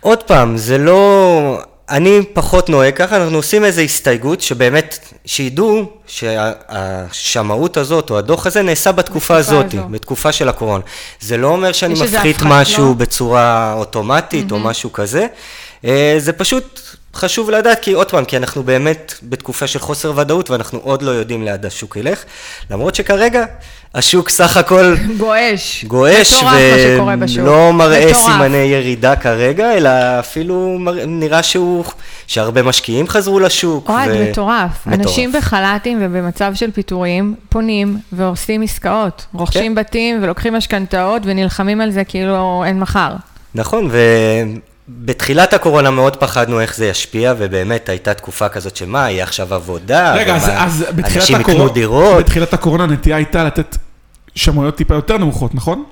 עוד 0.00 0.22
פעם, 0.22 0.56
זה 0.56 0.78
לא... 0.78 1.60
אני 1.90 2.20
פחות 2.32 2.68
נוהג 2.68 2.94
ככה, 2.94 3.16
אנחנו 3.16 3.36
עושים 3.36 3.64
איזו 3.64 3.80
הסתייגות 3.80 4.40
שבאמת, 4.40 4.98
שידעו 5.24 5.90
שהשמאות 6.06 7.76
הזאת 7.76 8.10
או 8.10 8.18
הדוח 8.18 8.46
הזה 8.46 8.62
נעשה 8.62 8.92
בתקופה 8.92 9.34
בתקופה 9.34 9.36
הזאת, 9.36 9.74
הזו. 9.74 9.88
בתקופה 9.90 10.32
של 10.32 10.48
הקורונה. 10.48 10.84
זה 11.20 11.36
לא 11.36 11.48
אומר 11.48 11.72
שאני 11.72 11.94
מפחית 11.94 12.36
משהו 12.44 12.86
לא? 12.86 12.92
בצורה 12.92 13.72
אוטומטית 13.72 14.52
או 14.52 14.58
משהו 14.58 14.92
כזה. 14.92 15.26
אה, 15.84 16.14
זה 16.18 16.32
פשוט 16.32 16.80
חשוב 17.16 17.50
לדעת, 17.50 17.78
כי 17.82 17.92
עוד 17.92 18.10
פעם, 18.10 18.24
כי 18.24 18.36
אנחנו 18.36 18.62
באמת 18.62 19.14
בתקופה 19.22 19.66
של 19.66 19.78
חוסר 19.78 20.12
ודאות 20.16 20.50
ואנחנו 20.50 20.78
עוד 20.82 21.02
לא 21.02 21.10
יודעים 21.10 21.42
לאן 21.44 21.56
השוק 21.66 21.96
ילך, 21.96 22.22
למרות 22.70 22.94
שכרגע 22.94 23.44
השוק 23.94 24.28
סך 24.28 24.56
הכל 24.56 24.94
גועש. 25.18 25.84
גועש. 25.84 26.42
ולא 27.36 27.72
מראה 27.72 28.06
מטורף. 28.06 28.24
סימני 28.24 28.56
ירידה 28.56 29.16
כרגע, 29.16 29.72
אלא 29.72 29.90
אפילו 30.20 30.76
מראה- 30.78 31.06
נראה 31.06 31.42
שהוא, 31.42 31.84
שהרבה 32.26 32.62
משקיעים 32.62 33.08
חזרו 33.08 33.40
לשוק. 33.40 33.88
אוהד, 33.90 34.08
ו- 34.10 34.30
מטורף. 34.30 34.86
מטורף. 34.86 35.00
אנשים 35.08 35.32
בחל"תים 35.32 35.98
ובמצב 36.02 36.52
של 36.54 36.70
פיטורים 36.70 37.34
פונים 37.48 37.98
ועושים 38.12 38.62
עסקאות. 38.62 39.26
רוכשים 39.34 39.74
כן. 39.74 39.80
בתים 39.80 40.18
ולוקחים 40.22 40.54
משכנתאות 40.54 41.22
ונלחמים 41.24 41.80
על 41.80 41.90
זה 41.90 42.04
כאילו 42.04 42.64
אין 42.66 42.80
מחר. 42.80 43.12
נכון, 43.54 43.88
ובתחילת 44.88 45.54
הקורונה 45.54 45.90
מאוד 45.90 46.16
פחדנו 46.16 46.60
איך 46.60 46.76
זה 46.76 46.86
ישפיע, 46.86 47.34
ובאמת 47.38 47.88
הייתה 47.88 48.14
תקופה 48.14 48.48
כזאת 48.48 48.76
של 48.76 48.86
מה, 48.86 49.10
יהיה 49.10 49.24
עכשיו 49.24 49.54
עבודה, 49.54 50.14
רגע, 50.14 50.36
אז, 50.36 50.44
ומה, 50.44 50.64
אז 50.64 50.84
בתחילת, 50.94 51.16
אנשים 51.22 51.40
יקנו 51.40 51.52
הקורונה, 51.52 51.72
דירות. 51.72 52.18
בתחילת 52.24 52.54
הקורונה 52.54 52.84
הנטייה 52.84 53.16
הייתה 53.16 53.44
לתת 53.44 53.76
שמויות 54.34 54.76
טיפה 54.76 54.94
יותר 54.94 55.18
נמוכות, 55.18 55.54
נכון? 55.54 55.84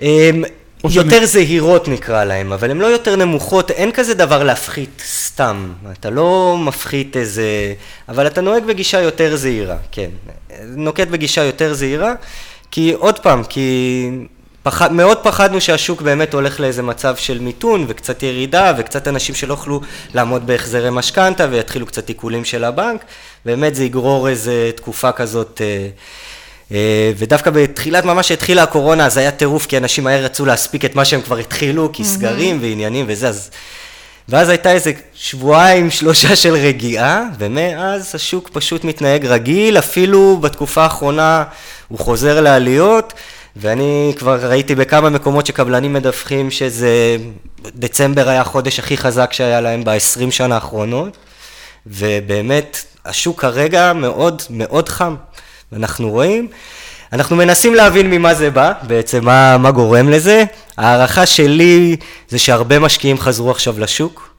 הם 0.00 0.44
או 0.84 0.88
יותר 0.92 1.10
שאני- 1.10 1.26
זהירות 1.26 1.88
נקרא 1.88 2.24
להם, 2.24 2.52
אבל 2.52 2.70
הן 2.70 2.78
לא 2.78 2.86
יותר 2.86 3.16
נמוכות, 3.16 3.70
אין 3.70 3.90
כזה 3.92 4.14
דבר 4.14 4.44
להפחית 4.44 5.02
סתם. 5.06 5.72
אתה 5.92 6.10
לא 6.10 6.56
מפחית 6.60 7.16
איזה... 7.16 7.74
אבל 8.08 8.26
אתה 8.26 8.40
נוהג 8.40 8.64
בגישה 8.64 9.00
יותר 9.00 9.36
זהירה, 9.36 9.76
כן. 9.92 10.10
נוקט 10.66 11.08
בגישה 11.08 11.42
יותר 11.44 11.74
זהירה, 11.74 12.12
כי 12.70 12.92
עוד 12.92 13.18
פעם, 13.18 13.42
כי 13.48 14.10
פחד, 14.64 14.92
מאוד 14.92 15.18
פחדנו 15.22 15.60
שהשוק 15.60 16.02
באמת 16.02 16.34
הולך 16.34 16.60
לאיזה 16.60 16.82
מצב 16.82 17.16
של 17.16 17.40
מיתון 17.40 17.84
וקצת 17.88 18.22
ירידה 18.22 18.72
וקצת 18.78 19.08
אנשים 19.08 19.34
שלא 19.34 19.52
יוכלו 19.52 19.80
לעמוד 20.14 20.46
בהחזרי 20.46 20.90
משכנתה 20.90 21.46
ויתחילו 21.50 21.86
קצת 21.86 22.08
עיקולים 22.08 22.44
של 22.44 22.64
הבנק, 22.64 23.04
באמת 23.44 23.74
זה 23.74 23.84
יגרור 23.84 24.28
איזה 24.28 24.70
תקופה 24.76 25.12
כזאת... 25.12 25.60
אה, 25.64 25.88
אה, 26.72 27.12
ודווקא 27.16 27.50
בתחילת 27.50 28.04
ממש 28.04 28.28
שהתחילה 28.28 28.62
הקורונה, 28.62 29.06
אז 29.06 29.16
היה 29.16 29.30
טירוף, 29.30 29.66
כי 29.66 29.76
אנשים 29.76 30.04
מהר 30.04 30.24
רצו 30.24 30.46
להספיק 30.46 30.84
את 30.84 30.94
מה 30.94 31.04
שהם 31.04 31.20
כבר 31.20 31.38
התחילו, 31.38 31.90
כי 31.92 32.04
סגרים 32.04 32.58
ועניינים 32.62 33.06
וזה, 33.08 33.28
אז... 33.28 33.50
ואז 34.28 34.48
הייתה 34.48 34.72
איזה 34.72 34.92
שבועיים, 35.14 35.90
שלושה 35.90 36.36
של 36.36 36.54
רגיעה, 36.54 37.22
ומאז 37.38 38.14
השוק 38.14 38.48
פשוט 38.52 38.84
מתנהג 38.84 39.26
רגיל, 39.26 39.78
אפילו 39.78 40.38
בתקופה 40.40 40.82
האחרונה 40.82 41.44
הוא 41.88 41.98
חוזר 41.98 42.40
לעליות, 42.40 43.12
ואני 43.56 44.12
כבר 44.18 44.50
ראיתי 44.50 44.74
בכמה 44.74 45.10
מקומות 45.10 45.46
שקבלנים 45.46 45.92
מדווחים 45.92 46.50
שזה... 46.50 47.16
דצמבר 47.76 48.28
היה 48.28 48.40
החודש 48.40 48.78
הכי 48.78 48.96
חזק 48.96 49.32
שהיה 49.32 49.60
להם 49.60 49.84
ב-20 49.84 50.30
שנה 50.30 50.54
האחרונות, 50.54 51.16
ובאמת, 51.86 52.84
השוק 53.04 53.40
כרגע 53.40 53.92
מאוד 53.92 54.42
מאוד 54.50 54.88
חם. 54.88 55.14
אנחנו 55.72 56.10
רואים, 56.10 56.48
אנחנו 57.12 57.36
מנסים 57.36 57.74
להבין 57.74 58.10
ממה 58.10 58.34
זה 58.34 58.50
בא, 58.50 58.72
בעצם 58.82 59.24
מה, 59.24 59.58
מה 59.58 59.70
גורם 59.70 60.08
לזה. 60.08 60.44
ההערכה 60.78 61.26
שלי 61.26 61.96
זה 62.28 62.38
שהרבה 62.38 62.78
משקיעים 62.78 63.18
חזרו 63.18 63.50
עכשיו 63.50 63.80
לשוק, 63.80 64.34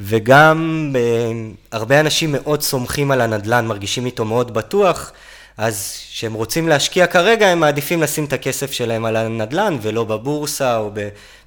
וגם 0.00 0.90
אה, 0.96 1.32
הרבה 1.72 2.00
אנשים 2.00 2.32
מאוד 2.32 2.62
סומכים 2.62 3.10
על 3.10 3.20
הנדל"ן, 3.20 3.66
מרגישים 3.66 4.06
איתו 4.06 4.24
מאוד 4.24 4.54
בטוח, 4.54 5.12
אז 5.58 6.02
כשהם 6.12 6.32
רוצים 6.32 6.68
להשקיע 6.68 7.06
כרגע, 7.06 7.48
הם 7.48 7.60
מעדיפים 7.60 8.02
לשים 8.02 8.24
את 8.24 8.32
הכסף 8.32 8.72
שלהם 8.72 9.04
על 9.04 9.16
הנדל"ן 9.16 9.76
ולא 9.82 10.04
בבורסה 10.04 10.76
או 10.76 10.90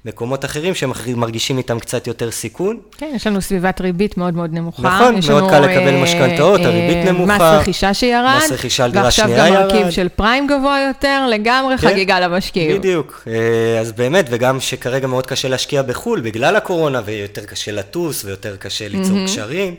במקומות 0.04 0.44
אחרים 0.44 0.74
שהם 0.74 0.92
מרגישים 1.16 1.58
איתם 1.58 1.78
קצת 1.78 2.06
יותר 2.06 2.30
סיכון. 2.30 2.80
כן, 2.98 3.12
יש 3.14 3.26
לנו 3.26 3.40
סביבת 3.42 3.80
ריבית 3.80 4.16
מאוד 4.16 4.34
מאוד 4.34 4.52
נמוכה. 4.52 4.82
נכון, 4.82 5.14
מאוד 5.28 5.50
קל 5.50 5.60
לקבל 5.60 5.94
אה, 5.94 6.02
משכנתאות, 6.02 6.60
אה, 6.60 6.66
הריבית 6.66 7.08
נמוכה. 7.08 7.36
מס 7.36 7.60
רכישה 7.60 7.94
שירד. 7.94 8.36
מס 8.36 8.52
רכישה 8.52 8.84
על 8.84 8.90
דירה 8.90 9.10
שנייה 9.10 9.28
ועכשיו 9.28 9.54
גם 9.54 9.62
מרכיב 9.62 9.80
ירד. 9.80 9.90
של 9.90 10.08
פריים 10.08 10.46
גבוה 10.46 10.78
יותר, 10.88 11.26
לגמרי 11.30 11.78
כן, 11.78 11.88
חגיגה 11.88 12.20
למשקיעים. 12.20 12.78
בדיוק. 12.78 13.22
אה, 13.26 13.80
אז 13.80 13.92
באמת, 13.92 14.26
וגם 14.30 14.60
שכרגע 14.60 15.06
מאוד 15.06 15.26
קשה 15.26 15.48
להשקיע 15.48 15.82
בחו"ל 15.82 16.20
בגלל 16.20 16.56
הקורונה, 16.56 17.00
ויותר 17.04 17.44
קשה 17.44 17.72
לטוס, 17.72 18.24
ויותר 18.24 18.56
קשה 18.56 18.88
ליצור 18.88 19.18
קשרים, 19.26 19.74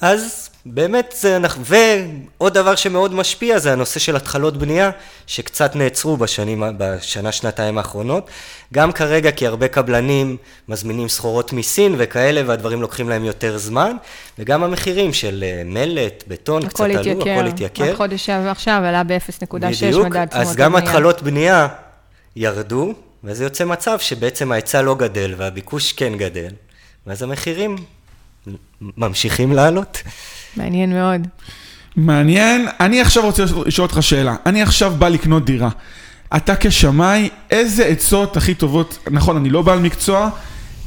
אז 0.00 0.50
באמת 0.66 1.14
זה, 1.20 1.36
אנחנו- 1.36 1.62
ועוד 1.64 2.54
דבר 2.54 2.74
שמאוד 2.74 3.14
משפיע 3.14 3.58
זה 3.58 3.72
הנושא 3.72 4.00
של 4.00 4.16
התחלות 4.16 4.56
בנייה, 4.56 4.90
שקצת 5.26 5.76
נעצרו 5.76 6.16
בשנים, 6.16 6.62
בשנה, 6.78 7.32
שנתיים 7.32 7.78
האחרונות. 7.78 8.30
גם 8.74 8.92
כרגע, 8.92 9.30
כי 9.30 9.46
הרבה 9.46 9.68
קבלנים 9.68 10.36
מזמינים 10.68 11.08
סחורות 11.08 11.52
מסין 11.52 11.94
וכאלה, 11.98 12.42
והדברים 12.46 12.80
לוקחים 12.82 13.08
להם 13.08 13.24
יותר 13.24 13.58
זמן, 13.58 13.96
וגם 14.38 14.64
המחירים 14.64 15.12
של 15.12 15.44
אה, 15.46 15.62
מלט, 15.64 16.24
בטון, 16.28 16.66
קצת 16.66 16.74
הכל 16.74 16.84
עלו, 16.84 17.00
התייקר. 17.00 17.30
הכל 17.32 17.46
התייקר. 17.46 17.92
החודש 17.92 18.28
עכשיו 18.30 18.82
עלה 18.84 19.04
ב-0.6 19.04 19.56
בדיוק, 19.56 20.06
מדד 20.06 20.26
תשומות 20.26 20.34
אז 20.34 20.56
גם 20.56 20.76
הבנייה. 20.76 20.90
התחלות 20.90 21.22
בנייה 21.22 21.68
ירדו, 22.36 22.92
וזה 23.24 23.44
יוצא 23.44 23.64
מצב 23.64 23.98
שבעצם 23.98 24.52
ההיצע 24.52 24.82
לא 24.82 24.94
גדל 24.94 25.34
והביקוש 25.36 25.92
כן 25.92 26.16
גדל, 26.16 26.50
ואז 27.06 27.22
המחירים 27.22 27.76
ממשיכים 28.96 29.52
לעלות. 29.52 30.02
מעניין 30.56 30.92
מאוד. 30.92 31.26
מעניין. 31.96 32.68
אני 32.80 33.00
עכשיו 33.00 33.24
רוצה 33.24 33.42
לשאול 33.66 33.86
אותך 33.86 34.02
שאלה. 34.02 34.36
אני 34.46 34.62
עכשיו 34.62 34.92
בא 34.98 35.08
לקנות 35.08 35.44
דירה. 35.44 35.68
אתה 36.36 36.56
כשמאי, 36.56 37.28
איזה 37.50 37.84
עצות 37.84 38.36
הכי 38.36 38.54
טובות, 38.54 38.98
נכון, 39.10 39.36
אני 39.36 39.50
לא 39.50 39.62
בעל 39.62 39.78
מקצוע, 39.78 40.30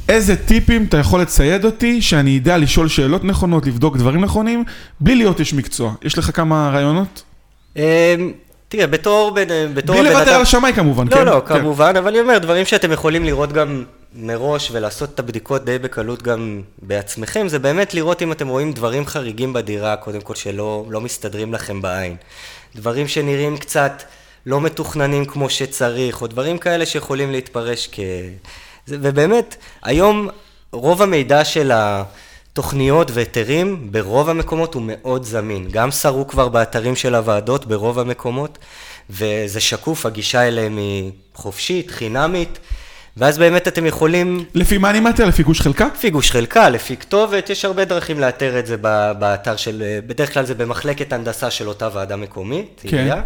איזה 0.08 0.36
טיפים 0.36 0.84
אתה 0.88 0.96
יכול 0.98 1.20
לצייד 1.20 1.64
אותי, 1.64 2.02
שאני 2.02 2.38
אדע 2.38 2.56
לשאול 2.58 2.88
שאלות 2.88 3.24
נכונות, 3.24 3.66
לבדוק 3.66 3.96
דברים 3.96 4.20
נכונים, 4.24 4.64
בלי 5.00 5.14
להיות 5.14 5.40
איש 5.40 5.54
מקצוע. 5.54 5.94
יש 6.02 6.18
לך 6.18 6.30
כמה 6.36 6.70
רעיונות? 6.72 7.22
אמ, 7.76 7.82
תראה, 8.68 8.86
בתור 8.86 9.30
בן 9.34 9.44
בתור 9.74 9.96
בלי 9.96 10.08
לוותר 10.10 10.22
אדם- 10.22 10.34
על 10.34 10.42
השמאי 10.42 10.72
כמובן, 10.72 11.08
לא, 11.08 11.14
כן? 11.16 11.24
לא, 11.26 11.42
כן. 11.48 11.58
כמובן, 11.58 11.94
אבל 11.98 12.08
אני 12.08 12.20
אומר, 12.20 12.38
דברים 12.38 12.66
שאתם 12.66 12.92
יכולים 12.92 13.24
לראות 13.24 13.52
גם 13.52 13.84
מראש 14.14 14.70
ולעשות 14.72 15.14
את 15.14 15.18
הבדיקות 15.18 15.64
די 15.64 15.78
בקלות 15.78 16.22
גם 16.22 16.62
בעצמכם, 16.82 17.48
זה 17.48 17.58
באמת 17.58 17.94
לראות 17.94 18.22
אם 18.22 18.32
אתם 18.32 18.48
רואים 18.48 18.72
דברים 18.72 19.06
חריגים 19.06 19.52
בדירה, 19.52 19.96
קודם 19.96 20.20
כל 20.20 20.34
שלא 20.34 20.84
לא 20.88 21.00
מסתדרים 21.00 21.54
לכם 21.54 21.82
בעין. 21.82 22.16
דברים 22.76 23.08
שנראים 23.08 23.56
קצת 23.56 24.02
לא 24.46 24.60
מתוכננים 24.60 25.24
כמו 25.24 25.50
שצריך, 25.50 26.22
או 26.22 26.26
דברים 26.26 26.58
כאלה 26.58 26.86
שיכולים 26.86 27.32
להתפרש 27.32 27.88
כ... 27.92 28.00
זה, 28.86 28.96
ובאמת, 29.00 29.56
היום 29.82 30.28
רוב 30.72 31.02
המידע 31.02 31.44
של 31.44 31.72
התוכניות 31.74 33.10
והיתרים 33.10 33.92
ברוב 33.92 34.28
המקומות 34.28 34.74
הוא 34.74 34.82
מאוד 34.86 35.24
זמין. 35.24 35.68
גם 35.70 35.90
שרו 35.90 36.28
כבר 36.28 36.48
באתרים 36.48 36.96
של 36.96 37.14
הוועדות 37.14 37.66
ברוב 37.66 37.98
המקומות, 37.98 38.58
וזה 39.10 39.60
שקוף, 39.60 40.06
הגישה 40.06 40.48
אליהם 40.48 40.76
היא 40.76 41.12
חופשית, 41.34 41.90
חינמית, 41.90 42.58
ואז 43.16 43.38
באמת 43.38 43.68
אתם 43.68 43.86
יכולים, 43.86 44.44
לפי 44.54 44.78
מה 44.78 44.90
אני 44.90 45.00
מאתר? 45.00 45.24
לפי 45.26 45.42
גוש 45.42 45.60
חלקה? 45.60 45.88
לפי 45.94 46.10
גוש 46.10 46.30
חלקה, 46.30 46.68
לפי 46.68 46.96
כתובת, 46.96 47.50
יש 47.50 47.64
הרבה 47.64 47.84
דרכים 47.84 48.20
לאתר 48.20 48.58
את 48.58 48.66
זה 48.66 48.76
באתר 49.18 49.56
של, 49.56 49.98
בדרך 50.06 50.34
כלל 50.34 50.44
זה 50.46 50.54
במחלקת 50.54 51.12
הנדסה 51.12 51.50
של 51.50 51.68
אותה 51.68 51.88
ועדה 51.92 52.16
מקומית, 52.16 52.80
כן. 52.82 52.96
עירייה. 52.96 53.22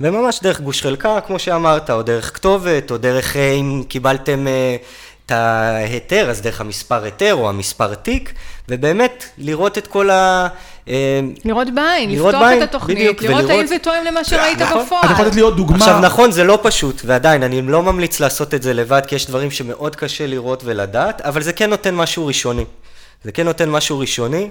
וממש 0.00 0.40
דרך 0.42 0.60
גוש 0.60 0.82
חלקה, 0.82 1.20
כמו 1.20 1.38
שאמרת, 1.38 1.90
או 1.90 2.02
דרך 2.02 2.34
כתובת, 2.34 2.90
או 2.90 2.96
דרך, 2.96 3.36
אה, 3.36 3.52
אם 3.52 3.82
קיבלתם 3.88 4.46
אה, 4.46 4.76
את 5.26 5.30
ההיתר, 5.30 6.30
אז 6.30 6.42
דרך 6.42 6.60
המספר 6.60 7.04
היתר 7.04 7.34
או 7.34 7.48
המספר 7.48 7.94
תיק, 7.94 8.32
ובאמת 8.68 9.24
לראות 9.38 9.78
את 9.78 9.86
כל 9.86 10.10
ה... 10.10 10.48
אה, 10.88 10.94
לראות 11.44 11.68
בעין, 11.74 12.10
לראות 12.10 12.34
לפתוח 12.34 12.48
בעין, 12.48 12.62
את 12.62 12.68
התוכנית, 12.68 12.98
בדיוק, 12.98 13.22
לראות 13.22 13.36
ולראות- 13.44 13.50
האם 13.58 13.66
זה 13.66 13.76
תואם 13.82 14.04
למה 14.06 14.24
שראית 14.24 14.62
נכון. 14.62 14.84
בפועל. 14.84 15.04
אתה 15.04 15.12
יכול 15.12 15.24
לתת 15.26 15.34
לי 15.34 15.40
עוד 15.40 15.56
דוגמה? 15.56 15.76
עכשיו 15.76 16.00
נכון, 16.00 16.32
זה 16.32 16.44
לא 16.44 16.58
פשוט, 16.62 17.02
ועדיין, 17.04 17.42
אני 17.42 17.62
לא 17.62 17.82
ממליץ 17.82 18.20
לעשות 18.20 18.54
את 18.54 18.62
זה 18.62 18.74
לבד, 18.74 19.02
כי 19.06 19.14
יש 19.14 19.26
דברים 19.26 19.50
שמאוד 19.50 19.96
קשה 19.96 20.26
לראות 20.26 20.62
ולדעת, 20.64 21.20
אבל 21.20 21.42
זה 21.42 21.52
כן 21.52 21.70
נותן 21.70 21.94
משהו 21.94 22.26
ראשוני. 22.26 22.64
זה 23.24 23.32
כן 23.32 23.44
נותן 23.44 23.68
משהו 23.70 23.98
ראשוני, 23.98 24.48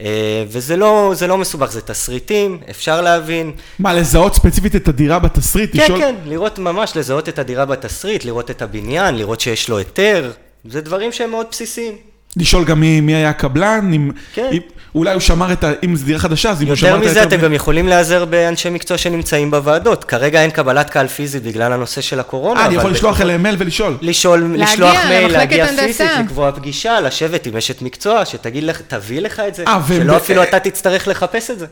אה, 0.00 0.06
וזה 0.48 0.76
לא, 0.76 1.12
זה 1.14 1.26
לא 1.26 1.38
מסובך, 1.38 1.70
זה 1.70 1.80
תסריטים, 1.80 2.58
אפשר 2.70 3.00
להבין. 3.00 3.52
מה, 3.78 3.92
לזהות 3.94 4.34
ספציפית 4.34 4.76
את 4.76 4.88
הדירה 4.88 5.18
בתסריט? 5.18 5.70
כן, 5.76 5.82
לשאול- 5.82 6.00
כן, 6.00 6.14
לראות 6.26 6.58
ממש, 6.58 6.92
לזהות 6.96 7.28
את 7.28 7.38
הדירה 7.38 7.64
בתסריט, 7.64 8.24
לראות 8.24 8.50
את 8.50 8.62
הבניין, 8.62 9.14
לראות 9.18 9.40
שיש 9.40 9.68
לו 9.68 9.78
היתר, 9.78 10.30
זה 10.68 10.80
דברים 10.80 11.12
שהם 11.12 11.30
מאוד 11.30 11.46
בסיסיים. 11.50 11.94
לשאול 12.36 12.64
גם 12.64 12.80
מי, 12.80 13.00
מי 13.00 13.14
היה 13.14 13.28
הקבלן, 13.30 13.90
אם, 13.94 14.10
כן. 14.34 14.48
אם, 14.52 14.58
אולי 14.94 15.12
הוא 15.12 15.20
שמר 15.20 15.52
את 15.52 15.64
ה... 15.64 15.72
אם 15.84 15.96
זו 15.96 16.06
דירה 16.06 16.18
חדשה, 16.18 16.50
אז 16.50 16.62
אם 16.62 16.66
הוא 16.66 16.76
שמר 16.76 16.88
יותר 16.88 17.00
את 17.02 17.04
מזה, 17.10 17.20
ההיתר 17.20 17.34
אתם 17.34 17.42
ב- 17.42 17.44
גם 17.44 17.52
יכולים 17.52 17.88
להיעזר 17.88 18.24
באנשי 18.24 18.70
מקצוע 18.70 18.98
שנמצאים 18.98 19.50
בוועדות. 19.50 20.04
כרגע 20.04 20.42
אין 20.42 20.50
קבלת 20.50 20.90
קהל 20.90 21.08
פיזית 21.08 21.42
בגלל 21.42 21.72
הנושא 21.72 22.00
של 22.00 22.20
הקורונה. 22.20 22.60
אה, 22.60 22.66
אני 22.66 22.74
יכול 22.74 22.90
לשלוח 22.90 23.20
אליהם 23.20 23.42
מייל 23.42 23.56
ולשאול. 23.58 23.96
לשאול, 24.00 24.40
להגיע 24.40 24.64
לשלוח 24.64 24.96
מייל, 25.08 25.32
להגיע. 25.32 25.66
פיזית, 25.66 26.10
לקבוע 26.20 26.52
פגישה, 26.52 27.00
לשבת 27.00 27.46
עם 27.46 27.56
אשת 27.56 27.82
מקצוע, 27.82 28.24
שתגיד 28.24 28.64
לך, 28.64 28.80
תביא 28.88 29.20
לך 29.20 29.42
את 29.48 29.54
זה, 29.54 29.64
אה, 29.66 29.80
שלא 29.88 30.16
אפילו 30.16 30.42
אתה 30.42 30.58
תצטרך 30.60 31.08
לחפש 31.08 31.50
את 31.50 31.58
זה. 31.58 31.66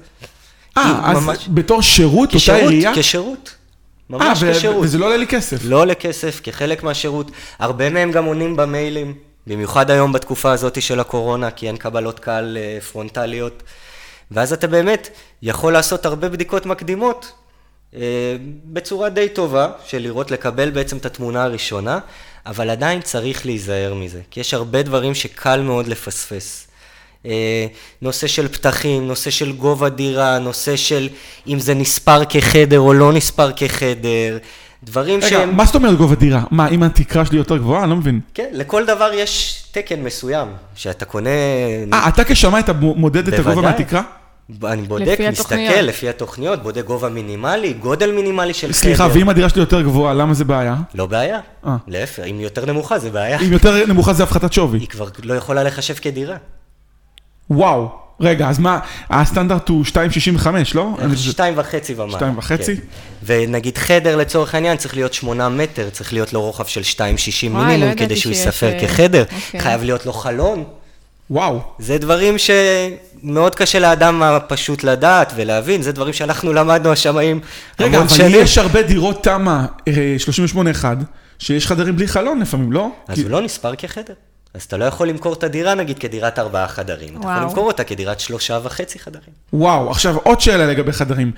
אה, 0.79 1.01
אז 1.05 1.25
ממש. 1.25 1.49
בתור 1.49 1.83
שירות, 1.83 2.35
אותה 2.35 2.55
עירייה? 2.55 2.93
כשירות. 2.95 3.55
אה, 4.13 4.19
ממש 4.19 4.45
כשירות. 4.45 4.85
וזה 4.85 4.99
לא 4.99 5.07
עולה 5.07 5.17
לי 5.17 5.27
כסף. 5.27 5.59
לא 5.65 5.81
עולה 5.81 5.95
כסף, 5.95 6.41
כחלק 6.43 6.83
מהשירות. 6.83 7.31
הרבה 7.59 7.91
מהם 7.91 8.13
גם 8.13 8.25
עונים 8.25 8.57
במיילים, 8.57 9.15
במיוחד 9.47 9.91
היום 9.91 10.13
בתקופה 10.13 10.53
הזאת 10.53 10.83
של 10.83 11.01
הקורונה, 11.01 11.51
כי 11.51 11.67
אין 11.67 11.77
קבלות 11.77 12.19
קהל 12.21 12.59
אה, 12.61 12.79
פרונטליות. 12.81 13.63
ואז 14.31 14.53
אתה 14.53 14.67
באמת 14.67 15.09
יכול 15.43 15.73
לעשות 15.73 16.07
הרבה 16.07 16.29
בדיקות 16.29 16.67
מקדימות 16.67 17.33
אה, 17.95 18.37
בצורה 18.65 19.09
די 19.09 19.29
טובה, 19.29 19.73
של 19.87 19.99
לראות, 19.99 20.31
לקבל 20.31 20.71
בעצם 20.71 20.97
את 20.97 21.07
התמונה 21.07 21.45
הראשונה, 21.45 21.99
אבל 22.47 22.71
עדיין 22.71 23.01
צריך 23.01 23.47
להיזהר 23.47 23.95
מזה, 23.95 24.21
כי 24.31 24.41
יש 24.41 24.55
הרבה 24.55 24.83
דברים 24.83 25.15
שקל 25.15 25.61
מאוד 25.61 25.87
לפספס. 25.87 26.67
אה, 27.27 27.67
נושא 28.03 28.27
של 28.27 28.49
פתחים, 28.49 29.09
נושא 29.09 29.31
של 29.31 29.53
גובה 29.53 29.89
דירה, 29.89 30.39
נושא 30.39 30.77
של 30.77 31.09
אם 31.47 31.59
זה 31.59 31.75
נספר 31.75 32.25
כחדר 32.25 32.81
או 32.81 32.93
לא 32.93 33.13
נספר 33.13 33.53
כחדר, 33.53 34.39
דברים 34.85 35.19
רגע, 35.19 35.29
שהם... 35.29 35.57
מה 35.57 35.65
זאת 35.65 35.75
אומרת 35.75 35.97
גובה 35.97 36.15
דירה? 36.15 36.43
מה, 36.51 36.69
אם 36.69 36.83
התקרה 36.83 37.25
שלי 37.25 37.39
יותר 37.39 37.57
גבוהה? 37.57 37.83
אני 37.83 37.91
לא 37.91 37.97
מבין. 37.97 38.21
כן, 38.35 38.49
לכל 38.53 38.87
דבר 38.87 39.11
יש 39.15 39.65
תקן 39.71 40.03
מסוים, 40.03 40.49
שאתה 40.75 41.05
קונה... 41.05 41.31
אה, 41.93 42.09
אתה 42.09 42.25
כשמאי 42.25 42.61
אתה 42.61 42.73
מודד 42.73 43.29
את 43.29 43.39
הגובה. 43.39 43.63
מהתקרה? 43.63 44.03
אני 44.65 44.83
בודק, 44.83 45.07
לפי 45.07 45.29
מסתכל 45.29 45.55
התוכניות. 45.55 45.85
לפי 45.85 46.09
התוכניות, 46.09 46.63
בודק 46.63 46.85
גובה 46.85 47.09
מינימלי, 47.09 47.73
גודל 47.73 48.13
מינימלי 48.13 48.55
של 48.55 48.73
סליחה, 48.73 49.05
חדר. 49.05 49.19
ואם 49.19 49.29
הדירה 49.29 49.49
שלי 49.49 49.61
יותר 49.61 49.83
גבוהה, 49.83 50.15
למה 50.15 50.35
זה 50.35 50.45
בעיה? 50.45 50.77
לא 50.95 51.07
בעיה, 51.07 51.41
אה. 51.67 51.77
להפך, 51.89 52.23
אם 52.27 52.35
היא 52.35 52.45
יותר 52.45 52.67
נמוכה 52.67 52.99
זה 52.99 53.11
בעיה. 53.11 53.41
אם 53.41 53.53
יותר 53.53 53.87
נמוכה 53.87 54.13
זה 54.13 54.23
הפחתת 54.23 54.53
שווי. 54.53 54.79
היא 54.79 54.89
כבר 54.89 55.09
לא 55.23 55.35
יכולה 55.35 55.63
לחשב 55.63 55.95
כדירה. 55.95 56.37
וואו. 57.51 57.89
רגע, 58.21 58.49
אז 58.49 58.59
מה, 58.59 58.79
הסטנדרט 59.11 59.69
הוא 59.69 59.85
2.65, 59.85 59.95
לא? 60.75 60.97
אני 60.99 61.17
חושב- 61.17 61.31
שתיים 61.31 61.55
וחצי 61.57 61.95
ומעלה. 61.95 62.13
שתיים 62.13 62.39
וחצי? 62.39 62.77
כן. 62.77 62.83
ונגיד 63.27 63.79
חדר 63.79 64.17
לצורך 64.17 64.55
העניין 64.55 64.77
צריך 64.77 64.95
להיות 64.95 65.15
שמונה 65.15 65.49
מטר, 65.49 65.89
צריך 65.91 66.13
להיות 66.13 66.33
לו 66.33 66.43
רוחב 66.43 66.65
של 66.67 66.81
2.60 66.83 66.97
וואי, 67.53 67.63
לא 67.63 67.67
מינימום 67.67 67.83
ידעתי 67.93 68.05
כדי 68.05 68.17
שהוא 68.17 68.33
שיש, 68.35 68.47
ייספר 68.47 68.73
אה, 68.73 68.81
כחדר. 68.81 69.25
אוקיי. 69.47 69.61
חייב 69.61 69.83
להיות 69.83 70.07
לו 70.07 70.13
חלון. 70.13 70.65
וואו. 71.31 71.61
זה 71.79 71.99
דברים 71.99 72.35
שמאוד 72.39 73.55
קשה 73.55 73.79
לאדם 73.79 74.23
הפשוט 74.23 74.85
לדעת 74.85 75.33
ולהבין, 75.37 75.83
זה 75.83 75.93
דברים 75.93 76.13
שאנחנו 76.13 76.53
למדנו 76.53 76.93
השמאים 76.93 77.41
רגע, 77.81 77.89
המון 77.97 78.01
אבל 78.09 78.17
שנים. 78.17 78.41
יש 78.43 78.59
הרבה 78.59 78.83
דירות 78.83 79.25
תמ"א 79.25 79.65
אה, 79.89 80.17
38-1, 80.83 80.85
שיש 81.39 81.67
חדרים 81.67 81.97
בלי 81.97 82.09
חלון 82.09 82.41
לפעמים, 82.41 82.73
לא? 82.73 82.89
אז 83.09 83.15
כי- 83.15 83.23
הוא 83.23 83.31
לא 83.31 83.41
נספר 83.43 83.75
כחדר. 83.75 84.15
אז 84.55 84.63
אתה 84.63 84.77
לא 84.77 84.85
יכול 84.85 85.09
למכור 85.09 85.33
את 85.33 85.45
הדירה 85.45 85.75
נגיד 85.75 85.99
כדירת 85.99 86.39
ארבעה 86.39 86.69
חדרים. 86.69 87.09
אתה 87.09 87.19
יכול 87.19 87.31
וואו. 87.31 87.43
למכור 87.43 87.67
אותה 87.67 87.85
כדירת 87.85 88.21
שלושה 88.21 88.59
וחצי 88.63 88.99
חדרים. 88.99 89.31
וואו, 89.53 89.91
עכשיו 89.91 90.17
עוד 90.17 90.41
שאלה 90.41 90.67
לגבי 90.67 90.93
חדרים. 90.93 91.33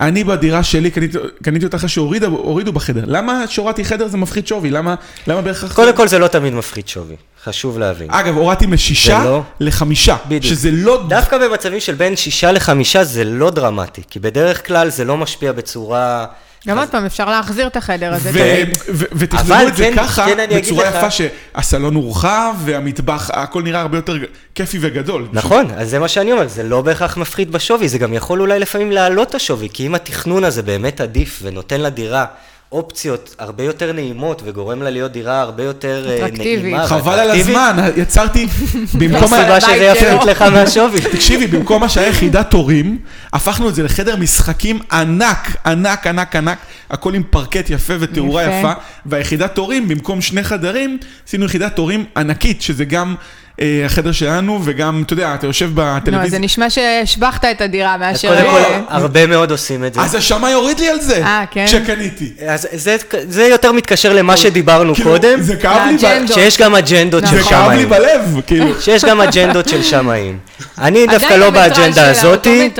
אני 0.00 0.24
בדירה 0.24 0.62
שלי 0.62 0.90
קניתי, 0.90 1.18
קניתי 1.42 1.64
אותה 1.64 1.76
אחרי 1.76 1.88
שהורידו 1.88 2.72
בחדר. 2.72 3.04
למה 3.06 3.46
שהורדתי 3.48 3.84
חדר 3.84 4.08
זה 4.08 4.16
מפחית 4.16 4.46
שווי? 4.46 4.70
למה, 4.70 4.94
למה 5.26 5.42
בהכרח... 5.42 5.76
קודם 5.76 5.96
כל 5.96 6.08
זה 6.08 6.18
לא 6.18 6.28
תמיד 6.28 6.54
מפחית 6.54 6.88
שווי, 6.88 7.16
חשוב 7.44 7.78
להבין. 7.78 8.10
אגב, 8.10 8.36
הורדתי 8.36 8.66
משישה 8.66 9.24
לא- 9.24 9.42
לחמישה. 9.60 10.16
בדיוק. 10.26 10.44
שזה 10.44 10.70
לא... 10.72 11.04
דווקא 11.08 11.38
במצבים 11.38 11.80
של 11.80 11.94
בין 11.94 12.16
שישה 12.16 12.52
לחמישה 12.52 13.04
זה 13.04 13.24
לא 13.24 13.50
דרמטי, 13.50 14.02
כי 14.10 14.18
בדרך 14.18 14.66
כלל 14.66 14.90
זה 14.90 15.04
לא 15.04 15.16
משפיע 15.16 15.52
בצורה... 15.52 16.26
גם 16.68 16.78
עוד 16.78 16.88
פעם, 16.88 17.04
אפשר 17.04 17.30
להחזיר 17.30 17.66
את 17.66 17.76
החדר 17.76 18.14
הזה. 18.14 18.32
תמיד. 18.32 18.78
ותכננו 18.88 19.54
אבל 19.54 19.68
את 19.68 19.76
זה 19.76 19.90
ככה, 19.96 20.26
כן, 20.26 20.56
בצורה. 20.56 20.88
יפה, 20.88 21.10
שהסלון 21.10 21.94
הורחב 21.94 22.54
והמטבח, 22.64 23.30
הכל 23.32 23.62
נראה 23.62 23.80
הרבה 23.80 23.98
יותר 23.98 24.16
כיפי 24.54 24.78
וגדול. 24.80 25.28
נכון, 25.32 25.66
אז 25.76 25.90
זה 25.90 25.98
מה 25.98 26.08
שאני 26.08 26.32
אומר, 26.32 26.48
זה 26.48 26.62
לא 26.62 26.82
בהכרח 26.82 27.16
מפחית 27.16 27.50
בשווי, 27.50 27.88
זה 27.88 27.98
גם 27.98 28.14
יכול 28.14 28.40
אולי 28.40 28.58
לפעמים 28.58 28.92
להעלות 28.92 29.28
את 29.28 29.34
השווי, 29.34 29.68
כי 29.72 29.86
אם 29.86 29.94
התכנון 29.94 30.44
הזה 30.44 30.62
באמת 30.62 31.00
עדיף 31.00 31.40
ונותן 31.42 31.80
לדירה 31.80 32.24
אופציות 32.72 33.34
הרבה 33.38 33.64
יותר 33.64 33.92
נעימות 33.92 34.42
וגורם 34.44 34.82
לה 34.82 34.90
להיות 34.90 35.12
דירה 35.12 35.40
הרבה 35.40 35.62
יותר 35.64 36.06
אה, 36.08 36.16
אטרקטיבית. 36.16 36.62
נעימה. 36.62 36.86
חבל 36.86 37.18
על 37.18 37.30
הזמן, 37.30 37.76
יצרתי, 37.96 38.46
במקום... 38.98 39.34
ה- 39.34 39.38
הסיבה 39.38 39.60
שזה 39.60 39.84
יפחית. 39.84 40.24
לך 40.24 40.42
מהשווי. 40.42 41.00
תקשיבי, 41.12 41.46
במקום 41.46 41.80
מה 41.80 41.88
שהיה 41.88 42.08
יחידת 42.08 42.50
תורים, 42.50 42.98
הפכנו 43.32 43.68
את 43.68 43.74
זה 43.74 43.82
לחדר 43.82 44.16
משחקים 44.16 44.78
ענק, 44.92 45.56
ענק, 45.66 46.06
ענק, 46.06 46.36
ענק, 46.36 46.58
הכל 46.90 47.14
עם 47.14 47.22
פרקט 47.30 47.70
יפה 47.70 47.94
ותאורה 48.00 48.42
יפה. 48.42 48.72
והיחידת 49.06 49.54
תורים, 49.54 49.88
במקום 49.88 50.20
שני 50.20 50.42
חדרים, 50.44 50.98
עשינו 51.28 51.44
יחידת 51.44 51.76
תורים 51.76 52.04
ענקית, 52.16 52.62
שזה 52.62 52.84
גם 52.84 53.14
החדר 53.86 54.12
שלנו, 54.12 54.60
וגם, 54.64 55.02
אתה 55.06 55.12
יודע, 55.12 55.34
אתה 55.34 55.46
יושב 55.46 55.70
בטלוויזיה. 55.74 56.24
לא, 56.24 56.30
זה 56.30 56.38
נשמע 56.38 56.70
שהשבחת 56.70 57.44
את 57.44 57.60
הדירה 57.60 57.96
מאשר... 57.96 58.28
קודם 58.28 58.50
כל, 58.50 58.58
אה, 58.58 58.80
הרבה 58.88 59.26
מאוד 59.26 59.50
עושים 59.50 59.84
את 59.84 59.94
זה. 59.94 60.00
אז 60.00 60.14
השמאי 60.14 60.52
הוריד 60.52 60.80
לי 60.80 60.88
על 60.88 61.00
זה, 61.00 61.24
אה, 61.24 61.44
כן? 61.50 61.66
כשקניתי. 61.66 62.32
אז 62.48 62.68
זה, 62.72 62.96
זה 63.28 63.42
יותר 63.46 63.72
מתקשר 63.72 64.12
למה 64.12 64.36
שדיברנו 64.36 64.94
כאילו, 64.94 65.10
קודם, 65.10 65.40
זה 65.40 65.56
כאב 65.56 65.88
לי, 65.90 65.96
ב- 65.96 66.02
לאג'נדות. 66.02 66.34
שיש 66.34 66.58
גם 66.58 66.74
אג'נדות 66.74 67.22
נכון. 67.22 67.38
של 67.38 67.44
זה 67.44 67.50
כאב 67.50 67.70
לי 67.70 67.76
שמאים. 67.76 67.88
בלב, 67.88 68.40
כאילו. 68.46 68.80
שיש 68.80 69.04
גם 69.04 69.20
אג'נדות 69.20 69.68
של 69.68 69.82
שמאים. 69.82 70.38
אני 70.78 71.06
דווקא 71.06 71.34
לא 71.34 71.50
באג'נדה 71.50 72.10
הזאתי. 72.10 72.70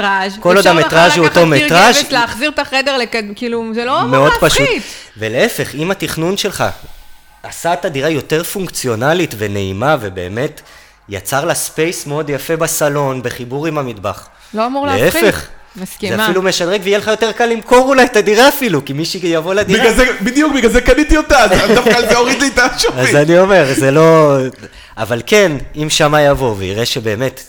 כל 0.40 0.56
עוד 0.56 0.66
המטראז' 0.66 1.16
הוא 1.16 1.26
אותו 1.26 1.40
אפשר 1.40 1.44
מטראז', 1.44 1.98
גבס, 1.98 2.12
להחזיר 2.12 2.50
את 2.50 2.58
החדר, 2.58 2.96
כאילו, 3.34 3.64
זה 3.74 3.84
לא 3.84 4.06
מאוד 4.06 4.32
פשוט. 4.40 4.60
להפחית. 4.60 4.82
ולהפך, 5.18 5.74
אם 5.74 5.90
התכנון 5.90 6.36
שלך 6.36 6.64
עשה 7.42 7.72
את 7.72 7.84
הדירה 7.84 8.08
יותר 8.08 8.42
פונקציונלית 8.42 9.34
ונעימה, 9.38 9.96
ובאמת 10.00 10.60
יצר 11.08 11.44
לה 11.44 11.54
space 11.54 12.06
מאוד 12.06 12.30
יפה 12.30 12.56
בסלון, 12.56 13.22
בחיבור 13.22 13.66
עם 13.66 13.78
המטבח. 13.78 14.28
לא 14.54 14.66
אמור 14.66 14.86
להפחית. 14.86 15.22
להפך. 15.22 15.48
מסכימה. 15.76 16.16
זה 16.16 16.24
אפילו 16.24 16.42
משדרג, 16.42 16.80
ויהיה 16.84 16.98
לך 16.98 17.06
יותר 17.06 17.32
קל 17.32 17.46
למכור 17.46 17.88
אולי 17.88 18.04
את 18.04 18.16
הדירה 18.16 18.48
אפילו, 18.48 18.84
כי 18.84 18.92
מישהי 18.92 19.20
יבוא 19.28 19.54
לדירה. 19.54 19.80
בגלל 19.80 19.94
זה, 19.94 20.06
בדיוק, 20.22 20.54
בגלל 20.54 20.70
זה 20.70 20.80
קניתי 20.80 21.16
אותה, 21.16 21.44
אז 21.44 21.70
דווקא 21.74 21.90
על 21.90 22.08
זה 22.08 22.16
הוריד 22.16 22.40
לי 22.40 22.48
את 22.48 22.58
אז 22.64 22.70
השווי. 22.76 23.22
אני 23.22 23.38
אומר, 23.38 23.66
זה 23.74 23.90
לא... 23.90 24.36
אבל 24.96 25.22
כן, 25.26 25.52
אם 25.76 25.90
שמאי 25.90 26.22
יבוא 26.22 26.54
ויראה 26.58 26.86
שבאמת 26.86 27.40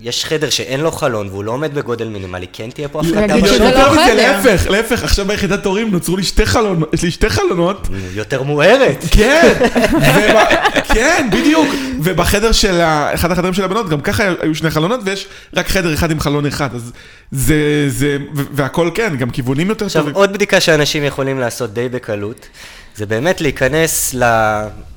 יש 0.00 0.24
חדר 0.24 0.50
שאין 0.50 0.80
לו 0.80 0.92
חלון 0.92 1.28
והוא 1.28 1.44
לא 1.44 1.52
עומד 1.52 1.74
בגודל 1.74 2.08
מינימלי, 2.08 2.46
כן 2.52 2.70
תהיה 2.70 2.88
פה 2.88 3.00
הפחתה 3.00 3.26
להגיד 3.26 3.46
שזה 3.46 3.54
בשווי. 3.54 3.72
לא 3.72 3.90
חדר. 3.90 4.14
להפך, 4.14 4.70
להפך, 4.70 5.04
עכשיו 5.04 5.26
ביחידת 5.26 5.62
הורים 5.62 5.90
נוצרו 5.90 6.16
לי 6.16 6.22
שתי 6.22 6.46
חלונות, 6.46 6.94
יש 6.94 7.02
לי 7.02 7.10
שתי 7.10 7.30
חלונות, 7.30 7.88
יותר 8.14 8.42
מוארת. 8.42 9.04
כן, 9.10 9.52
כן, 10.94 11.28
בדיוק, 11.32 11.66
ובחדר 12.02 12.52
של, 12.52 12.80
אחד 13.14 13.32
החדרים 13.32 13.54
של 13.54 13.64
הבנות, 13.64 13.88
גם 13.88 14.00
ככה 14.00 14.24
היו 14.40 14.54
שני 14.54 14.70
חלונות, 14.70 15.00
ויש 15.04 15.26
רק 15.54 15.68
חדר 15.68 15.94
אחד 15.94 16.10
עם 16.10 16.20
חלון 16.20 16.46
אחד, 16.46 16.74
אז 16.74 16.92
זה, 17.30 17.84
זה, 17.88 18.18
והכל 18.32 18.90
כן, 18.94 19.16
גם 19.16 19.30
כיוונים 19.30 19.68
יותר 19.68 19.86
עכשיו, 19.86 20.02
טובים. 20.02 20.14
עוד 20.14 20.32
בדיקה 20.32 20.60
שאנשים 20.60 21.04
יכולים 21.04 21.40
לעשות 21.40 21.72
די 21.72 21.88
בקלות, 21.88 22.48
זה 22.96 23.06
באמת 23.06 23.40
להיכנס 23.40 24.14
ל... 24.14 24.24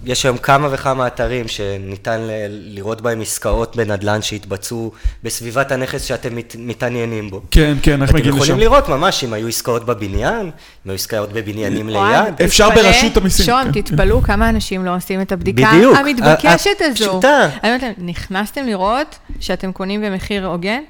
יש 0.05 0.25
היום 0.25 0.37
כמה 0.37 0.67
וכמה 0.71 1.07
אתרים 1.07 1.47
שניתן 1.47 2.21
ל... 2.21 2.31
לראות 2.49 3.01
בהם 3.01 3.21
עסקאות 3.21 3.75
בנדל"ן 3.75 4.21
שהתבצעו 4.21 4.91
בסביבת 5.23 5.71
הנכס 5.71 6.05
שאתם 6.05 6.35
מת... 6.35 6.55
מתעניינים 6.59 7.29
בו. 7.29 7.41
כן, 7.51 7.77
כן, 7.81 8.01
איך 8.01 8.09
אתם 8.09 8.19
מגיעים 8.19 8.35
יכולים 8.35 8.53
לשם? 8.55 8.61
לראות 8.61 8.89
ממש 8.89 9.23
אם 9.23 9.33
היו 9.33 9.47
עסקאות 9.47 9.85
בבניין, 9.85 10.39
אם 10.39 10.51
היו 10.85 10.95
עסקאות 10.95 11.33
בבניינים 11.33 11.89
ליד. 11.89 12.41
אפשר 12.45 12.69
תתפלא, 12.69 12.83
ברשות 12.83 13.17
המיסים, 13.17 13.45
שון, 13.45 13.73
כן. 13.73 13.81
תתפלאו 13.81 14.21
כמה 14.21 14.49
אנשים 14.49 14.85
לא 14.85 14.95
עושים 14.95 15.21
את 15.21 15.31
הבדיקה 15.31 15.71
בדיוק. 15.73 15.97
המתבקשת 15.97 16.69
הזו. 16.79 16.95
פשוטה. 16.95 17.49
אני 17.63 17.69
אומרת 17.69 17.83
להם, 17.83 17.93
נכנסתם 17.97 18.65
לראות 18.65 19.17
שאתם 19.39 19.71
קונים 19.71 20.01
במחיר 20.01 20.45
הוגן? 20.45 20.81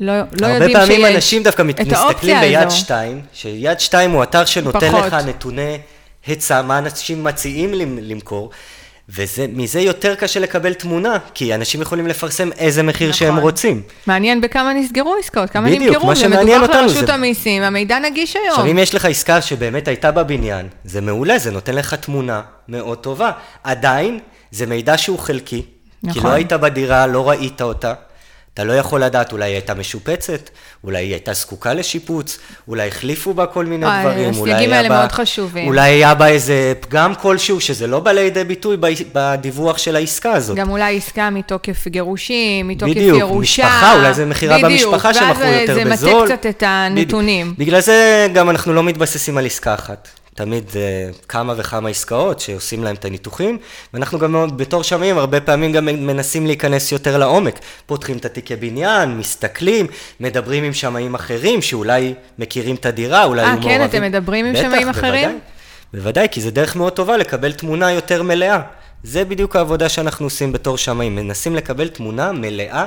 לא, 0.00 0.12
לא 0.40 0.46
הרבה 0.46 0.64
יודעים 0.64 0.70
שיש 0.70 0.88
פעמים 0.88 1.16
אנשים 1.16 1.42
דווקא 1.42 1.62
מסתכלים 1.62 2.40
ביד 2.40 2.66
הזו. 2.66 2.76
שתיים, 2.76 3.20
שיד 3.32 3.80
שתיים 3.80 4.10
הוא 4.10 4.22
אתר 4.22 4.44
שנותן 4.44 4.90
פחות. 4.90 5.04
לך 5.04 5.14
נתוני 5.14 5.78
היצע, 6.26 6.62
מה 6.62 6.78
אנשים 6.78 7.24
מציעים 7.24 7.74
למ- 7.74 7.98
למכור, 8.02 8.50
ומזה 9.08 9.80
יותר 9.80 10.14
קשה 10.14 10.40
לקבל 10.40 10.74
תמונה, 10.74 11.18
כי 11.34 11.54
אנשים 11.54 11.82
יכולים 11.82 12.06
לפרסם 12.06 12.52
איזה 12.52 12.82
מחיר 12.82 13.08
נכון. 13.08 13.18
שהם 13.18 13.36
רוצים. 13.36 13.82
מעניין 14.06 14.40
בכמה 14.40 14.74
נסגרו 14.74 15.14
עסקאות, 15.20 15.50
כמה 15.50 15.68
בדיוק, 15.68 15.82
נמכרו, 15.94 16.06
מה 16.06 16.14
זה 16.14 16.20
שמעניין 16.20 16.58
מדווח 16.58 16.62
אותנו 16.68 16.86
לרשות 16.86 17.06
זה- 17.06 17.14
המיסים, 17.14 17.62
המידע 17.62 17.98
נגיש 17.98 18.36
היום. 18.36 18.48
עכשיו, 18.50 18.66
אם 18.66 18.78
יש 18.78 18.94
לך 18.94 19.04
עסקה 19.04 19.42
שבאמת 19.42 19.88
הייתה 19.88 20.10
בבניין, 20.12 20.68
זה 20.84 21.00
מעולה, 21.00 21.38
זה 21.38 21.50
נותן 21.50 21.74
לך 21.74 21.94
תמונה 21.94 22.40
מאוד 22.68 22.98
טובה. 22.98 23.30
עדיין, 23.64 24.18
זה 24.50 24.66
מידע 24.66 24.98
שהוא 24.98 25.18
חלקי, 25.18 25.62
כי 25.62 25.66
נכון. 26.02 26.22
לא 26.22 26.30
היית 26.30 26.52
בדירה, 26.52 27.06
לא 27.06 27.28
ראית 27.28 27.62
אותה. 27.62 27.94
אתה 28.54 28.64
לא 28.64 28.72
יכול 28.72 29.04
לדעת, 29.04 29.32
אולי 29.32 29.44
היא 29.44 29.52
הייתה 29.52 29.74
משופצת, 29.74 30.50
אולי 30.84 30.98
היא 30.98 31.12
הייתה 31.12 31.32
זקוקה 31.32 31.74
לשיפוץ, 31.74 32.38
אולי 32.68 32.88
החליפו 32.88 33.34
בה 33.34 33.46
כל 33.46 33.64
מיני 33.64 33.86
דברים, 34.00 34.34
אולי 34.36 34.54
היה 34.54 34.82
בה... 34.82 34.88
מאוד 34.88 35.12
חשובים. 35.12 35.66
אולי 35.66 35.90
היה 35.90 36.14
בה 36.14 36.28
איזה 36.28 36.72
פגם 36.80 37.14
כלשהו, 37.14 37.60
שזה 37.60 37.86
לא 37.86 38.00
בא 38.00 38.12
לידי 38.12 38.44
ביטוי 38.44 38.76
בדיווח 39.12 39.78
של 39.78 39.96
העסקה 39.96 40.32
הזאת. 40.32 40.56
גם 40.56 40.70
אולי 40.70 40.96
עסקה 40.96 41.30
מתוקף 41.30 41.88
גירושים, 41.88 42.68
מתוקף 42.68 42.90
בדיוק, 42.90 43.18
ירושה. 43.18 43.62
משפחה, 43.66 43.94
אולי 43.94 44.14
זה 44.14 44.26
מכירה 44.26 44.58
במשפחה 44.58 45.14
שמכרו 45.14 45.34
בדיוק, 45.34 45.60
יותר 45.60 45.88
ואז 45.88 46.00
זה 46.00 46.08
בזול. 46.08 46.24
מטה 46.24 46.36
קצת 46.36 46.46
את 46.46 46.62
הנתונים. 46.66 47.46
בדיוק. 47.46 47.58
בגלל 47.58 47.80
זה 47.80 48.28
גם 48.34 48.50
אנחנו 48.50 48.72
לא 48.72 48.82
מתבססים 48.82 49.38
על 49.38 49.46
עסקה 49.46 49.74
אחת. 49.74 50.08
תמיד 50.34 50.64
אה, 50.76 51.10
כמה 51.28 51.54
וכמה 51.56 51.88
עסקאות 51.88 52.40
שעושים 52.40 52.84
להם 52.84 52.94
את 52.94 53.04
הניתוחים, 53.04 53.58
ואנחנו 53.94 54.18
גם 54.18 54.56
בתור 54.56 54.82
שמאים 54.82 55.18
הרבה 55.18 55.40
פעמים 55.40 55.72
גם 55.72 55.84
מנסים 55.84 56.46
להיכנס 56.46 56.92
יותר 56.92 57.18
לעומק. 57.18 57.58
פותחים 57.86 58.16
את 58.16 58.24
התיקי 58.24 58.56
בניין, 58.56 59.18
מסתכלים, 59.18 59.86
מדברים 60.20 60.64
עם 60.64 60.72
שמאים 60.72 61.14
אחרים 61.14 61.62
שאולי 61.62 62.14
מכירים 62.38 62.74
את 62.74 62.86
הדירה, 62.86 63.24
אולי 63.24 63.42
אה, 63.42 63.52
היו 63.52 63.62
כן, 63.62 63.68
מעורבים. 63.68 63.84
אתם 63.84 64.02
מדברים 64.02 64.46
עם 64.46 64.56
שמאים 64.56 64.88
אחרים? 64.88 65.28
בוודאי. 65.30 65.40
בוודאי, 65.94 66.26
כי 66.30 66.40
זה 66.40 66.50
דרך 66.50 66.76
מאוד 66.76 66.92
טובה 66.92 67.16
לקבל 67.16 67.52
תמונה 67.52 67.92
יותר 67.92 68.22
מלאה. 68.22 68.60
זה 69.02 69.24
בדיוק 69.24 69.56
העבודה 69.56 69.88
שאנחנו 69.88 70.26
עושים 70.26 70.52
בתור 70.52 70.78
שמאים, 70.78 71.14
מנסים 71.16 71.54
לקבל 71.56 71.88
תמונה 71.88 72.32
מלאה, 72.32 72.86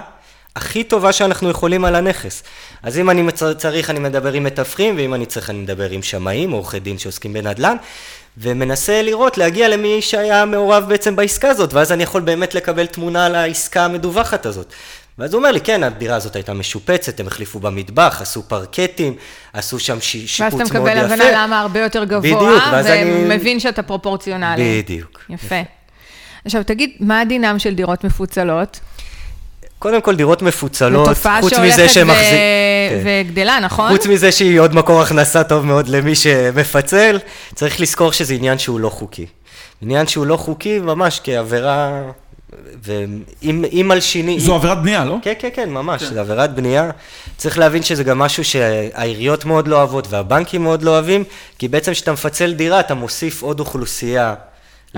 הכי 0.58 0.84
טובה 0.84 1.14
שאנחנו 1.14 1.50
יכולים 1.50 1.86
על 1.86 1.96
הנכס. 1.96 2.44
אז 2.84 2.98
אם 2.98 3.10
אני 3.10 3.24
צריך, 3.58 3.90
אני 3.90 4.00
מדבר 4.00 4.34
עם 4.34 4.44
מתווכים, 4.44 4.96
ואם 4.98 5.14
אני 5.14 5.26
צריך, 5.26 5.50
אני 5.50 5.58
מדבר 5.60 5.90
עם 5.90 6.04
שמאים, 6.04 6.52
עורכי 6.52 6.80
דין 6.80 6.98
שעוסקים 6.98 7.34
בנדל"ן, 7.34 7.76
ומנסה 8.38 9.02
לראות, 9.02 9.38
להגיע 9.38 9.68
למי 9.70 10.02
שהיה 10.02 10.46
מעורב 10.46 10.86
בעצם 10.90 11.16
בעסקה 11.16 11.50
הזאת, 11.50 11.74
ואז 11.74 11.92
אני 11.92 12.04
יכול 12.04 12.22
באמת 12.22 12.56
לקבל 12.56 12.86
תמונה 12.86 13.26
על 13.26 13.36
העסקה 13.36 13.86
המדווחת 13.86 14.46
הזאת. 14.46 14.74
ואז 15.20 15.34
הוא 15.34 15.40
אומר 15.40 15.52
לי, 15.52 15.62
כן, 15.62 15.84
הדירה 15.84 16.16
הזאת 16.16 16.36
הייתה 16.36 16.54
משופצת, 16.54 17.20
הם 17.20 17.28
החליפו 17.28 17.60
במטבח, 17.60 18.18
עשו 18.22 18.44
פרקטים, 18.44 19.16
עשו 19.54 19.80
שם 19.80 20.02
ש- 20.02 20.12
שיפוץ 20.26 20.40
ואז 20.42 20.54
מאוד 20.54 20.88
אתה 20.88 21.00
יפה. 21.00 21.06
מקבל 21.16 21.28
הבנה 21.28 21.44
למה 21.44 21.60
הרבה 21.62 21.80
יותר 21.80 22.04
גבוה, 22.04 22.20
בדיוק, 22.20 22.64
ואז 22.72 22.86
אני- 22.88 23.26
ומבין 23.26 23.60
שאתה 23.60 23.84
פרופורציונלי. 23.84 24.82
בדיוק. 24.84 25.20
יפה. 25.30 25.62
עכשיו, 26.46 26.64
תגיד, 26.64 26.90
מה 27.00 27.22
הדינם 27.22 27.60
של 27.60 27.74
דירות 27.76 28.04
מפוצלות? 28.04 28.80
קודם 29.80 30.02
כל, 30.02 30.16
דירות 30.16 30.42
מפוצלות, 30.42 31.06
זו 31.06 31.14
תופעה 31.14 31.42
חוץ 31.42 31.54
שהולכת 31.54 31.74
מזה 31.74 31.90
שמחזיק... 31.90 32.24
ו- 32.24 33.04
כן. 33.04 33.24
וגדלה, 33.28 33.60
נכון? 33.60 33.92
חוץ 33.92 34.06
מזה 34.06 34.32
שהיא 34.32 34.60
עוד 34.60 34.76
מקור 34.76 35.02
הכנסה 35.02 35.44
טוב 35.44 35.66
מאוד 35.66 35.88
למי 35.88 36.16
שמפצל, 36.16 37.20
צריך 37.56 37.82
לזכור 37.82 38.12
שזה 38.12 38.34
עניין 38.34 38.58
שהוא 38.58 38.80
לא 38.80 38.90
חוקי. 38.90 39.26
עניין 39.82 40.08
שהוא 40.08 40.26
לא 40.26 40.38
חוקי 40.38 40.80
ממש 40.80 41.22
כעבירה, 41.24 42.02
ואם 42.84 43.66
אם 43.72 43.86
מלשינים... 43.88 44.40
זו 44.40 44.56
עבירת 44.56 44.82
בנייה, 44.82 45.06
לא? 45.06 45.16
כן, 45.22 45.34
כן, 45.40 45.50
כן, 45.54 45.70
ממש, 45.70 46.04
זה 46.04 46.20
עבירת 46.20 46.56
בנייה. 46.56 46.90
צריך 47.38 47.58
להבין 47.58 47.84
שזה 47.84 48.04
גם 48.04 48.20
משהו 48.20 48.44
שהעיריות 48.44 49.46
מאוד 49.46 49.68
לא 49.68 49.76
אוהבות 49.76 50.08
והבנקים 50.10 50.64
מאוד 50.64 50.84
לא 50.84 50.92
אוהבים, 50.92 51.24
כי 51.60 51.68
בעצם 51.68 51.92
כשאתה 51.92 52.12
מפצל 52.12 52.54
דירה, 52.54 52.80
אתה 52.80 52.94
מוסיף 52.94 53.42
עוד 53.42 53.60
אוכלוסייה 53.60 54.34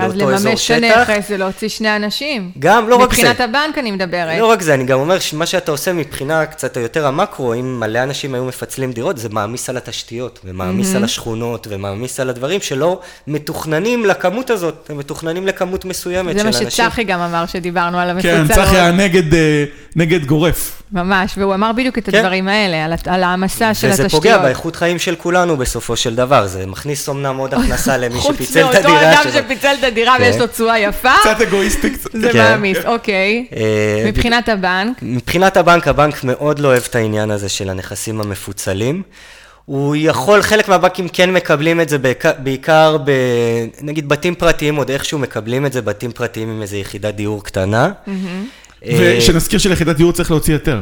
לאותו 0.01 0.33
אזור 0.33 0.49
לממש 0.49 0.71
את 0.71 0.81
שטח. 0.81 1.09
הנכס 1.09 1.27
זה 1.29 1.37
להוציא 1.37 1.69
שני 1.69 1.95
אנשים. 1.95 2.51
גם, 2.59 2.89
לא 2.89 2.95
רק 2.95 3.13
זה. 3.13 3.21
מבחינת 3.21 3.41
הבנק 3.41 3.77
אני 3.77 3.91
מדברת. 3.91 4.39
לא 4.39 4.45
רק 4.45 4.61
זה, 4.61 4.73
אני 4.73 4.83
גם 4.83 4.99
אומר 4.99 5.19
שמה 5.19 5.45
שאתה 5.45 5.71
עושה 5.71 5.93
מבחינה 5.93 6.45
קצת 6.45 6.77
יותר 6.77 7.07
המקרו, 7.07 7.53
אם 7.53 7.79
מלא 7.79 8.03
אנשים 8.03 8.33
היו 8.33 8.45
מפצלים 8.45 8.91
דירות, 8.91 9.17
זה 9.17 9.29
מעמיס 9.29 9.69
על 9.69 9.77
התשתיות, 9.77 10.39
ומעמיס 10.45 10.95
על 10.95 11.03
השכונות, 11.03 11.67
ומעמיס 11.69 12.19
על 12.19 12.29
הדברים 12.29 12.61
שלא 12.61 12.99
מתוכננים 13.27 14.05
לכמות 14.05 14.49
הזאת, 14.49 14.89
הם 14.89 14.97
מתוכננים 14.97 15.47
לכמות 15.47 15.85
מסוימת 15.85 16.33
זה 16.33 16.39
של 16.39 16.45
מה 16.45 16.49
אנשים. 16.49 16.69
שצחי 16.69 17.03
גם 17.03 17.19
אמר 17.19 17.45
שדיברנו 17.45 17.99
על 17.99 18.21
כן, 18.21 18.35
המפוצלות. 18.35 18.67
צחי 18.67 18.75
היה 18.75 18.91
נגד, 18.91 19.33
אה, 19.33 19.63
נגד 19.95 20.25
גורף. 20.25 20.81
ממש, 20.91 21.33
והוא 21.37 21.53
אמר 21.53 21.71
בדיוק 21.71 21.97
את 21.97 22.09
כן. 22.09 22.17
הדברים 22.17 22.47
האלה, 22.47 22.85
על, 22.85 22.93
על 23.05 23.23
העמסה 23.23 23.73
של 23.73 23.87
וזה 23.87 24.03
התשתיות. 24.03 24.23
פוגע 24.23 24.37
באיכות 24.37 24.75
חיים 24.75 24.99
של 24.99 25.15
כולנו 25.15 25.57
בסופו 25.57 25.95
של 25.95 26.15
דבר, 26.15 26.47
זה 26.47 26.65
מכניס 26.65 27.09
אומנם 27.09 27.37
עוד 27.37 27.53
הכנסה 27.53 27.97
למי 27.97 28.19
חוץ 28.19 28.35
שפיצל 28.35 28.59
את 28.59 28.65
מאותו 28.65 28.77
הדירה 28.77 29.13
אדם 29.13 29.23
שלו. 29.23 29.31
שפיצל 29.31 29.75
את 29.79 29.83
הדירה 29.91 30.17
כן. 30.17 30.23
ויש 30.23 30.35
לו 30.35 30.47
תשואה 30.47 30.79
יפה, 30.79 31.13
קצת 31.19 31.41
אגואיסטי 31.41 31.89
קצת. 31.89 32.09
זה 32.13 32.29
כן. 32.31 32.37
מעמיס, 32.37 32.77
אוקיי. 32.85 33.45
אה, 33.55 34.03
מבחינת 34.07 34.49
הבנק, 34.49 34.97
מבחינת 35.01 35.57
הבנק, 35.57 35.87
הבנק 35.87 36.23
מאוד 36.23 36.59
לא 36.59 36.67
אוהב 36.67 36.83
את 36.89 36.95
העניין 36.95 37.31
הזה 37.31 37.49
של 37.49 37.69
הנכסים 37.69 38.21
המפוצלים. 38.21 39.03
הוא 39.65 39.95
יכול, 39.99 40.41
חלק 40.41 40.67
מהבנקים 40.67 41.07
כן 41.07 41.33
מקבלים 41.33 41.81
את 41.81 41.89
זה 41.89 41.97
בעיקר, 41.97 42.31
בעיקר 42.43 42.97
ב... 43.05 43.11
נגיד 43.81 44.09
בתים 44.09 44.35
פרטיים, 44.35 44.75
עוד 44.75 44.91
איכשהו 44.91 45.19
מקבלים 45.19 45.65
את 45.65 45.73
זה 45.73 45.81
בתים 45.81 46.11
פרטיים 46.11 46.49
עם 46.49 46.61
איזו 46.61 46.75
יחידת 46.75 47.15
דיור 47.15 47.43
קטנה. 47.43 47.91
אה, 48.85 49.15
ושנזכיר 49.17 49.59
שליחידת 49.59 49.95
דיור 49.95 50.11
צריך 50.11 50.31
להוציא 50.31 50.53
היתר. 50.53 50.81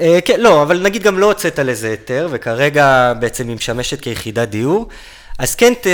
אה, 0.00 0.18
כן, 0.24 0.40
לא, 0.40 0.62
אבל 0.62 0.82
נגיד 0.82 1.02
גם 1.02 1.18
לא 1.18 1.26
הוצאת 1.26 1.58
לזה 1.58 1.90
היתר, 1.90 2.28
וכרגע 2.30 3.12
בעצם 3.18 3.48
היא 3.48 3.56
משמשת 3.56 4.00
כיחידת 4.00 4.48
דיור, 4.48 4.88
אז 5.38 5.54
כן, 5.54 5.72
ת, 5.80 5.86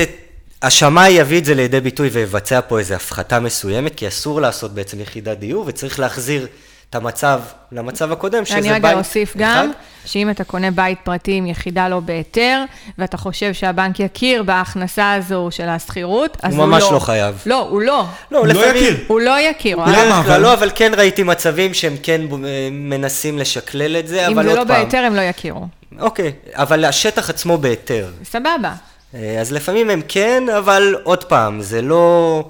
השמאי 0.63 1.11
יביא 1.11 1.39
את 1.39 1.45
זה 1.45 1.55
לידי 1.55 1.81
ביטוי 1.81 2.09
ויבצע 2.09 2.61
פה 2.69 2.79
איזו 2.79 2.95
הפחתה 2.95 3.41
מסוימת, 3.41 3.95
כי 3.95 4.09
אסור 4.09 4.41
לעשות 4.41 4.75
בעצם 4.75 5.01
יחידת 5.01 5.39
דיור, 5.39 5.65
וצריך 5.67 6.01
להחזיר 6.01 6.47
את 6.91 6.95
המצב 6.95 7.41
למצב 7.73 8.13
הקודם, 8.13 8.45
שזה 8.45 8.57
בית 8.57 8.67
אני 8.67 8.75
רגע 8.75 8.93
אוסיף 8.93 9.37
גם, 9.37 9.51
אחד. 9.51 9.69
שאם 10.07 10.31
אתה 10.31 10.45
קונה 10.45 10.71
בית 10.71 10.99
פרטי 11.05 11.33
עם 11.33 11.47
יחידה 11.47 11.89
לא 11.89 12.01
בהיתר, 12.01 12.65
ואתה 12.99 13.17
חושב 13.17 13.53
שהבנק 13.53 14.01
יכיר 14.01 14.43
בהכנסה 14.43 15.13
הזו 15.15 15.49
של 15.51 15.69
השכירות, 15.69 16.37
אז 16.43 16.55
הוא 16.55 16.61
לא. 16.61 16.67
ממש 16.67 16.85
לא 16.93 16.99
חייב. 16.99 17.43
לא, 17.47 17.69
הוא 17.69 17.81
לא. 17.81 18.07
לא, 18.31 18.47
לא 18.47 18.47
לפעמים... 18.47 18.77
יכיר. 18.77 19.05
הוא 19.07 19.21
לא 19.21 19.41
יכיר. 19.41 19.77
הוא 19.77 19.85
למה? 19.87 20.19
אבל? 20.19 20.27
כלל 20.29 20.41
לא, 20.41 20.53
אבל 20.53 20.71
כן 20.75 20.93
ראיתי 20.97 21.23
מצבים 21.23 21.75
שהם 21.75 21.97
כן 22.03 22.21
אה, 22.23 22.69
מנסים 22.71 23.39
לשקלל 23.39 23.97
את 23.97 24.09
זה, 24.09 24.27
אם 24.27 24.33
אבל 24.33 24.43
זה 24.43 24.49
עוד 24.49 24.59
לא 24.59 24.65
פעם. 24.65 24.83
בהיתר, 24.83 24.99
הם 24.99 25.15
לא 25.15 25.21
יכירו. 25.21 25.67
אוקיי, 25.99 26.33
אבל 26.55 26.85
השטח 26.85 27.31
עצמו 27.31 27.59
בהיתר. 27.59 28.07
סבבה. 28.25 28.73
אה, 29.15 29.41
אז 29.41 29.53
לפעמים 29.53 29.91
הם 29.91 30.01
כן, 30.09 30.43
אבל 30.59 30.97
עוד 31.03 31.25
פעם, 31.25 31.61
זה 31.61 31.83
לא... 31.83 32.45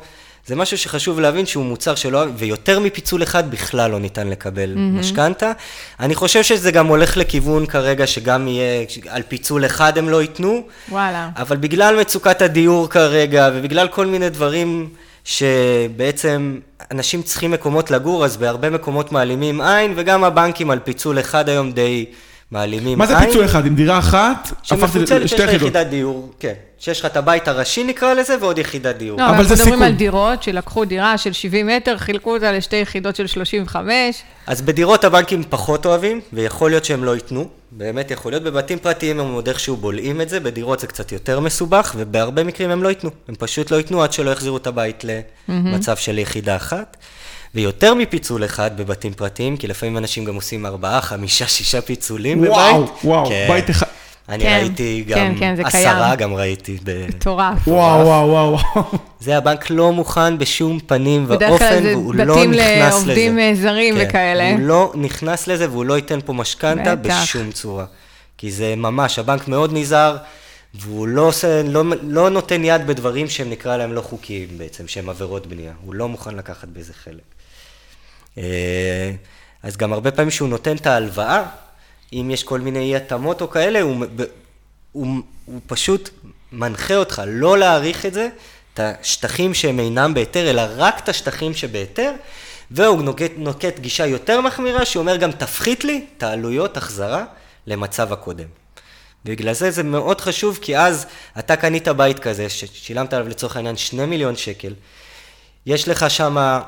זה 0.47 0.57
משהו 0.57 0.79
שחשוב 0.79 1.21
להבין 1.21 1.47
שהוא 1.47 1.65
מוצר 1.65 1.95
שלא... 1.95 2.25
ויותר 2.37 2.81
מפיצול 2.81 3.23
אחד 3.23 3.51
בכלל 3.51 3.91
לא 3.91 3.99
ניתן 3.99 4.29
לקבל 4.29 4.75
משכנתה. 4.77 5.53
אני 6.01 6.15
חושב 6.15 6.43
שזה 6.43 6.71
גם 6.71 6.87
הולך 6.87 7.17
לכיוון 7.17 7.67
כרגע 7.67 8.07
שגם 8.07 8.49
יהיה... 8.49 8.85
על 9.09 9.23
פיצול 9.29 9.67
אחד 9.67 9.99
הם 9.99 10.09
לא 10.09 10.23
ייתנו, 10.23 10.63
וואלה. 10.89 11.29
אבל 11.37 11.57
בגלל 11.57 12.01
מצוקת 12.01 12.43
הדיור 12.43 12.89
כרגע, 12.89 13.51
ובגלל 13.55 13.89
כל 13.89 14.07
מיני 14.07 14.29
דברים 14.29 14.89
שבעצם 15.25 16.59
אנשים 16.91 17.23
צריכים 17.23 17.51
מקומות 17.51 17.91
לגור, 17.91 18.25
אז 18.25 18.37
בהרבה 18.37 18.71
מקומות 18.71 19.13
מעלימים 19.13 19.61
עין, 19.61 19.93
וגם 19.97 20.25
הבנקים 20.25 20.71
על 20.71 20.79
פיצול 20.79 21.21
אחד 21.21 21.49
היום 21.49 21.73
די 21.73 22.07
מעלימים 22.51 22.99
מה 22.99 23.05
עין. 23.05 23.19
זה 23.19 23.27
פיצול 23.27 23.45
אחד? 23.45 23.67
עם 23.67 23.75
דירה 23.75 23.99
אחת? 23.99 24.49
הפכתי 24.49 24.67
שמפוצלת, 24.69 25.09
שיש 25.09 25.23
לשתי 25.23 25.37
לך 25.43 25.49
יחידות. 25.49 25.69
יחידת 25.69 25.87
דיור, 25.87 26.33
כן. 26.39 26.55
שיש 26.79 27.01
לך 27.01 27.07
את 27.07 27.17
הבית 27.17 27.49
הראשי 27.49 27.85
נקרא 27.85 28.15
לזה, 28.15 28.37
ועוד 28.41 28.59
יחידת 28.59 28.97
דיור. 28.97 29.19
לא, 29.21 29.31
אבל 29.31 29.33
זה 29.33 29.41
אנחנו 29.41 29.55
מדברים 29.55 29.73
סיכון. 29.73 29.83
על 29.83 29.93
דירות 29.93 30.43
שלקחו 30.43 30.85
דירה 30.85 31.19
של 31.19 31.33
70 31.33 31.67
מטר, 31.67 31.99
חילקו 31.99 32.35
אותה 32.35 32.53
לשתי 32.53 32.77
יחידות 32.77 33.17
של 33.17 33.27
35. 33.27 34.23
אז 34.47 34.63
בדירות 34.63 35.05
הבנקים 35.05 35.43
פחות 35.49 35.87
אוהבים, 35.87 36.21
ויכול 36.33 36.71
להיות 36.71 36.85
שהם 36.85 37.05
לא 37.05 37.15
ייתנו. 37.15 37.49
באמת 37.73 38.11
יכול 38.11 38.33
להיות. 38.33 38.43
בבתים 38.43 38.79
פרטיים 38.79 39.21
הם 39.21 39.33
עוד 39.33 39.49
איכשהו 39.49 39.77
בולעים 39.77 40.21
את 40.21 40.29
זה, 40.29 40.41
בדירות 40.41 40.81
זה 40.81 40.87
קצת 40.87 41.13
יותר 41.13 41.41
מסובך, 41.41 41.95
ובהרבה 41.97 42.45
מקרים 42.45 42.71
הם 42.71 42.83
לא 42.83 42.89
ייתנו. 42.89 43.11
הם 43.29 43.35
פשוט 43.35 43.71
לא 43.71 43.77
ייתנו 43.77 44.03
עד 44.03 44.13
שלא 44.13 44.31
יחזירו 44.31 44.57
את 44.57 44.67
הבית 44.67 45.05
למצב 45.49 45.97
של 45.97 46.19
יחידה 46.19 46.57
אחת. 46.57 46.97
ויותר 47.55 47.95
מפיצול 47.95 48.45
אחד 48.45 48.77
בבתים 48.77 49.13
פרטיים, 49.13 49.57
כי 49.57 49.67
לפעמים 49.67 49.99
אנשים 49.99 50.25
גם 50.25 50.35
עושים 50.35 50.67
ארבעה, 50.67 51.01
חמישה, 51.01 51.47
שישה 51.47 51.81
פיצולים 51.81 52.41
וואו, 52.49 52.85
בבית. 52.85 53.05
וואו, 53.05 53.29
כן. 53.29 53.47
בית 53.49 53.71
אחד. 53.71 53.87
אני 54.29 54.45
כן, 54.45 54.59
ראיתי 54.61 55.05
כן, 55.09 55.15
גם 55.15 55.39
כן, 55.39 55.57
זה 55.57 55.63
עשרה, 55.67 56.07
קיים. 56.07 56.15
גם 56.15 56.35
ראיתי. 56.35 56.79
מטורף. 57.09 57.69
וואו, 57.69 58.07
וואו, 58.07 58.29
וואו, 58.29 58.59
וואו. 58.75 58.85
זה 59.21 59.37
הבנק 59.37 59.71
לא 59.71 59.93
מוכן 59.93 60.39
בשום 60.39 60.79
פנים 60.87 61.29
בדרך 61.29 61.51
ואופן, 61.51 61.69
כלל 61.69 61.83
זה 61.83 61.97
והוא 61.97 62.15
לא 62.15 62.35
בתים 62.35 62.51
נכנס 62.51 62.67
לזה. 62.67 62.89
לעובדים 62.89 63.39
אה, 63.39 63.53
זרים 63.55 63.95
כן, 63.95 64.07
וכאלה. 64.09 64.51
הוא 64.51 64.61
לא 64.61 64.93
נכנס 64.95 65.47
לזה 65.47 65.71
והוא 65.71 65.85
לא 65.85 65.95
ייתן 65.97 66.19
פה 66.25 66.33
משכנתה. 66.33 66.97
בשום 66.97 67.53
צורה. 67.53 67.85
כי 68.39 68.51
זה 68.51 68.75
ממש, 68.77 69.19
הבנק 69.19 69.49
מאוד 69.49 69.71
נזהר, 69.73 70.17
והוא 70.75 71.09
לא, 71.09 71.23
עושה, 71.23 71.63
לא, 71.63 71.85
לא 72.03 72.31
נותן 72.31 72.65
יד 72.65 72.87
בדברים 72.87 73.29
שהם 73.29 73.51
נקרא 73.51 73.77
להם 73.77 73.93
לא 73.93 74.01
חוקיים 74.01 74.49
בעצם, 74.57 74.89
שהם 74.89 75.09
עבירות 75.09 75.47
בנייה. 75.47 75.73
הוא 75.85 75.95
לא 75.95 76.09
מוכן 76.09 76.35
לקחת 76.35 76.69
בזה 76.69 76.93
חלק. 77.05 77.40
אה, 78.39 79.11
אז 79.63 79.77
גם 79.77 79.93
הרבה 79.93 80.11
פעמים 80.11 80.31
שהוא 80.31 80.49
נותן 80.49 80.77
את 80.77 80.87
ההלוואה, 80.87 81.43
אם 82.13 82.31
יש 82.31 82.45
כל 82.45 82.61
מיני 82.61 82.79
אי 82.79 82.97
התאמות 82.97 83.41
או 83.41 83.51
כאלה, 83.51 83.81
הוא, 83.81 84.05
הוא, 84.93 85.07
הוא 85.45 85.61
פשוט 85.67 86.11
מנחה 86.53 86.97
אותך 86.97 87.23
לא 87.27 87.59
להעריך 87.59 88.07
את 88.07 88.15
זה, 88.15 88.29
את 88.75 88.81
השטחים 88.81 89.55
שהם 89.55 89.81
אינם 89.81 90.15
בהיתר, 90.15 90.51
אלא 90.51 90.63
רק 90.77 91.01
את 91.05 91.09
השטחים 91.09 91.55
שבהיתר, 91.55 92.13
והוא 92.71 93.03
נוקט, 93.03 93.33
נוקט 93.37 93.79
גישה 93.79 94.07
יותר 94.07 94.41
מחמירה, 94.41 94.85
שאומר 94.85 95.17
גם 95.17 95.33
תפחית 95.33 95.85
לי 95.85 96.07
את 96.17 96.23
העלויות 96.23 96.77
החזרה 96.77 97.25
למצב 97.67 98.13
הקודם. 98.13 98.47
בגלל 99.25 99.53
זה 99.53 99.71
זה 99.71 99.83
מאוד 99.83 100.21
חשוב, 100.21 100.59
כי 100.63 100.79
אז 100.79 101.07
אתה 101.39 101.57
קנית 101.57 101.89
בית 101.89 102.19
כזה, 102.19 102.49
ששילמת 102.49 103.13
עליו 103.13 103.29
לצורך 103.29 103.57
העניין 103.57 103.77
2 103.77 104.11
מיליון 104.11 104.37
שקל, 104.37 104.75
יש 105.67 105.89
לך 105.89 106.11
שם 106.11 106.61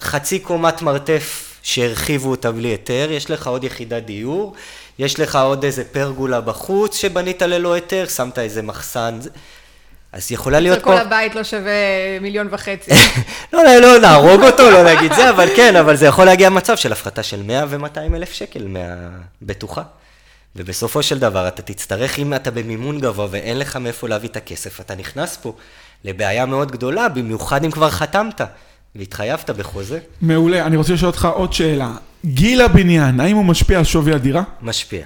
חצי 0.00 0.38
קומת 0.38 0.82
מרתף 0.82 1.58
שהרחיבו 1.62 2.30
אותה 2.30 2.52
בלי 2.52 2.68
היתר, 2.68 3.08
יש 3.10 3.30
לך 3.30 3.46
עוד 3.46 3.64
יחידת 3.64 4.02
דיור, 4.02 4.54
יש 4.98 5.20
לך 5.20 5.36
עוד 5.36 5.64
איזה 5.64 5.84
פרגולה 5.84 6.40
בחוץ 6.40 6.96
שבנית 6.96 7.42
ללא 7.42 7.72
היתר, 7.72 8.06
שמת 8.08 8.38
איזה 8.38 8.62
מחסן, 8.62 9.18
אז 10.12 10.32
יכולה 10.32 10.60
להיות 10.60 10.78
פה... 10.78 10.84
כל 10.84 10.98
הבית 10.98 11.34
לא 11.34 11.44
שווה 11.44 11.72
מיליון 12.20 12.48
וחצי. 12.50 12.90
לא, 13.52 13.64
לא, 13.64 13.78
לא 13.78 13.98
נהרוג 13.98 14.42
אותו, 14.42 14.70
לא 14.70 14.94
נגיד 14.94 15.12
זה, 15.12 15.30
אבל 15.30 15.48
כן, 15.56 15.76
אבל 15.76 15.96
זה 15.96 16.06
יכול 16.06 16.24
להגיע 16.24 16.50
מצב 16.50 16.76
של 16.76 16.92
הפחתה 16.92 17.22
של 17.22 17.42
100 17.42 17.64
ו-200 17.68 18.14
אלף 18.14 18.32
שקל 18.32 18.66
מהבטוחה. 18.68 19.82
ובסופו 20.56 21.02
של 21.02 21.18
דבר 21.18 21.48
אתה 21.48 21.62
תצטרך, 21.62 22.18
אם 22.18 22.34
אתה 22.34 22.50
במימון 22.50 23.00
גבוה 23.00 23.26
ואין 23.30 23.58
לך 23.58 23.76
מאיפה 23.76 24.08
להביא 24.08 24.28
את 24.28 24.36
הכסף, 24.36 24.80
אתה 24.80 24.94
נכנס 24.94 25.36
פה 25.36 25.52
לבעיה 26.04 26.46
מאוד 26.46 26.72
גדולה, 26.72 27.08
במיוחד 27.08 27.64
אם 27.64 27.70
כבר 27.70 27.90
חתמת 27.90 28.40
והתחייבת 28.98 29.50
בחוזה, 29.50 29.98
מעולה, 30.22 30.66
אני 30.66 30.76
רוצה 30.76 30.92
לשאול 30.92 31.10
אותך 31.10 31.28
עוד 31.34 31.52
שאלה. 31.52 31.90
גיל 32.24 32.60
הבניין, 32.60 33.20
האם 33.20 33.36
הוא 33.36 33.44
משפיע 33.44 33.78
על 33.78 33.84
שווי 33.84 34.12
הדירה? 34.14 34.42
משפיע. 34.62 35.04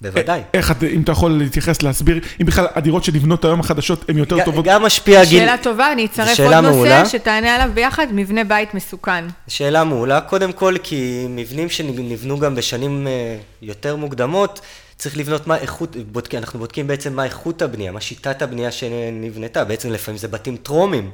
בוודאי. 0.00 0.40
איך, 0.54 0.70
את- 0.70 0.82
אם 0.82 1.02
אתה 1.02 1.12
יכול 1.12 1.30
להתייחס, 1.30 1.82
להסביר, 1.82 2.20
אם 2.40 2.46
בכלל 2.46 2.66
הדירות 2.74 3.04
שנבנות 3.04 3.44
היום 3.44 3.60
החדשות 3.60 4.04
הן 4.10 4.18
יותר 4.18 4.44
טובות? 4.44 4.64
גם 4.64 4.82
משפיע 4.82 5.24
גיל... 5.24 5.40
שאלה 5.40 5.56
טובה, 5.62 5.92
אני 5.92 6.04
אצרף 6.06 6.26
עוד 6.28 6.36
שאלה 6.36 6.60
נושא 6.60 6.74
מעולה. 6.74 7.06
שתענה 7.06 7.54
עליו 7.54 7.70
ביחד, 7.74 8.06
מבנה 8.12 8.44
בית 8.44 8.74
מסוכן. 8.74 9.24
שאלה 9.48 9.84
מעולה, 9.84 10.20
קודם 10.20 10.52
כל 10.52 10.74
כי 10.82 11.26
מבנים 11.28 11.68
שנבנו 11.68 12.38
גם 12.38 12.54
בשנים 12.54 13.06
אה, 13.06 13.36
יותר 13.62 13.96
מוקדמות, 13.96 14.60
צריך 14.96 15.16
לבנות 15.16 15.46
מה 15.46 15.56
איכות, 15.56 15.96
בודקים, 16.12 16.38
אנחנו 16.40 16.58
בודקים 16.58 16.86
בעצם 16.86 17.12
מה 17.12 17.24
איכות 17.24 17.62
הבנייה, 17.62 17.92
מה 17.92 18.00
שיטת 18.00 18.42
הבנייה 18.42 18.70
שנבנתה, 18.70 19.64
בעצם 19.64 19.90
לפעמים 19.92 20.18
זה 20.18 20.28
בתים 20.28 20.56
טרומיים. 20.56 21.10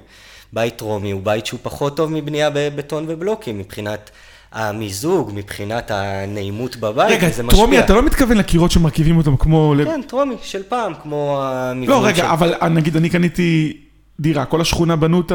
בית 0.53 0.77
טרומי 0.77 1.11
הוא 1.11 1.23
בית 1.23 1.47
שהוא 1.47 1.61
פחות 1.63 1.97
טוב 1.97 2.11
מבנייה 2.13 2.51
בבטון 2.55 3.05
ובלוקים, 3.09 3.59
מבחינת 3.59 4.11
המיזוג, 4.53 5.31
מבחינת 5.35 5.91
הנעימות 5.91 6.77
בבית, 6.77 7.11
רגע, 7.11 7.27
וזה 7.31 7.43
משפיע. 7.43 7.59
טרומי, 7.61 7.79
אתה 7.79 7.95
לא 7.95 8.03
מתכוון 8.03 8.37
לקירות 8.37 8.71
שמרכיבים 8.71 9.17
אותם 9.17 9.37
כמו... 9.37 9.75
כן, 9.85 10.03
טרומי, 10.03 10.35
של 10.43 10.63
פעם, 10.69 10.93
כמו 11.03 11.41
המבנים 11.43 11.91
לא, 11.91 12.05
רגע, 12.07 12.17
של... 12.17 12.25
אבל 12.25 12.55
אה, 12.63 12.69
נגיד 12.69 12.97
אני 12.97 13.11
קניתי 13.11 13.77
דירה, 14.21 14.45
כל 14.45 14.61
השכונה 14.61 14.97
בנו 14.97 15.17
אותה 15.17 15.35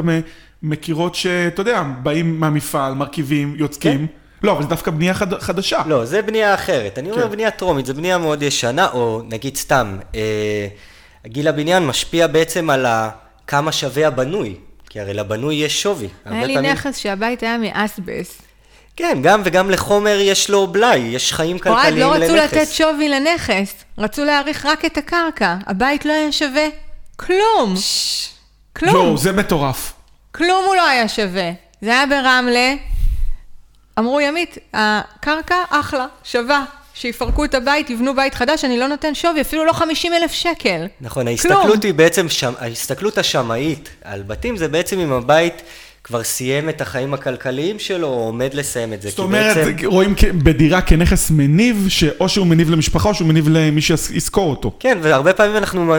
מקירות 0.63 1.15
שאתה 1.15 1.61
יודע, 1.61 1.83
באים 2.03 2.39
מהמפעל, 2.39 2.93
מרכיבים, 2.93 3.55
יוצקים. 3.57 4.07
לא, 4.43 4.51
אבל 4.51 4.61
זה 4.63 4.69
דווקא 4.69 4.91
בנייה 4.91 5.13
חד- 5.13 5.39
חדשה. 5.39 5.81
לא, 5.87 6.05
זה 6.05 6.21
בנייה 6.21 6.53
אחרת. 6.53 6.99
אני 6.99 7.11
אומר 7.11 7.23
כן. 7.23 7.31
בנייה 7.31 7.51
טרומית, 7.51 7.85
זו 7.85 7.93
בנייה 7.93 8.17
מאוד 8.17 8.43
ישנה, 8.43 8.87
או 8.93 9.21
נגיד 9.29 9.55
סתם, 9.55 9.97
אה, 10.15 10.67
גיל 11.27 11.47
הבניין 11.47 11.85
משפיע 11.87 12.27
בעצם 12.27 12.69
על 12.69 12.85
ה, 12.85 13.09
כמה 13.47 13.71
שווה 13.71 14.07
הבנוי, 14.07 14.55
כי 14.95 15.01
הרי 15.01 15.13
לבנוי 15.13 15.55
יש 15.55 15.81
שווי. 15.81 16.07
היה 16.25 16.45
לי 16.45 16.53
פעמים- 16.53 16.71
נכס 16.71 16.97
שהבית 16.97 17.43
היה 17.43 17.57
מאסבסט. 17.57 18.41
כן, 18.95 19.17
גם 19.23 19.41
וגם 19.45 19.69
לחומר 19.71 20.17
יש 20.21 20.49
לו 20.49 20.67
בלאי, 20.67 20.97
יש 20.99 21.33
חיים 21.33 21.57
אוהד, 21.65 21.75
כלכליים 21.83 21.97
לא 21.97 22.15
לנכס. 22.17 22.29
רצו 22.29 22.35
לתת 22.59 22.71
שווי 22.71 23.09
לנכס, 23.09 23.73
רצו 23.97 24.23
להעריך 24.25 24.65
רק 24.65 24.85
את 24.85 24.97
הקרקע. 24.97 25.55
הבית 25.67 26.05
לא 26.05 26.13
היה 26.13 26.31
שווה 26.31 26.67
כלום. 27.15 27.75
כלום. 28.75 28.95
יואו, 28.95 29.17
זה 29.17 29.31
מטורף. 29.31 29.93
כלום 30.31 30.63
הוא 30.65 30.75
לא 30.75 30.87
היה 30.87 31.07
שווה. 31.07 31.51
זה 31.81 31.89
היה 31.91 32.05
ברמלה, 32.05 32.73
אמרו 33.99 34.21
ימית, 34.21 34.57
הקרקע 34.73 35.55
אחלה, 35.69 36.05
שווה. 36.23 36.63
שיפרקו 36.95 37.45
את 37.45 37.53
הבית, 37.55 37.89
יבנו 37.89 38.15
בית 38.15 38.35
חדש, 38.35 38.65
אני 38.65 38.77
לא 38.79 38.87
נותן 38.87 39.15
שווי, 39.15 39.41
אפילו 39.41 39.65
לא 39.65 39.73
50 39.73 40.13
אלף 40.13 40.31
שקל. 40.31 40.85
נכון, 41.01 41.23
כלום. 41.23 41.27
ההסתכלות 41.27 41.83
היא 41.83 41.93
בעצם, 41.93 42.29
שם, 42.29 42.53
ההסתכלות 42.59 43.17
השמאית 43.17 43.89
על 44.03 44.23
בתים 44.27 44.57
זה 44.57 44.67
בעצם 44.67 44.99
אם 44.99 45.11
הבית 45.13 45.61
כבר 46.03 46.23
סיים 46.23 46.69
את 46.69 46.81
החיים 46.81 47.13
הכלכליים 47.13 47.79
שלו, 47.79 48.07
או 48.07 48.13
עומד 48.13 48.53
לסיים 48.53 48.93
את 48.93 49.01
זה. 49.01 49.09
זאת 49.09 49.19
אומרת, 49.19 49.57
בעצם- 49.57 49.85
רואים 49.85 50.15
בדירה 50.43 50.81
כנכס 50.81 51.31
מניב, 51.31 51.85
שאו 51.89 52.29
שהוא 52.29 52.47
מניב 52.47 52.69
למשפחה 52.69 53.09
או 53.09 53.13
שהוא 53.13 53.27
מניב 53.27 53.47
למי 53.49 53.81
שישכור 53.81 54.49
אותו. 54.49 54.71
כן, 54.79 54.97
והרבה 55.01 55.33
פעמים 55.33 55.57
אנחנו, 55.57 55.95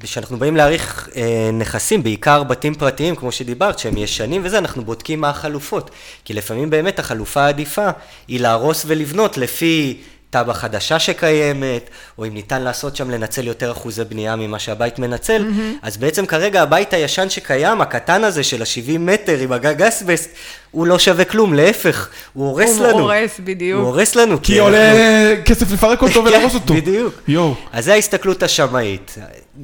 כשאנחנו 0.00 0.36
באים 0.38 0.56
להעריך 0.56 1.08
אה, 1.16 1.22
נכסים, 1.52 2.02
בעיקר 2.02 2.42
בתים 2.42 2.74
פרטיים, 2.74 3.16
כמו 3.16 3.32
שדיברת, 3.32 3.78
שהם 3.78 3.96
ישנים 3.96 4.40
וזה, 4.44 4.58
אנחנו 4.58 4.84
בודקים 4.84 5.20
מה 5.20 5.30
החלופות. 5.30 5.90
כי 6.24 6.34
לפעמים 6.34 6.70
באמת 6.70 6.98
החלופה 6.98 7.40
העדיפה 7.42 7.88
היא 8.28 8.40
להרוס 8.40 8.84
ולבנות 8.86 9.38
לפי 9.38 9.96
תב"ע 10.32 10.52
חדשה 10.54 10.98
שקיימת, 10.98 11.90
או 12.18 12.24
אם 12.26 12.34
ניתן 12.34 12.62
לעשות 12.62 12.96
שם 12.96 13.10
לנצל 13.10 13.46
יותר 13.46 13.72
אחוזי 13.72 14.04
בנייה 14.04 14.36
ממה 14.36 14.58
שהבית 14.58 14.98
מנצל, 14.98 15.42
mm-hmm. 15.42 15.78
אז 15.82 15.96
בעצם 15.96 16.26
כרגע 16.26 16.62
הבית 16.62 16.92
הישן 16.92 17.30
שקיים, 17.30 17.80
הקטן 17.80 18.24
הזה 18.24 18.42
של 18.42 18.62
ה-70 18.62 18.98
מטר 18.98 19.38
עם 19.38 19.52
הגג 19.52 19.82
אסבסט, 19.82 20.30
הוא 20.70 20.86
לא 20.86 20.98
שווה 20.98 21.24
כלום, 21.24 21.54
להפך, 21.54 22.08
הוא 22.32 22.46
הורס 22.46 22.78
הוא 22.78 22.86
לנו. 22.86 22.98
הורס, 22.98 23.40
בדיוק. 23.44 23.80
הוא 23.80 23.88
הורס 23.88 24.14
לנו. 24.14 24.42
כי 24.42 24.52
אנחנו- 24.60 24.64
עולה 24.64 25.42
כסף 25.44 25.72
לפרק 25.72 26.02
אותו 26.02 26.12
כן, 26.22 26.28
ולהרוס 26.28 26.54
אותו. 26.54 26.74
בדיוק. 26.74 27.14
יואו. 27.28 27.54
אז 27.72 27.84
זה 27.84 27.92
ההסתכלות 27.92 28.42
השמאית. 28.42 29.14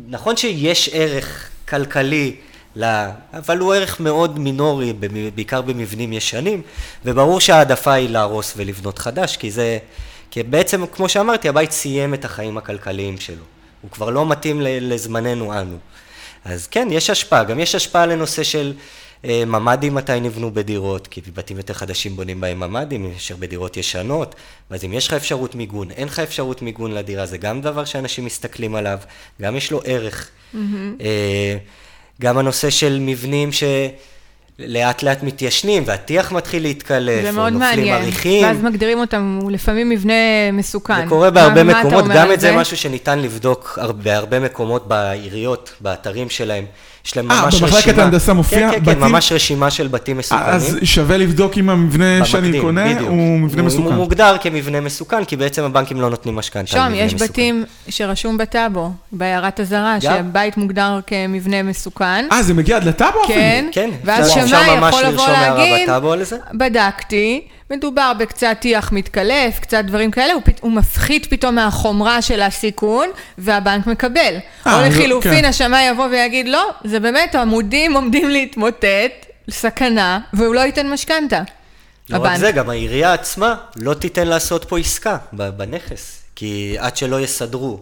נכון 0.08 0.36
שיש 0.36 0.90
ערך 0.92 1.48
כלכלי 1.68 2.34
ל... 2.76 2.84
אבל 3.34 3.58
הוא 3.58 3.74
ערך 3.74 4.00
מאוד 4.00 4.38
מינורי, 4.38 4.92
בעיקר 5.34 5.62
במבנים 5.62 6.12
ישנים, 6.12 6.62
וברור 7.04 7.40
שההעדפה 7.40 7.92
היא 7.92 8.10
להרוס 8.10 8.54
ולבנות 8.56 8.98
חדש, 8.98 9.36
כי 9.36 9.50
זה... 9.50 9.78
כי 10.30 10.42
בעצם, 10.42 10.86
כמו 10.86 11.08
שאמרתי, 11.08 11.48
הבית 11.48 11.72
סיים 11.72 12.14
את 12.14 12.24
החיים 12.24 12.58
הכלכליים 12.58 13.20
שלו. 13.20 13.44
הוא 13.82 13.90
כבר 13.90 14.10
לא 14.10 14.28
מתאים 14.28 14.60
לזמננו 14.62 15.60
אנו. 15.60 15.76
אז 16.44 16.66
כן, 16.66 16.88
יש 16.90 17.10
השפעה. 17.10 17.44
גם 17.44 17.60
יש 17.60 17.74
השפעה 17.74 18.06
לנושא 18.06 18.42
של 18.42 18.72
אה, 19.24 19.44
ממ"דים 19.46 19.94
מתי 19.94 20.20
נבנו 20.20 20.54
בדירות, 20.54 21.06
כי 21.06 21.20
בתים 21.34 21.56
יותר 21.56 21.74
חדשים 21.74 22.16
בונים 22.16 22.40
בהם 22.40 22.60
ממ"דים, 22.60 23.02
מאשר 23.02 23.36
בדירות 23.36 23.76
ישנות, 23.76 24.34
ואז 24.70 24.84
אם 24.84 24.92
יש 24.92 25.06
לך 25.06 25.12
אפשרות 25.12 25.54
מיגון, 25.54 25.90
אין 25.90 26.08
לך 26.08 26.18
אפשרות 26.18 26.62
מיגון 26.62 26.92
לדירה, 26.92 27.26
זה 27.26 27.38
גם 27.38 27.60
דבר 27.60 27.84
שאנשים 27.84 28.24
מסתכלים 28.24 28.74
עליו, 28.74 28.98
גם 29.42 29.56
יש 29.56 29.70
לו 29.70 29.80
ערך. 29.84 30.30
Mm-hmm. 30.54 30.56
גם 32.20 32.38
הנושא 32.38 32.70
של 32.70 32.98
מבנים 33.00 33.52
ש... 33.52 33.64
לאט 34.58 35.02
לאט 35.02 35.22
מתיישנים, 35.22 35.82
והטיח 35.86 36.32
מתחיל 36.32 36.62
להתקלף, 36.62 37.22
זה 37.22 37.32
מאוד 37.32 37.52
מעניין, 37.52 38.02
עריכים. 38.02 38.44
ואז 38.44 38.62
מגדירים 38.62 38.98
אותם, 38.98 39.38
הוא 39.42 39.50
לפעמים 39.50 39.88
מבנה 39.88 40.12
מסוכן. 40.52 41.02
זה 41.02 41.08
קורה 41.08 41.30
בהרבה 41.30 41.62
מה, 41.62 41.80
מקומות, 41.80 42.04
מה 42.04 42.14
גם 42.14 42.32
את 42.32 42.40
זה 42.40 42.56
משהו 42.56 42.76
שניתן 42.76 43.18
לבדוק 43.18 43.78
בהרבה 44.02 44.40
מקומות 44.40 44.88
בעיריות, 44.88 45.72
באתרים 45.80 46.30
שלהם. 46.30 46.64
יש 47.06 47.16
להם 47.16 47.26
ממש 47.26 47.54
רשימה. 47.54 47.66
אה, 47.66 47.72
במחלקת 47.72 47.98
ההנדסה 47.98 48.32
מופיע 48.32 48.70
כן, 48.70 48.84
כן, 48.84 48.94
כן, 48.94 49.00
ממש 49.00 49.32
רשימה 49.32 49.70
של 49.70 49.88
בתים 49.88 50.18
מסוכנים. 50.18 50.46
אז 50.46 50.76
שווה 50.82 51.16
לבדוק 51.16 51.58
אם 51.58 51.70
המבנה 51.70 52.24
שאני 52.24 52.60
קונה 52.60 52.94
בדיוק. 52.94 53.10
הוא 53.10 53.38
מבנה 53.38 53.62
מסוכן. 53.62 53.84
הוא 53.84 53.94
מוגדר 53.94 54.36
כמבנה 54.40 54.80
מסוכן, 54.80 55.24
כי 55.24 55.36
בעצם 55.36 55.64
הבנקים 55.64 56.00
לא 56.00 56.10
נותנים 56.10 56.36
משכנתה. 56.36 56.70
שם, 56.70 56.92
יש 56.94 57.14
בתים 57.14 57.64
שרשום 57.88 58.38
בטאבו, 58.38 58.90
בהערת 59.12 59.60
אזהרה, 59.60 60.00
שהבית 60.00 60.56
מוגדר 60.56 61.00
כמבנה 61.06 61.62
מסוכן. 61.62 62.26
אה, 62.32 62.42
זה 62.42 62.54
מגיע 62.54 62.76
עד 62.76 62.84
לטאבו 62.84 63.24
אפילו? 63.24 63.38
כן, 63.38 63.68
כן. 63.72 63.90
ואז 64.04 64.30
שמאי 64.30 64.88
יכול 64.88 65.02
לבוא 65.02 65.28
להגיד, 65.28 65.88
בדקתי. 66.54 67.40
מדובר 67.70 68.12
בקצת 68.18 68.56
טיח 68.60 68.92
מתקלף, 68.92 69.58
קצת 69.60 69.84
דברים 69.84 70.10
כאלה, 70.10 70.32
הוא, 70.32 70.42
פת... 70.44 70.60
הוא 70.60 70.72
מפחית 70.72 71.26
פתאום 71.26 71.54
מהחומרה 71.54 72.22
של 72.22 72.42
הסיכון, 72.42 73.08
והבנק 73.38 73.86
מקבל. 73.86 74.36
아, 74.64 74.68
או 74.68 74.80
לחילופין, 74.88 75.42
כן. 75.42 75.44
השמאי 75.44 75.88
יבוא 75.88 76.06
ויגיד, 76.06 76.48
לא, 76.48 76.70
זה 76.84 77.00
באמת, 77.00 77.34
העמודים 77.34 77.94
עומדים 77.94 78.28
להתמוטט, 78.28 79.26
סכנה, 79.50 80.20
והוא 80.32 80.54
לא 80.54 80.60
ייתן 80.60 80.90
משכנתה. 80.90 81.42
לא 82.10 82.16
הבנק. 82.16 82.32
רק 82.32 82.38
זה, 82.38 82.52
גם 82.52 82.70
העירייה 82.70 83.12
עצמה 83.12 83.56
לא 83.76 83.94
תיתן 83.94 84.26
לעשות 84.26 84.64
פה 84.64 84.78
עסקה 84.78 85.16
בנכס, 85.32 86.22
כי 86.36 86.76
עד 86.78 86.96
שלא 86.96 87.20
יסדרו 87.20 87.80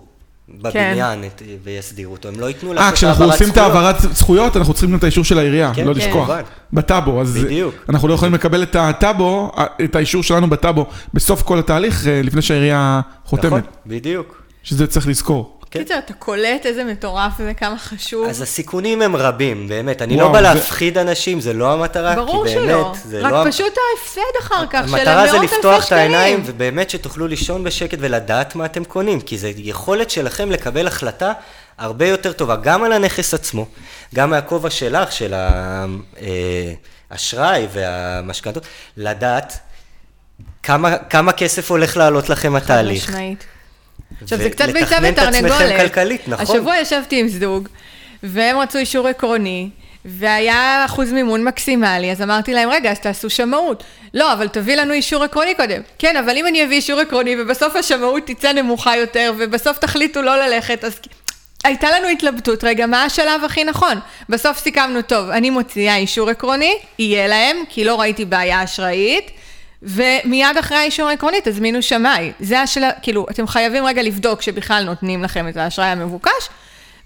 בבניין 0.48 1.24
כן. 1.36 1.44
ויסדירו 1.64 2.12
אותו, 2.12 2.28
הם 2.28 2.40
לא 2.40 2.46
ייתנו 2.46 2.74
לעשות 2.74 3.02
העברת 3.02 3.16
זכויות. 3.16 3.32
אה, 3.32 3.32
כשאנחנו 3.32 3.32
עושים 3.32 3.50
את 3.50 3.56
העברת 3.56 4.00
זכויות, 4.00 4.56
אנחנו 4.56 4.74
צריכים 4.74 4.94
את 4.94 5.04
האישור 5.04 5.24
של 5.24 5.38
העירייה, 5.38 5.72
כן, 5.74 5.86
לא 5.86 5.94
כן. 5.94 6.00
לשכוח. 6.00 6.30
בטאבו, 6.72 7.20
אז 7.20 7.36
בדיוק. 7.36 7.74
אנחנו 7.88 8.08
לא 8.08 8.14
יכולים 8.14 8.34
לקבל 8.34 8.62
את 8.62 8.76
הטאבו, 8.76 9.52
את 9.84 9.96
האישור 9.96 10.22
שלנו 10.22 10.50
בטאבו, 10.50 10.86
בסוף 11.14 11.42
כל 11.42 11.58
התהליך, 11.58 12.06
אה, 12.06 12.20
לפני 12.22 12.42
שהעירייה 12.42 13.00
חותמת. 13.24 13.52
נכון, 13.52 13.60
בדיוק. 13.86 14.42
שזה 14.62 14.86
צריך 14.86 15.08
לזכור. 15.08 15.55
כן. 15.76 15.82
קיצר, 15.82 15.98
אתה 15.98 16.12
קולט 16.12 16.66
איזה 16.66 16.84
מטורף 16.84 17.32
זה, 17.38 17.54
כמה 17.54 17.78
חשוב. 17.78 18.28
אז 18.28 18.42
הסיכונים 18.42 19.02
הם 19.02 19.16
רבים, 19.16 19.68
באמת. 19.68 20.02
אני 20.02 20.16
לא 20.16 20.28
בא 20.28 20.40
להפחיד 20.40 20.98
אנשים, 20.98 21.40
זה 21.40 21.52
לא 21.52 21.72
המטרה, 21.72 22.10
כי 22.10 22.16
באמת, 22.16 22.28
ברור 22.28 22.46
שלא. 22.46 22.94
רק 23.22 23.32
לא... 23.32 23.50
פשוט 23.50 23.74
ההפסד 23.92 24.20
אחר 24.40 24.66
כך, 24.70 24.88
של 24.88 24.90
מאות 24.90 24.94
אלפי 24.94 24.98
שקלים. 24.98 25.18
המטרה 25.18 25.32
זה 25.32 25.56
לפתוח 25.56 25.86
את 25.86 25.92
העיניים, 25.92 26.42
ובאמת 26.46 26.90
שתוכלו 26.90 27.26
לישון 27.26 27.64
בשקט 27.64 27.98
ולדעת 28.00 28.54
מה 28.54 28.64
אתם 28.64 28.84
קונים, 28.84 29.20
כי 29.20 29.38
זה 29.38 29.52
יכולת 29.56 30.10
שלכם 30.10 30.50
לקבל 30.50 30.86
החלטה 30.86 31.32
הרבה 31.78 32.06
יותר 32.06 32.32
טובה, 32.32 32.56
גם 32.56 32.84
על 32.84 32.92
הנכס 32.92 33.34
עצמו, 33.34 33.66
גם 34.14 34.30
מהכובע 34.30 34.70
שלך, 34.70 35.12
של 35.12 35.34
האשראי 37.10 37.62
אה, 37.62 37.66
והמשכנתות, 37.72 38.66
לדעת 38.96 39.58
כמה, 40.62 40.98
כמה 40.98 41.32
כסף 41.32 41.70
הולך 41.70 41.96
לעלות 41.96 42.28
לכם 42.28 42.56
התהליך. 42.56 43.04
חד 43.04 43.10
משמעית. 43.10 43.44
עכשיו, 44.22 44.38
זה 44.38 44.50
קצת 44.50 44.68
ביצה 44.68 44.96
ותרנגולת. 45.02 45.18
ולתכנן 45.18 45.46
את 45.46 45.52
עצמכם 45.52 45.76
כלכלית, 45.76 46.28
נכון. 46.28 46.56
השבוע 46.56 46.76
ישבתי 46.76 47.20
עם 47.20 47.28
זוג, 47.28 47.68
והם 48.22 48.58
רצו 48.58 48.78
אישור 48.78 49.08
עקרוני, 49.08 49.70
והיה 50.04 50.84
אחוז 50.84 51.12
מימון 51.12 51.44
מקסימלי, 51.44 52.12
אז 52.12 52.22
אמרתי 52.22 52.54
להם, 52.54 52.68
רגע, 52.68 52.90
אז 52.90 52.98
תעשו 52.98 53.30
שמאות. 53.30 53.84
לא, 54.14 54.32
אבל 54.32 54.48
תביא 54.48 54.76
לנו 54.76 54.92
אישור 54.92 55.24
עקרוני 55.24 55.54
קודם. 55.54 55.80
כן, 55.98 56.16
אבל 56.16 56.36
אם 56.36 56.46
אני 56.46 56.64
אביא 56.64 56.76
אישור 56.76 57.00
עקרוני, 57.00 57.36
ובסוף 57.38 57.76
השמאות 57.76 58.22
תצא 58.26 58.52
נמוכה 58.52 58.96
יותר, 58.96 59.32
ובסוף 59.38 59.78
תחליטו 59.78 60.22
לא 60.22 60.36
ללכת, 60.36 60.84
אז... 60.84 60.98
הייתה 61.64 61.90
לנו 61.90 62.08
התלבטות, 62.08 62.64
רגע, 62.64 62.86
מה 62.86 63.04
השלב 63.04 63.44
הכי 63.44 63.64
נכון? 63.64 64.00
בסוף 64.28 64.58
סיכמנו, 64.58 65.02
טוב, 65.02 65.30
אני 65.30 65.50
מוציאה 65.50 65.96
אישור 65.96 66.30
עקרוני, 66.30 66.74
יהיה 66.98 67.28
להם, 67.28 67.56
כי 67.68 67.84
לא 67.84 68.00
ראיתי 68.00 68.24
בעיה 68.24 68.64
אשראית. 68.64 69.30
ומיד 69.82 70.56
אחרי 70.60 70.78
האישור 70.78 71.08
העקרוני 71.08 71.36
תזמינו 71.44 71.82
שמאי. 71.82 72.32
זה 72.40 72.60
השלב, 72.60 72.90
כאילו, 73.02 73.26
אתם 73.30 73.46
חייבים 73.46 73.86
רגע 73.86 74.02
לבדוק 74.02 74.42
שבכלל 74.42 74.84
נותנים 74.84 75.22
לכם 75.22 75.48
את 75.48 75.56
האשראי 75.56 75.86
המבוקש, 75.86 76.48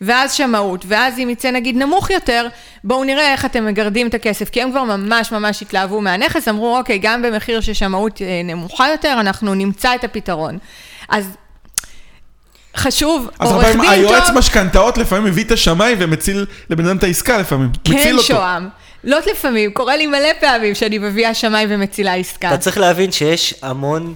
ואז 0.01 0.33
שמאות, 0.33 0.85
ואז 0.89 1.19
אם 1.19 1.31
יצא 1.31 1.51
נגיד 1.51 1.77
נמוך 1.77 2.11
יותר, 2.11 2.47
בואו 2.85 3.05
נראה 3.05 3.33
איך 3.33 3.45
אתם 3.45 3.67
מגרדים 3.67 4.07
את 4.07 4.15
הכסף, 4.15 4.51
כי 4.51 4.63
הם 4.63 4.71
כבר 4.71 4.85
ממש 4.85 5.33
ממש 5.33 5.63
התלהבו 5.63 6.01
מהנכס, 6.01 6.49
אמרו, 6.49 6.79
אוקיי, 6.79 6.99
גם 6.99 7.23
במחיר 7.23 7.61
של 7.61 7.73
שמאות 7.73 8.23
אה, 8.23 8.41
נמוכה 8.45 8.89
יותר, 8.89 9.17
אנחנו 9.21 9.55
נמצא 9.55 9.95
את 9.95 10.05
הפתרון. 10.05 10.59
אז 11.09 11.27
חשוב, 12.77 13.31
עורך 13.41 13.65
דין 13.65 13.77
טוב... 13.77 13.85
אז 13.85 13.91
היועץ 13.91 14.31
משכנתאות 14.35 14.99
לפעמים 14.99 15.25
מביא 15.25 15.45
את 15.45 15.53
השמאי 15.53 15.97
ומציל 15.99 16.47
לבן 16.71 16.87
אדם 16.87 16.97
את 16.97 17.03
העסקה 17.03 17.39
לפעמים. 17.39 17.71
כן, 17.85 18.17
שוהם. 18.21 18.69
לא 19.05 19.19
לפעמים, 19.31 19.73
קורה 19.73 19.97
לי 19.97 20.07
מלא 20.07 20.33
פעמים 20.41 20.75
שאני 20.75 20.99
מביאה 20.99 21.35
שמאי 21.35 21.67
ומצילה 21.69 22.15
עסקה. 22.15 22.49
אתה 22.49 22.59
צריך 22.59 22.79
להבין 22.79 23.13
שיש 23.13 23.55
המון, 23.63 24.15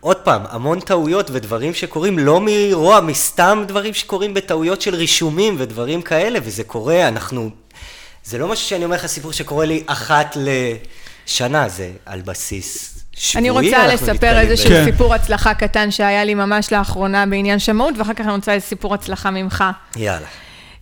עוד 0.00 0.16
פעם, 0.16 0.42
המון 0.50 0.80
טעויות 0.80 1.30
ודברים 1.30 1.74
שקורים 1.74 2.18
לא 2.18 2.40
מרוע, 2.42 3.00
מסתם 3.00 3.64
דברים 3.68 3.94
שקורים 3.94 4.34
בטעויות 4.34 4.80
של 4.80 4.94
רישומים 4.94 5.56
ודברים 5.58 6.02
כאלה, 6.02 6.38
וזה 6.42 6.64
קורה, 6.64 7.08
אנחנו... 7.08 7.50
זה 8.24 8.38
לא 8.38 8.48
משהו 8.48 8.68
שאני 8.68 8.84
אומר 8.84 8.96
לך 8.96 9.06
סיפור 9.06 9.32
שקורה 9.32 9.66
לי 9.66 9.82
אחת 9.86 10.36
לשנה, 10.36 11.68
זה 11.68 11.90
על 12.06 12.20
בסיס 12.20 12.98
שבועי. 13.12 13.40
אני 13.40 13.50
רוצה 13.50 13.86
לספר 13.86 14.38
איזשהו 14.38 14.68
כן. 14.68 14.84
סיפור 14.84 15.14
הצלחה 15.14 15.54
קטן 15.54 15.90
שהיה 15.90 16.24
לי 16.24 16.34
ממש 16.34 16.72
לאחרונה 16.72 17.26
בעניין 17.26 17.58
שמאות, 17.58 17.94
ואחר 17.98 18.14
כך 18.14 18.20
אני 18.20 18.32
רוצה 18.32 18.52
איזה 18.52 18.66
סיפור 18.66 18.94
הצלחה 18.94 19.30
ממך. 19.30 19.64
יאללה. 19.96 20.26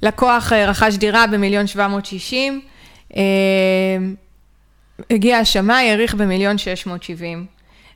לקוח 0.03 0.53
אה, 0.53 0.71
רכש 0.71 0.95
דירה 0.95 1.27
במיליון 1.27 1.67
760, 1.67 2.53
אמ, 2.53 2.72
הגיע 5.11 5.39
השמאי, 5.39 5.91
העריך 5.91 6.15
במיליון 6.15 6.59
670. 6.59 7.47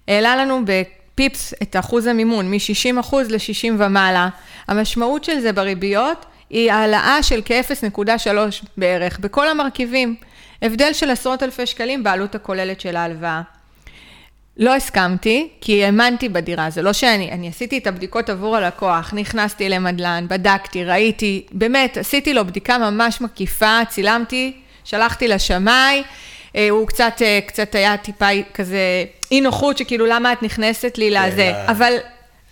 העלה 0.08 0.36
לנו 0.36 0.62
בפיפס 0.64 1.54
את 1.62 1.76
אחוז 1.76 2.06
המימון, 2.06 2.50
מ-60 2.50 3.16
ל-60 3.28 3.72
ומעלה. 3.78 4.28
המשמעות 4.68 5.24
של 5.24 5.40
זה 5.40 5.52
בריביות 5.52 6.26
היא 6.50 6.72
העלאה 6.72 7.22
של 7.22 7.40
כ-0.3 7.44 8.28
בערך, 8.76 9.18
בכל 9.18 9.48
המרכיבים. 9.48 10.14
הבדל 10.62 10.92
של 10.92 11.10
עשרות 11.10 11.42
אלפי 11.42 11.66
שקלים 11.66 12.02
בעלות 12.02 12.34
הכוללת 12.34 12.80
של 12.80 12.96
ההלוואה. 12.96 13.42
לא 14.56 14.74
הסכמתי, 14.74 15.48
כי 15.60 15.84
האמנתי 15.84 16.28
בדירה, 16.28 16.70
זה 16.70 16.82
לא 16.82 16.92
שאני, 16.92 17.32
אני 17.32 17.48
עשיתי 17.48 17.78
את 17.78 17.86
הבדיקות 17.86 18.30
עבור 18.30 18.56
הלקוח, 18.56 19.14
נכנסתי 19.14 19.68
למדלן, 19.68 20.26
בדקתי, 20.28 20.84
ראיתי, 20.84 21.46
באמת, 21.52 21.96
עשיתי 21.96 22.34
לו 22.34 22.44
בדיקה 22.44 22.78
ממש 22.78 23.20
מקיפה, 23.20 23.78
צילמתי 23.88 24.52
שלחתי 24.87 25.28
לשמאי, 25.28 26.03
אה, 26.57 26.68
הוא 26.70 26.87
קצת, 26.87 27.22
אה, 27.22 27.39
קצת 27.47 27.74
היה 27.74 27.97
טיפה 27.97 28.26
כזה 28.55 28.78
אי 29.30 29.41
נוחות, 29.41 29.78
שכאילו 29.78 30.07
למה 30.07 30.32
את 30.32 30.43
נכנסת 30.43 30.99
לי 30.99 31.11
לזה, 31.11 31.37
כן, 31.37 31.55
אה. 31.55 31.70
אבל 31.70 31.93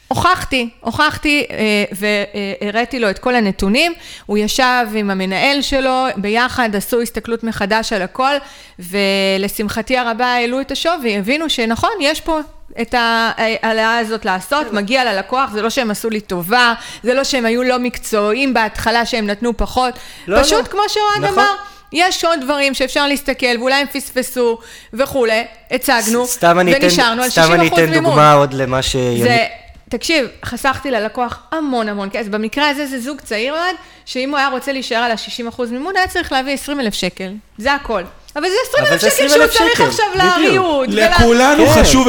הוכחתי, 0.09 0.69
הוכחתי 0.81 1.47
והראיתי 1.93 2.99
לו 2.99 3.11
את 3.11 3.19
כל 3.19 3.35
הנתונים, 3.35 3.93
הוא 4.27 4.39
ישב 4.39 4.87
עם 4.95 5.11
המנהל 5.11 5.63
שלו, 5.63 6.07
ביחד 6.17 6.77
עשו 6.77 7.01
הסתכלות 7.01 7.45
מחדש 7.45 7.93
על 7.93 8.03
הכל, 8.03 8.35
ולשמחתי 8.79 9.99
הרבה 9.99 10.27
העלו 10.27 10.61
את 10.61 10.71
השווי, 10.71 11.19
הבינו 11.19 11.51
שנכון, 11.51 11.91
יש 12.01 12.21
פה 12.21 12.41
את 12.81 12.95
ההעלאה 12.99 13.99
הזאת 13.99 14.25
לעשות, 14.25 14.67
כן. 14.71 14.77
מגיע 14.77 15.13
ללקוח, 15.13 15.51
זה 15.53 15.63
לא 15.63 15.71
שהם 15.71 15.91
עשו 15.91 16.11
לי 16.11 16.21
טובה, 16.21 16.75
זה 17.03 17.15
לא 17.15 17.25
שהם 17.25 17.47
היו 17.47 17.63
לא 17.63 17.79
מקצועיים 17.79 18.55
בהתחלה 18.55 19.07
שהם 19.07 19.27
נתנו 19.27 19.57
פחות, 19.57 19.95
לא, 20.27 20.43
פשוט 20.43 20.67
לא. 20.67 20.71
כמו 20.71 20.83
שאוהד 20.89 21.31
נכון. 21.31 21.45
אמר. 21.45 21.55
יש 21.93 22.25
עוד 22.25 22.41
דברים 22.41 22.75
שאפשר 22.75 23.07
להסתכל, 23.07 23.59
ואולי 23.59 23.75
הם 23.75 23.87
פספסו 23.87 24.59
וכולי, 24.93 25.45
הצגנו, 25.71 26.27
ונשארנו 26.67 27.23
על 27.23 27.29
60% 27.29 27.41
מימון. 27.41 27.47
סתם 27.47 27.53
אני 27.53 27.69
אתן 27.69 27.95
דוגמה 27.95 28.33
עוד 28.33 28.55
למה 28.55 28.83
ש... 28.83 28.97
זה, 28.97 29.47
תקשיב, 29.89 30.27
חסכתי 30.45 30.91
ללקוח 30.91 31.39
המון 31.53 31.89
המון 31.89 32.09
כסף. 32.13 32.29
במקרה 32.29 32.69
הזה 32.69 32.87
זה 32.87 33.01
זוג 33.01 33.21
צעיר 33.21 33.55
מאוד, 33.55 33.75
שאם 34.05 34.31
הוא 34.31 34.39
היה 34.39 34.49
רוצה 34.49 34.73
להישאר 34.73 34.97
על 34.97 35.11
ה-60% 35.11 35.63
מימון, 35.71 35.97
היה 35.97 36.07
צריך 36.07 36.33
להביא 36.33 36.53
20 36.53 36.81
אלף 36.81 36.95
שקל. 36.95 37.33
זה 37.59 37.73
הכל. 37.73 38.03
אבל 38.37 38.45
זה 38.49 38.57
20 38.69 38.87
אלף 38.87 39.01
שקל 39.01 39.29
שהוא 39.29 39.47
צריך 39.49 39.81
עכשיו 39.81 40.07
לריהוט. 40.15 40.89
לכולנו 40.89 41.67
כן. 41.67 41.83
חשוב, 41.83 42.09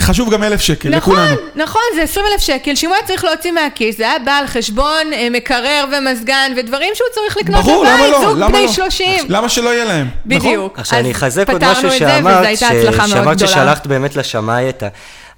חשוב 0.00 0.30
גם 0.30 0.42
אלף 0.42 0.60
שקל, 0.60 0.96
נכון, 0.96 1.14
לכולנו. 1.14 1.36
נכון, 1.54 1.82
זה 1.94 2.02
20 2.02 2.26
אלף 2.32 2.40
שקל, 2.40 2.74
שאם 2.74 2.88
הוא 2.88 2.96
היה 2.96 3.06
צריך 3.06 3.24
להוציא 3.24 3.52
מהכיס, 3.52 3.98
זה 3.98 4.04
היה 4.04 4.18
בא 4.18 4.32
על 4.32 4.46
חשבון 4.46 5.12
אה, 5.12 5.28
מקרר 5.30 5.84
ומזגן 5.92 6.52
ודברים 6.56 6.92
שהוא 6.94 7.06
צריך 7.14 7.36
לקנות 7.36 7.64
ברור, 7.64 7.84
למה 7.84 7.94
לבית, 7.94 8.12
לא? 8.12 8.20
זוג 8.20 8.38
למה 8.38 8.48
בני 8.48 8.66
לא? 8.66 8.72
30. 8.72 9.26
למה 9.28 9.48
שלא 9.48 9.68
יהיה 9.74 9.84
להם? 9.84 10.06
נכון? 10.26 10.48
בדיוק. 10.48 10.78
עכשיו 10.78 10.98
אני 10.98 11.12
אחזק 11.12 11.50
עוד 11.50 11.64
משהו 11.64 11.90
שאמרת, 11.92 12.58
שאמרת. 12.58 13.38
ששלחת 13.38 13.86
באמת 13.86 14.16
לשמאי 14.16 14.68
את 14.68 14.82
ה... 14.82 14.88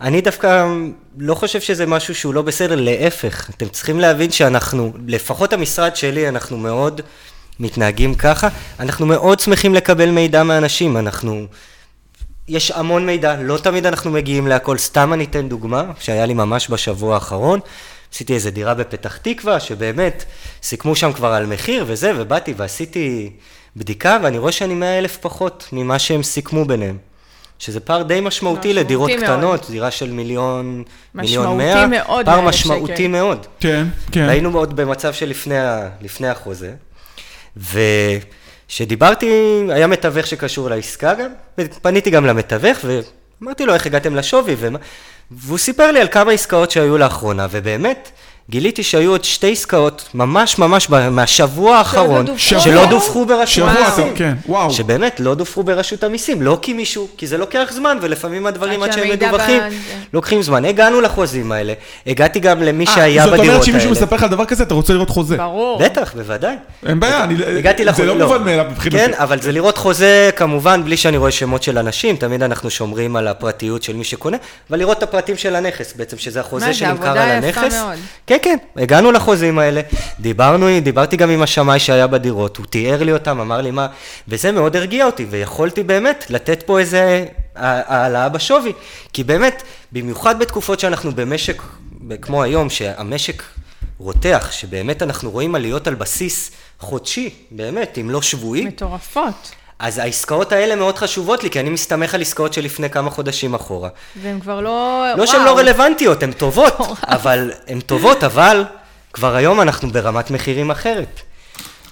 אני 0.00 0.20
דווקא 0.20 0.66
לא 1.18 1.34
חושב 1.34 1.60
שזה 1.60 1.86
משהו 1.86 2.14
שהוא 2.14 2.34
לא 2.34 2.42
בסדר, 2.42 2.74
להפך. 2.74 3.50
אתם 3.56 3.68
צריכים 3.68 4.00
להבין 4.00 4.30
שאנחנו, 4.30 4.92
לפחות 5.06 5.52
המשרד 5.52 5.96
שלי, 5.96 6.28
אנחנו 6.28 6.56
מאוד 6.56 7.00
מתנהגים 7.60 8.14
ככה. 8.14 8.48
אנחנו 8.80 9.06
מאוד 9.06 9.40
שמחים 9.40 9.74
לקבל 9.74 10.10
מידע 10.10 10.42
מאנשים, 10.42 10.96
אנחנו... 10.96 11.46
יש 12.48 12.70
המון 12.70 13.06
מידע, 13.06 13.36
לא 13.42 13.58
תמיד 13.58 13.86
אנחנו 13.86 14.10
מגיעים 14.10 14.46
להכל. 14.46 14.78
סתם 14.78 15.12
אני 15.12 15.24
אתן 15.24 15.48
דוגמה, 15.48 15.84
שהיה 16.00 16.26
לי 16.26 16.34
ממש 16.34 16.70
בשבוע 16.70 17.14
האחרון. 17.14 17.60
עשיתי 18.12 18.34
איזה 18.34 18.50
דירה 18.50 18.74
בפתח 18.74 19.16
תקווה, 19.16 19.60
שבאמת 19.60 20.24
סיכמו 20.62 20.96
שם 20.96 21.12
כבר 21.12 21.32
על 21.32 21.46
מחיר 21.46 21.84
וזה, 21.88 22.12
ובאתי 22.16 22.54
ועשיתי 22.56 23.30
בדיקה, 23.76 24.18
ואני 24.22 24.38
רואה 24.38 24.52
שאני 24.52 24.74
100 24.74 24.98
אלף 24.98 25.16
פחות 25.16 25.68
ממה 25.72 25.98
שהם 25.98 26.22
סיכמו 26.22 26.64
ביניהם. 26.64 26.98
שזה 27.58 27.80
פער 27.80 28.02
די 28.02 28.20
משמעותי 28.22 28.72
לדירות 28.74 29.10
מאוד. 29.10 29.22
קטנות, 29.22 29.70
דירה 29.70 29.90
של 29.90 30.10
מיליון, 30.12 30.82
מיליון 31.14 31.44
משמעותי 31.46 31.64
מאה, 31.74 31.86
מאוד 31.86 32.26
פער 32.26 32.36
ל-1,000 32.40 32.48
משמעותי 32.48 32.92
שקל. 32.96 33.08
מאוד. 33.08 33.46
כן, 33.60 33.86
כן. 34.12 34.28
היינו 34.28 34.58
עוד 34.58 34.76
במצב 34.76 35.12
של 35.12 35.28
לפני, 35.28 35.58
ה- 35.58 35.88
החוזה, 36.30 36.72
וכשדיברתי, 38.66 39.26
היה 39.68 39.86
מתווך 39.86 40.26
שקשור 40.26 40.70
לעסקה 40.70 41.14
גם, 41.14 41.30
ופניתי 41.58 42.10
גם 42.10 42.26
למתווך, 42.26 42.78
ואמרתי 42.84 43.66
לו 43.66 43.74
איך 43.74 43.86
הגעתם 43.86 44.16
לשווי, 44.16 44.56
ומה... 44.58 44.78
והוא 45.30 45.58
סיפר 45.58 45.90
לי 45.90 46.00
על 46.00 46.08
כמה 46.08 46.32
עסקאות 46.32 46.70
שהיו 46.70 46.98
לאחרונה, 46.98 47.46
ובאמת, 47.50 48.10
גיליתי 48.50 48.82
שהיו 48.82 49.10
עוד 49.10 49.24
שתי 49.24 49.52
עסקאות, 49.52 50.08
ממש 50.14 50.58
ממש 50.58 50.90
מהשבוע 50.90 51.76
האחרון. 51.76 52.26
שבוע? 52.36 52.60
שלא 52.62 52.86
דווחו 52.86 53.26
ברשות 53.26 53.46
שבוע, 53.70 53.84
המיסים. 53.86 54.12
כן, 54.16 54.34
וואו. 54.48 54.70
שבאמת 54.70 55.20
לא 55.20 55.34
דווחו 55.34 55.62
ברשות 55.62 56.04
המיסים, 56.04 56.42
לא 56.42 56.58
כי 56.62 56.72
מישהו, 56.72 57.08
כי 57.16 57.26
זה 57.26 57.38
לוקח 57.38 57.68
זמן, 57.74 57.98
ולפעמים 58.02 58.46
הדברים 58.46 58.82
עד 58.82 58.92
שהם 58.92 59.08
מדווחים, 59.10 59.60
ב- 59.60 59.70
זה. 59.70 59.76
לוקחים 60.12 60.42
זמן. 60.42 60.64
הגענו 60.64 61.00
לחוזים 61.00 61.52
האלה, 61.52 61.72
הגעתי 62.06 62.40
גם 62.40 62.62
למי 62.62 62.84
אה, 62.88 62.94
שהיה 62.94 63.22
זאת 63.24 63.32
בדירות 63.32 63.40
האלה. 63.40 63.52
אומרת 63.52 63.64
שאם 63.66 63.74
מישהו 63.74 63.90
מספר 63.90 64.16
לך 64.16 64.22
דבר 64.24 64.44
כזה, 64.44 64.62
אתה 64.62 64.74
רוצה 64.74 64.92
לראות 64.92 65.10
חוזה. 65.10 65.36
ברור. 65.36 65.78
בטח, 65.78 66.14
בוודאי. 66.16 66.54
אין 66.86 67.00
בעיה, 67.00 67.24
אני- 67.24 67.34
הגעתי 67.58 67.84
זה 67.84 67.90
לחוזה, 67.90 68.06
לא 68.06 68.14
מובן 68.26 68.42
מאליו 68.42 68.64
מבחינתי. 68.70 68.98
כן, 68.98 69.10
אבל 69.14 69.40
זה 69.40 69.52
לראות 69.52 69.78
חוזה, 69.78 70.30
כמובן, 70.36 70.84
בלי 70.84 70.96
שאני 70.96 71.16
רואה 71.16 71.30
שמות 71.30 71.62
של 71.62 71.78
אנשים, 71.78 72.16
תמיד 72.16 72.42
אנחנו 72.42 72.70
שומרים 72.70 73.16
על 73.16 73.28
הפרטיות 73.28 73.82
של 73.82 73.96
מי 73.96 74.04
שקונה, 74.04 74.36
אבל 74.70 74.78
לראות 74.78 74.98
את 74.98 75.02
הפרטים 75.02 75.36
של 75.36 75.56
הנכס, 75.56 75.94
בעצם 75.96 76.18
שזה 76.18 76.40
החוזה 76.40 76.66
זה 76.66 76.74
שנמכר 76.74 77.08
על 77.18 77.30
הנכס. 77.30 77.74
מאוד. 77.74 77.94
כן, 78.42 78.56
כן, 78.74 78.82
הגענו 78.82 79.12
לחוזים 79.12 79.58
האלה, 79.58 79.80
דיברנו, 80.20 80.66
דיברתי 80.82 81.16
גם 81.16 81.30
עם 81.30 81.42
השמאי 81.42 81.78
שהיה 81.78 82.06
בדירות, 82.06 82.56
הוא 82.56 82.66
תיאר 82.66 83.02
לי 83.02 83.12
אותם, 83.12 83.40
אמר 83.40 83.60
לי 83.60 83.70
מה, 83.70 83.86
וזה 84.28 84.52
מאוד 84.52 84.76
הרגיע 84.76 85.06
אותי, 85.06 85.26
ויכולתי 85.30 85.82
באמת 85.82 86.24
לתת 86.30 86.62
פה 86.62 86.78
איזה 86.78 87.24
ה- 87.56 87.94
העלאה 87.96 88.28
בשווי, 88.28 88.72
כי 89.12 89.24
באמת, 89.24 89.62
במיוחד 89.92 90.38
בתקופות 90.38 90.80
שאנחנו 90.80 91.12
במשק, 91.14 91.62
כמו 92.22 92.42
היום, 92.42 92.70
שהמשק 92.70 93.42
רותח, 93.98 94.48
שבאמת 94.52 95.02
אנחנו 95.02 95.30
רואים 95.30 95.54
עליות 95.54 95.86
על 95.86 95.94
בסיס 95.94 96.50
חודשי, 96.80 97.30
באמת, 97.50 97.98
אם 98.00 98.10
לא 98.10 98.22
שבועי, 98.22 98.64
מטורפות. 98.64 99.50
אז 99.78 99.98
העסקאות 99.98 100.52
האלה 100.52 100.76
מאוד 100.76 100.98
חשובות 100.98 101.42
לי, 101.42 101.50
כי 101.50 101.60
אני 101.60 101.70
מסתמך 101.70 102.14
על 102.14 102.20
עסקאות 102.20 102.52
שלפני 102.52 102.90
כמה 102.90 103.10
חודשים 103.10 103.54
אחורה. 103.54 103.88
והן 104.22 104.40
כבר 104.40 104.60
לא... 104.60 105.04
לא 105.16 105.26
שהן 105.26 105.44
לא 105.44 105.58
רלוונטיות, 105.58 106.22
הן 106.22 106.32
טובות, 106.42 106.74
אבל 107.02 107.52
הן 107.66 107.80
טובות, 107.80 108.24
אבל 108.24 108.64
כבר 109.12 109.36
היום 109.36 109.60
אנחנו 109.60 109.90
ברמת 109.90 110.30
מחירים 110.30 110.70
אחרת. 110.70 111.20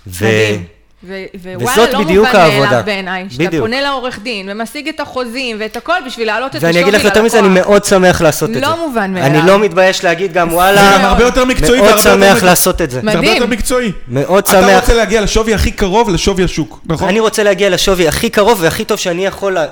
מדהים. 0.06 0.64
ו- 1.06 1.24
ווואלה, 1.42 1.72
וזאת 1.72 1.92
לא 1.92 2.00
בדיוק 2.04 2.26
מובן 2.26 2.38
העבודה. 2.40 2.66
מאליו 2.70 2.82
בעיניי, 2.84 3.24
שאתה 3.30 3.44
בדיוק. 3.44 3.62
פונה 3.64 3.80
לעורך 3.80 4.18
דין 4.22 4.48
ומשיג 4.52 4.88
את 4.88 5.00
החוזים 5.00 5.56
ואת 5.60 5.76
הכל 5.76 5.92
בשביל 6.06 6.26
להעלות 6.26 6.50
את 6.50 6.56
השווי 6.56 6.70
ואני 6.72 6.82
אגיד 6.82 6.94
לך 6.94 7.04
יותר 7.04 7.22
מזה, 7.22 7.38
אני 7.38 7.48
מאוד 7.48 7.84
שמח 7.84 8.20
לעשות 8.20 8.48
את 8.50 8.54
זה. 8.54 8.60
לא 8.60 8.86
מובן 8.88 9.12
מאליו. 9.14 9.26
אני 9.40 9.48
לא 9.48 9.58
מתבייש 9.58 10.04
להגיד 10.04 10.32
גם 10.32 10.50
זה 10.50 10.54
וואלה, 10.56 10.92
גם 10.98 11.04
הרבה 11.04 11.24
יותר 11.24 11.44
מקצועי 11.44 11.80
מאוד. 11.80 11.98
שמח 11.98 12.36
מק- 12.36 12.42
לעשות 12.42 12.82
את 12.82 12.90
זה. 12.90 13.00
מדהים. 13.02 13.12
זה 13.22 13.28
הרבה 13.28 13.38
יותר 13.38 13.46
מקצועי. 13.46 13.92
מאוד 14.08 14.42
אתה 14.48 14.50
שמח. 14.62 14.80
רוצה 14.80 14.94
להגיע 14.94 15.20
לשווי 15.20 15.54
הכי 15.54 15.70
קרוב 15.70 16.10
לשווי 16.10 16.44
השוק, 16.44 16.80
נכון? 16.86 17.08
אני 17.08 17.20
רוצה 17.20 17.42
להגיע 17.42 17.70
לשווי 17.70 18.08
הכי 18.08 18.30
קרוב 18.30 18.58
והכי 18.62 18.84
טוב 18.84 18.98
שאני 18.98 19.26
יכול 19.26 19.52
לה- 19.52 19.66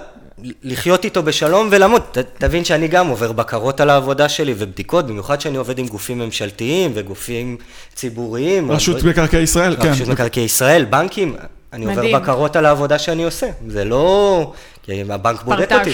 לחיות 0.63 1.05
איתו 1.05 1.23
בשלום 1.23 1.69
ולעמוד. 1.71 2.03
ת, 2.13 2.19
תבין 2.19 2.65
שאני 2.65 2.89
גם 2.89 3.09
עובר 3.09 3.33
בקרות 3.33 3.81
על 3.81 3.91
העבודה 3.91 4.29
שלי 4.29 4.55
ובדיקות, 4.59 5.07
במיוחד 5.07 5.41
שאני 5.41 5.57
עובד 5.57 5.79
עם 5.79 5.87
גופים 5.87 6.19
ממשלתיים 6.19 6.91
וגופים 6.95 7.57
ציבוריים. 7.95 8.71
רשות 8.73 8.97
אבל- 9.01 9.09
מקרקעי 9.11 9.43
ישראל, 9.43 9.77
כן. 9.77 9.89
רשות 9.89 10.09
מקרקעי 10.09 10.43
ישראל, 10.45 10.85
בנקים, 10.85 11.37
אני 11.73 11.85
עובר 11.87 11.99
מדהים. 12.03 12.17
בקרות 12.17 12.57
על 12.57 12.67
העבודה 12.67 12.99
שאני 12.99 13.25
עושה. 13.25 13.47
זה 13.69 13.85
לא... 13.85 14.53
כי 14.83 15.01
הבנק 15.09 15.43
בודק. 15.43 15.73
אותי. 15.73 15.91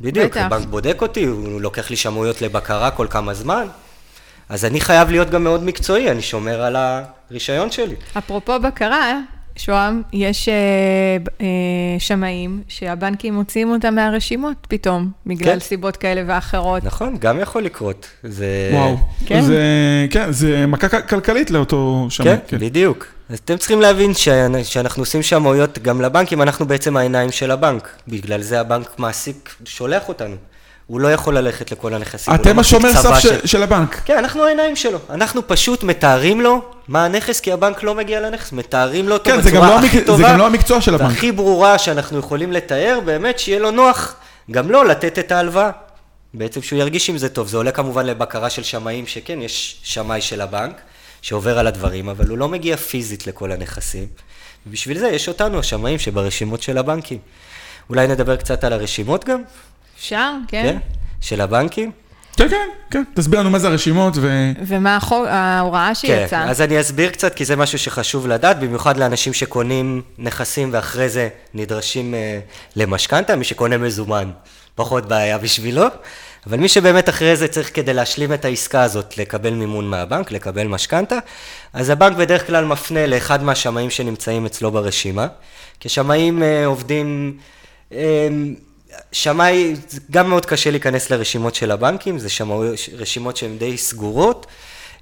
בדיוק, 0.00 0.32
בטח. 0.32 0.40
הבנק 0.46 0.66
בודק 0.66 0.98
אותי, 1.02 1.24
הוא 1.24 1.60
לוקח 1.60 1.90
לי 1.90 1.96
שמויות 1.96 2.42
לבקרה 2.42 2.90
כל 2.90 3.06
כמה 3.10 3.34
זמן. 3.34 3.66
אז 4.48 4.64
אני 4.64 4.80
חייב 4.80 5.10
להיות 5.10 5.30
גם 5.30 5.44
מאוד 5.44 5.64
מקצועי, 5.64 6.10
אני 6.10 6.22
שומר 6.22 6.62
על 6.62 6.76
הרישיון 6.76 7.70
שלי. 7.70 7.94
אפרופו 8.18 8.60
בקרה, 8.60 9.18
שוהם, 9.56 10.02
יש 10.12 10.48
אה, 10.48 10.54
אה, 11.40 11.46
שמאים 11.98 12.62
שהבנקים 12.68 13.34
מוציאים 13.34 13.70
אותם 13.70 13.94
מהרשימות 13.94 14.56
פתאום, 14.68 15.10
בגלל 15.26 15.52
כן. 15.54 15.60
סיבות 15.60 15.96
כאלה 15.96 16.22
ואחרות. 16.26 16.84
נכון, 16.84 17.16
גם 17.20 17.40
יכול 17.40 17.62
לקרות. 17.62 18.06
זה... 18.24 18.46
וואו. 18.72 18.96
כן. 19.26 19.40
זה, 19.40 19.62
כן, 20.10 20.32
זה 20.32 20.66
מכה 20.66 20.88
כלכלית 21.02 21.50
לאותו 21.50 22.06
שמאי. 22.10 22.36
כן, 22.48 22.58
בדיוק. 22.58 23.06
אז 23.30 23.38
אתם 23.38 23.56
צריכים 23.56 23.80
להבין 23.80 24.10
שאנ- 24.12 24.62
שאנחנו 24.64 25.02
עושים 25.02 25.22
שמאויות 25.22 25.78
גם 25.78 26.00
לבנקים, 26.00 26.42
אנחנו 26.42 26.66
בעצם 26.66 26.96
העיניים 26.96 27.30
של 27.32 27.50
הבנק. 27.50 27.88
בגלל 28.08 28.42
זה 28.42 28.60
הבנק 28.60 28.98
מעסיק, 28.98 29.54
שולח 29.64 30.08
אותנו. 30.08 30.34
הוא 30.86 31.00
לא 31.00 31.12
יכול 31.12 31.38
ללכת 31.38 31.72
לכל 31.72 31.94
הנכסים. 31.94 32.34
לא 32.34 32.38
אתם 32.40 32.58
השומר 32.58 32.92
סף 32.92 33.18
של- 33.18 33.46
של 33.46 33.62
הבנק. 33.62 34.00
כן, 34.04 34.18
אנחנו 34.18 34.44
העיניים 34.44 34.76
שלו. 34.76 34.98
אנחנו 35.10 35.46
פשוט 35.48 35.82
מתארים 35.82 36.40
לו 36.40 36.62
מה 36.88 37.04
הנכס, 37.04 37.40
כי 37.40 37.52
הבנק 37.52 37.82
לא 37.82 37.94
מגיע 37.94 38.20
לנכס. 38.20 38.52
מתארים 38.52 39.08
לו 39.08 39.14
אותו 39.14 39.24
כן, 39.30 39.40
זה 39.40 39.50
גם 39.50 39.56
בצורה 39.56 39.68
לא 39.80 39.86
הכי 39.86 39.96
המק- 39.96 40.00
זה 40.00 40.06
טובה. 40.06 40.32
גם 40.32 40.38
לא 40.38 40.46
המקצוע 40.46 40.80
של 40.80 40.94
הבנק. 40.94 41.08
והכי 41.10 41.32
ברורה 41.32 41.78
שאנחנו 41.78 42.18
יכולים 42.18 42.52
לתאר, 42.52 42.98
באמת 43.04 43.38
שיהיה 43.38 43.58
לו 43.58 43.70
נוח 43.70 44.14
גם 44.50 44.70
לו 44.70 44.84
לתת 44.84 45.18
את 45.18 45.32
ההלוואה. 45.32 45.70
בעצם 46.34 46.62
שהוא 46.62 46.78
ירגיש 46.78 47.10
עם 47.10 47.18
זה 47.18 47.28
טוב. 47.28 47.48
זה 47.48 47.56
עולה 47.56 47.70
כמובן 47.70 48.06
לבקרה 48.06 48.50
של 48.50 48.62
שמאים, 48.62 49.06
שכן, 49.06 49.42
יש 49.42 49.80
שמאי 49.82 50.20
של 50.20 50.40
הבנק 50.40 50.80
שעובר 51.22 51.58
על 51.58 51.66
הדברים, 51.66 52.08
אבל 52.08 52.28
הוא 52.28 52.38
לא 52.38 52.48
מגיע 52.48 52.76
פיזית 52.76 53.26
לכל 53.26 53.52
הנכסים. 53.52 54.06
ובשביל 54.66 54.98
זה 54.98 55.08
יש 55.08 55.28
אותנו, 55.28 55.58
השמאים 55.58 55.98
שברשימות 55.98 56.62
של 56.62 56.78
הבנקים. 56.78 57.18
אולי 57.90 58.06
נדבר 58.06 58.36
קצת 58.36 58.64
על 58.64 58.72
הרשימות 58.72 59.24
גם, 59.24 59.42
אפשר? 59.98 60.30
כן. 60.48 60.62
כן? 60.62 60.78
של 61.20 61.40
הבנקים. 61.40 61.90
כן, 62.36 62.48
כן, 62.48 62.68
כן. 62.90 63.02
תסביר 63.14 63.40
לנו 63.40 63.50
מה 63.50 63.58
זה 63.58 63.68
הרשימות 63.68 64.14
ו... 64.16 64.52
ומה 64.66 64.96
החוק, 64.96 65.26
ההוראה 65.28 65.94
שיצאה? 65.94 66.26
כן, 66.44 66.48
אז 66.48 66.60
אני 66.60 66.80
אסביר 66.80 67.10
קצת, 67.10 67.34
כי 67.34 67.44
זה 67.44 67.56
משהו 67.56 67.78
שחשוב 67.78 68.26
לדעת, 68.26 68.60
במיוחד 68.60 68.96
לאנשים 68.96 69.32
שקונים 69.32 70.02
נכסים 70.18 70.68
ואחרי 70.72 71.08
זה 71.08 71.28
נדרשים 71.54 72.14
uh, 72.14 72.16
למשכנתה, 72.76 73.36
מי 73.36 73.44
שקונה 73.44 73.78
מזומן, 73.78 74.30
פחות 74.74 75.08
בעיה 75.08 75.38
בשבילו, 75.38 75.84
אבל 76.46 76.58
מי 76.58 76.68
שבאמת 76.68 77.08
אחרי 77.08 77.36
זה 77.36 77.48
צריך 77.48 77.70
כדי 77.74 77.94
להשלים 77.94 78.32
את 78.32 78.44
העסקה 78.44 78.82
הזאת, 78.82 79.18
לקבל 79.18 79.54
מימון 79.54 79.90
מהבנק, 79.90 80.32
לקבל 80.32 80.66
משכנתה, 80.66 81.18
אז 81.72 81.90
הבנק 81.90 82.16
בדרך 82.16 82.46
כלל 82.46 82.64
מפנה 82.64 83.06
לאחד 83.06 83.42
מהשמאים 83.42 83.90
שנמצאים 83.90 84.46
אצלו 84.46 84.70
ברשימה, 84.70 85.26
כי 85.80 85.88
שמאים 85.88 86.42
uh, 86.42 86.66
עובדים... 86.66 87.38
שמאי, 89.12 89.74
גם 90.10 90.28
מאוד 90.28 90.46
קשה 90.46 90.70
להיכנס 90.70 91.10
לרשימות 91.10 91.54
של 91.54 91.70
הבנקים, 91.70 92.18
זה 92.18 92.28
שמאי, 92.28 92.68
רשימות 92.98 93.36
שהן 93.36 93.58
די 93.58 93.76
סגורות, 93.76 94.46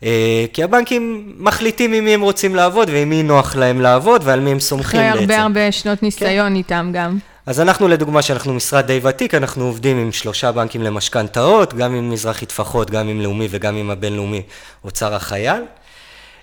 אה, 0.03 0.45
כי 0.53 0.63
הבנקים 0.63 1.33
מחליטים 1.39 1.93
עם 1.93 2.05
מי 2.05 2.15
הם 2.15 2.21
רוצים 2.21 2.55
לעבוד 2.55 2.91
ועם 2.91 3.11
מי 3.11 3.23
נוח 3.23 3.57
להם 3.57 3.81
לעבוד 3.81 4.23
ועל 4.25 4.41
מי 4.41 4.51
הם 4.51 4.61
סומכים 4.61 5.01
אחרי 5.01 5.21
בעצם. 5.21 5.31
הרבה 5.31 5.43
הרבה 5.43 5.73
שנות 5.73 6.03
ניסיון 6.03 6.57
איתם 6.57 6.91
גם. 6.95 7.19
אז 7.47 7.61
אנחנו 7.61 7.89
לדוגמה, 7.89 8.23
שאנחנו 8.23 8.55
משרד 8.55 8.87
די 8.87 9.01
ותיק, 9.03 9.35
אנחנו 9.35 9.65
עובדים 9.65 9.99
עם 9.99 10.13
שלושה 10.13 10.53
בנקים 10.53 10.83
למשכנתאות, 10.83 11.75
גם 11.75 11.95
עם 11.95 12.11
מזרחי 12.11 12.47
טפחות, 12.47 12.91
גם 12.91 13.09
עם 13.09 13.21
לאומי 13.21 13.49
וגם 13.51 13.77
עם 13.77 13.91
הבינלאומי 13.91 14.43
אוצר 14.85 15.15
החייל. 15.15 15.63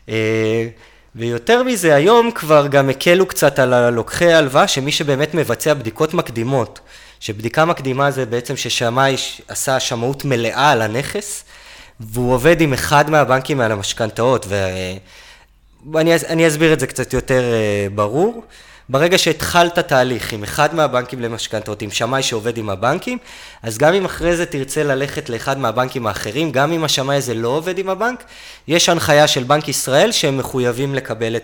אה, 0.10 0.68
ויותר 1.16 1.64
מזה, 1.64 1.96
היום 1.96 2.32
כבר 2.32 2.68
גם 2.68 2.90
הקלו 2.90 3.26
קצת 3.26 3.60
על 3.60 3.74
הלוקחי 3.74 4.34
ההלוואה, 4.34 4.68
שמי 4.68 4.92
שבאמת 4.92 5.34
מבצע 5.34 5.74
בדיקות 5.74 6.14
מקדימות, 6.14 6.80
שבדיקה 7.20 7.66
מקדימה 7.66 8.12
זה 8.12 8.26
בעצם 8.26 8.58
ששמאי 8.58 9.16
עשה 9.48 9.80
שמאות 9.80 10.26
מלאה 10.26 10.72
על 10.72 10.82
הנכס, 10.82 11.44
והוא 12.00 12.34
עובד 12.34 12.62
עם 12.62 12.74
אחד 12.74 13.10
מהבנקים 13.10 13.62
על 13.62 13.72
המשכנתאות, 13.72 14.46
ואני 14.50 16.16
אני 16.30 16.48
אסביר 16.48 16.74
את 16.74 16.80
זה 16.80 16.88
קצת 16.88 17.14
יותר 17.14 17.42
אה, 17.54 17.88
ברור. 17.96 18.44
ברגע 18.90 19.18
שהתחלת 19.18 19.80
תהליך 19.80 20.34
עם 20.34 20.44
אחד 20.44 20.76
מהבנקים 20.76 21.22
למשכנתאות, 21.22 21.82
עם 21.82 21.92
שמאי 21.92 22.24
שעובד 22.24 22.58
עם 22.58 22.70
הבנקים, 22.70 23.18
אז 23.64 23.78
גם 23.78 23.94
אם 23.94 24.06
אחרי 24.06 24.36
זה 24.36 24.46
תרצה 24.46 24.84
ללכת 24.84 25.30
לאחד 25.30 25.58
מהבנקים 25.58 26.08
האחרים, 26.08 26.52
גם 26.52 26.72
אם 26.72 26.84
השמאי 26.84 27.16
הזה 27.16 27.34
לא 27.34 27.48
עובד 27.48 27.78
עם 27.78 27.90
הבנק, 27.90 28.24
יש 28.68 28.90
הנחיה 28.90 29.28
של 29.28 29.44
בנק 29.44 29.68
ישראל 29.68 30.12
שהם 30.12 30.38
מחויבים 30.38 30.96
לקבל 30.96 31.36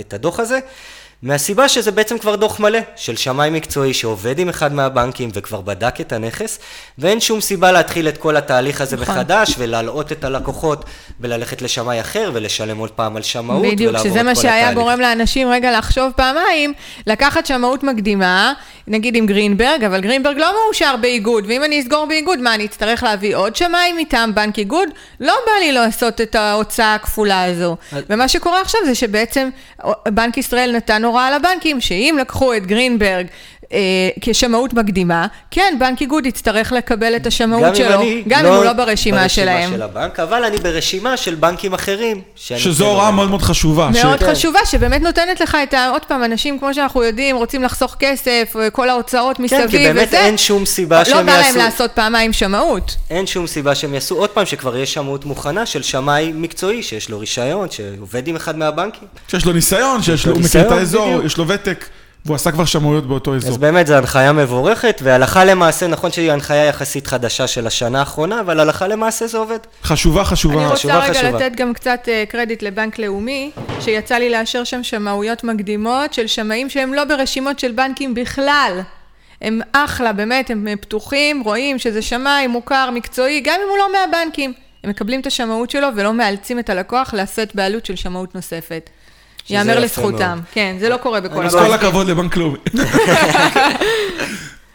את 0.00 0.12
הדוח 0.12 0.40
הזה. 0.40 0.58
מהסיבה 1.22 1.68
שזה 1.68 1.90
בעצם 1.90 2.18
כבר 2.18 2.36
דוח 2.36 2.60
מלא 2.60 2.78
של 2.96 3.16
שמאי 3.16 3.50
מקצועי 3.50 3.94
שעובד 3.94 4.38
עם 4.38 4.48
אחד 4.48 4.72
מהבנקים 4.72 5.30
וכבר 5.34 5.60
בדק 5.60 6.00
את 6.00 6.12
הנכס, 6.12 6.58
ואין 6.98 7.20
שום 7.20 7.40
סיבה 7.40 7.72
להתחיל 7.72 8.08
את 8.08 8.16
כל 8.18 8.36
התהליך 8.36 8.80
הזה 8.80 8.96
נכון. 8.96 9.14
מחדש 9.14 9.54
ולהלאות 9.58 10.12
את 10.12 10.24
הלקוחות 10.24 10.84
וללכת 11.20 11.62
לשמאי 11.62 12.00
אחר 12.00 12.30
ולשלם 12.34 12.78
עוד 12.78 12.90
פעם 12.90 13.16
על 13.16 13.22
שמאות 13.22 13.60
ולעבור 13.60 13.72
את 13.72 13.78
כל 13.78 13.84
התהליך. 13.84 14.00
בדיוק, 14.00 14.14
שזה 14.14 14.22
מה 14.22 14.34
שהיה 14.34 14.74
גורם 14.74 15.00
לאנשים 15.00 15.50
רגע 15.50 15.78
לחשוב 15.78 16.12
פעמיים, 16.16 16.72
לקחת 17.06 17.46
שמאות 17.46 17.82
מקדימה, 17.82 18.52
נגיד 18.86 19.16
עם 19.16 19.26
גרינברג, 19.26 19.84
אבל 19.84 20.00
גרינברג 20.00 20.38
לא 20.38 20.52
מאושר 20.52 20.94
באיגוד, 21.00 21.44
ואם 21.48 21.64
אני 21.64 21.80
אסגור 21.80 22.06
באיגוד, 22.06 22.38
מה, 22.38 22.54
אני 22.54 22.64
אצטרך 22.64 23.02
להביא 23.02 23.36
עוד 23.36 23.56
שמאי 23.56 23.92
מטעם 23.92 24.34
בנק 24.34 24.58
איגוד? 24.58 24.88
לא 25.20 25.34
בא 25.46 25.52
לי 25.60 25.72
לעשות 25.72 26.20
את 26.20 26.34
ההוצאה 26.34 26.94
הכפולה 26.94 27.44
הזו. 27.44 27.76
ומה 28.10 28.28
שקורה 28.28 28.60
עכשיו 28.60 28.80
זה 28.84 28.94
שבעצם 28.94 29.48
בנק 30.08 30.36
ישראל 30.36 30.76
נתן 30.76 31.03
הוראה 31.04 31.38
לבנקים, 31.38 31.80
שאם 31.80 32.16
לקחו 32.20 32.54
את 32.54 32.66
גרינברג 32.66 33.26
כשמאות 34.20 34.72
מקדימה, 34.72 35.26
כן, 35.50 35.76
בנק 35.78 36.00
איגוד 36.00 36.26
יצטרך 36.26 36.72
לקבל 36.72 37.16
את 37.16 37.26
השמאות 37.26 37.76
שלו, 37.76 38.02
גם 38.28 38.44
לא 38.44 38.48
אם 38.48 38.54
הוא 38.54 38.64
לא 38.64 38.72
ברשימה 38.72 39.14
ברשימה 39.14 39.28
שלהם. 39.28 39.70
של 39.70 39.82
הבנק, 39.82 40.20
אבל 40.20 40.44
אני 40.44 40.56
ברשימה 40.56 41.16
של 41.16 41.34
בנקים 41.34 41.74
אחרים. 41.74 42.20
שזו 42.36 42.86
הוראה 42.86 43.10
מאוד 43.10 43.30
מאוד 43.30 43.42
חשובה. 43.42 43.90
מאוד 44.02 44.20
ש... 44.20 44.22
חשובה, 44.22 44.58
שבאמת 44.66 45.02
נותנת 45.02 45.40
לך 45.40 45.56
את 45.62 45.74
ה... 45.74 45.88
עוד 45.88 46.04
פעם, 46.04 46.24
אנשים, 46.24 46.58
כמו 46.58 46.74
שאנחנו 46.74 47.02
יודעים, 47.02 47.36
רוצים 47.36 47.62
לחסוך 47.62 47.96
כסף, 47.98 48.54
כל 48.72 48.88
ההוצאות 48.88 49.40
מסביב 49.40 49.60
וזה. 49.68 49.78
כן, 49.78 49.78
כי 49.78 49.92
באמת 49.92 50.08
וזה, 50.08 50.20
אין 50.20 50.38
שום 50.38 50.66
סיבה 50.66 50.98
לא 50.98 51.04
שהם 51.04 51.12
יעשו... 51.14 51.26
לא 51.26 51.32
בא 51.32 51.40
להם 51.40 51.56
לעשות 51.56 51.90
פעמיים 51.90 52.32
שמאות. 52.32 52.96
אין 53.10 53.26
שום 53.26 53.46
סיבה 53.46 53.74
שהם 53.74 53.94
יעשו, 53.94 54.16
עוד 54.16 54.30
פעם, 54.30 54.46
שכבר 54.46 54.76
יש 54.76 54.94
שמאות 54.94 55.24
מוכנה 55.24 55.66
של 55.66 55.82
שמאי 55.82 56.32
מקצועי, 56.34 56.82
שיש 56.82 57.10
לו 57.10 57.18
רישיון, 57.18 57.70
שעובד 57.70 58.28
עם 58.28 58.36
אחד 58.36 58.58
מהבנקים. 58.58 59.08
שיש 59.28 59.44
לו 59.44 59.52
ניסיון, 59.52 60.02
שיש 60.02 60.26
לו, 60.26 60.32
הוא 60.32 60.42
מכיר 60.42 60.66
את 60.66 60.72
האזור, 60.72 61.22
יש 61.24 61.36
לו 61.36 61.48
ותק. 61.48 61.84
והוא 62.26 62.34
עשה 62.34 62.52
כבר 62.52 62.64
שמאויות 62.64 63.06
באותו 63.06 63.36
אזור. 63.36 63.50
אז 63.50 63.58
באמת 63.58 63.86
זו 63.86 63.94
הנחיה 63.94 64.32
מבורכת, 64.32 65.00
והלכה 65.02 65.44
למעשה, 65.44 65.86
נכון 65.86 66.12
שהיא 66.12 66.32
הנחיה 66.32 66.64
יחסית 66.64 67.06
חדשה 67.06 67.46
של 67.46 67.66
השנה 67.66 68.00
האחרונה, 68.00 68.40
אבל 68.40 68.60
הלכה 68.60 68.86
למעשה 68.86 69.26
זה 69.26 69.38
עובד. 69.38 69.58
חשובה, 69.82 70.24
חשובה. 70.24 70.54
אני 70.54 70.64
רוצה 70.64 70.76
חשובה, 70.76 71.04
רגע 71.04 71.14
חשובה. 71.14 71.30
לתת 71.30 71.56
גם 71.56 71.72
קצת 71.72 72.00
uh, 72.04 72.30
קרדיט 72.30 72.62
לבנק 72.62 72.98
לאומי, 72.98 73.50
שיצא 73.80 74.14
לי 74.14 74.30
לאשר 74.30 74.64
שם 74.64 74.82
שמאויות 74.82 75.44
מקדימות 75.44 76.14
של 76.14 76.26
שמאים 76.26 76.70
שהם 76.70 76.94
לא 76.94 77.04
ברשימות 77.04 77.58
של 77.58 77.72
בנקים 77.72 78.14
בכלל. 78.14 78.80
הם 79.40 79.60
אחלה, 79.72 80.12
באמת, 80.12 80.50
הם 80.50 80.66
פתוחים, 80.80 81.40
רואים 81.40 81.78
שזה 81.78 82.02
שמאי 82.02 82.46
מוכר, 82.46 82.90
מקצועי, 82.90 83.40
גם 83.40 83.60
אם 83.64 83.68
הוא 83.68 83.78
לא 83.78 83.88
מהבנקים. 83.92 84.52
הם 84.84 84.90
מקבלים 84.90 85.20
את 85.20 85.26
השמאות 85.26 85.70
שלו 85.70 85.88
ולא 85.96 86.14
מאלצים 86.14 86.58
את 86.58 86.70
הלקוח 86.70 87.14
לשאת 87.14 87.54
בעלות 87.54 87.86
של 87.86 87.96
שמאות 87.96 88.34
נוספת. 88.34 88.90
יאמר 89.50 89.80
לזכותם, 89.80 90.40
כן, 90.52 90.76
זה 90.80 90.88
לא 90.88 90.96
קורה 90.96 91.20
בכל 91.20 91.46
הבנקים. 91.46 91.58
אז 91.58 91.66
כל 91.66 91.72
הכבוד 91.72 92.06
לבנק 92.06 92.36
לאומי. 92.36 92.58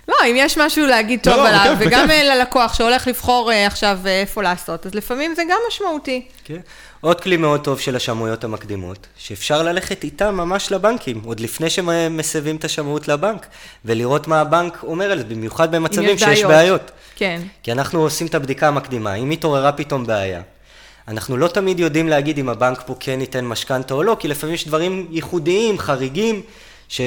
לא, 0.10 0.16
אם 0.32 0.36
יש 0.38 0.58
משהו 0.58 0.86
להגיד 0.86 1.20
טוב 1.24 1.34
לא, 1.34 1.44
לא, 1.44 1.48
עליו, 1.48 1.76
וגם 1.80 2.08
ללקוח 2.10 2.74
שהולך 2.74 3.08
לבחור 3.08 3.52
אה, 3.52 3.68
עכשיו 3.68 4.00
אה, 4.06 4.22
איפה 4.22 4.44
לעשות, 4.44 4.86
אז 4.86 4.96
לפעמים 4.96 5.36
זה 5.36 5.42
גם 5.50 5.58
משמעותי. 5.68 6.26
כן. 6.44 6.60
עוד 7.02 7.22
כלי 7.22 7.38
מאוד 7.38 7.64
טוב 7.64 7.80
של 7.80 7.96
השמאויות 7.96 8.44
המקדימות, 8.44 9.08
שאפשר 9.18 9.64
ללכת 9.64 10.04
איתם 10.04 10.36
ממש 10.36 10.72
לבנקים, 10.72 11.22
עוד 11.26 11.40
לפני 11.40 11.70
שמסבים 11.70 12.56
את 12.56 12.66
השמאות 12.66 13.08
לבנק, 13.08 13.48
ולראות 13.86 14.28
מה 14.28 14.42
הבנק 14.42 14.78
אומר 14.84 15.12
על 15.12 15.18
זה, 15.18 15.24
במיוחד 15.24 15.76
במצבים 15.76 16.18
שיש 16.18 16.44
בעיות. 16.44 16.92
כן. 17.16 17.42
כי 17.64 17.72
אנחנו 17.72 18.02
עושים 18.02 18.28
את 18.28 18.36
הבדיקה 18.36 18.68
המקדימה, 18.68 19.16
אם 19.16 19.32
התעוררה 19.32 19.72
פתאום 19.72 20.06
בעיה, 20.06 20.42
אנחנו 21.10 21.38
לא 21.38 21.48
תמיד 21.48 21.80
יודעים 21.80 22.08
להגיד 22.08 22.40
אם 22.40 22.50
הבנק 22.50 22.84
פה 22.86 22.96
כן 23.00 23.22
ייתן 23.22 23.46
משכנתה 23.46 23.94
או 23.94 24.04
לא, 24.04 24.18
כי 24.20 24.28
לפעמים 24.28 24.56
יש 24.56 24.68
דברים 24.68 25.08
ייחודיים, 25.12 25.80
חריגים, 25.80 26.42
ש... 26.90 27.02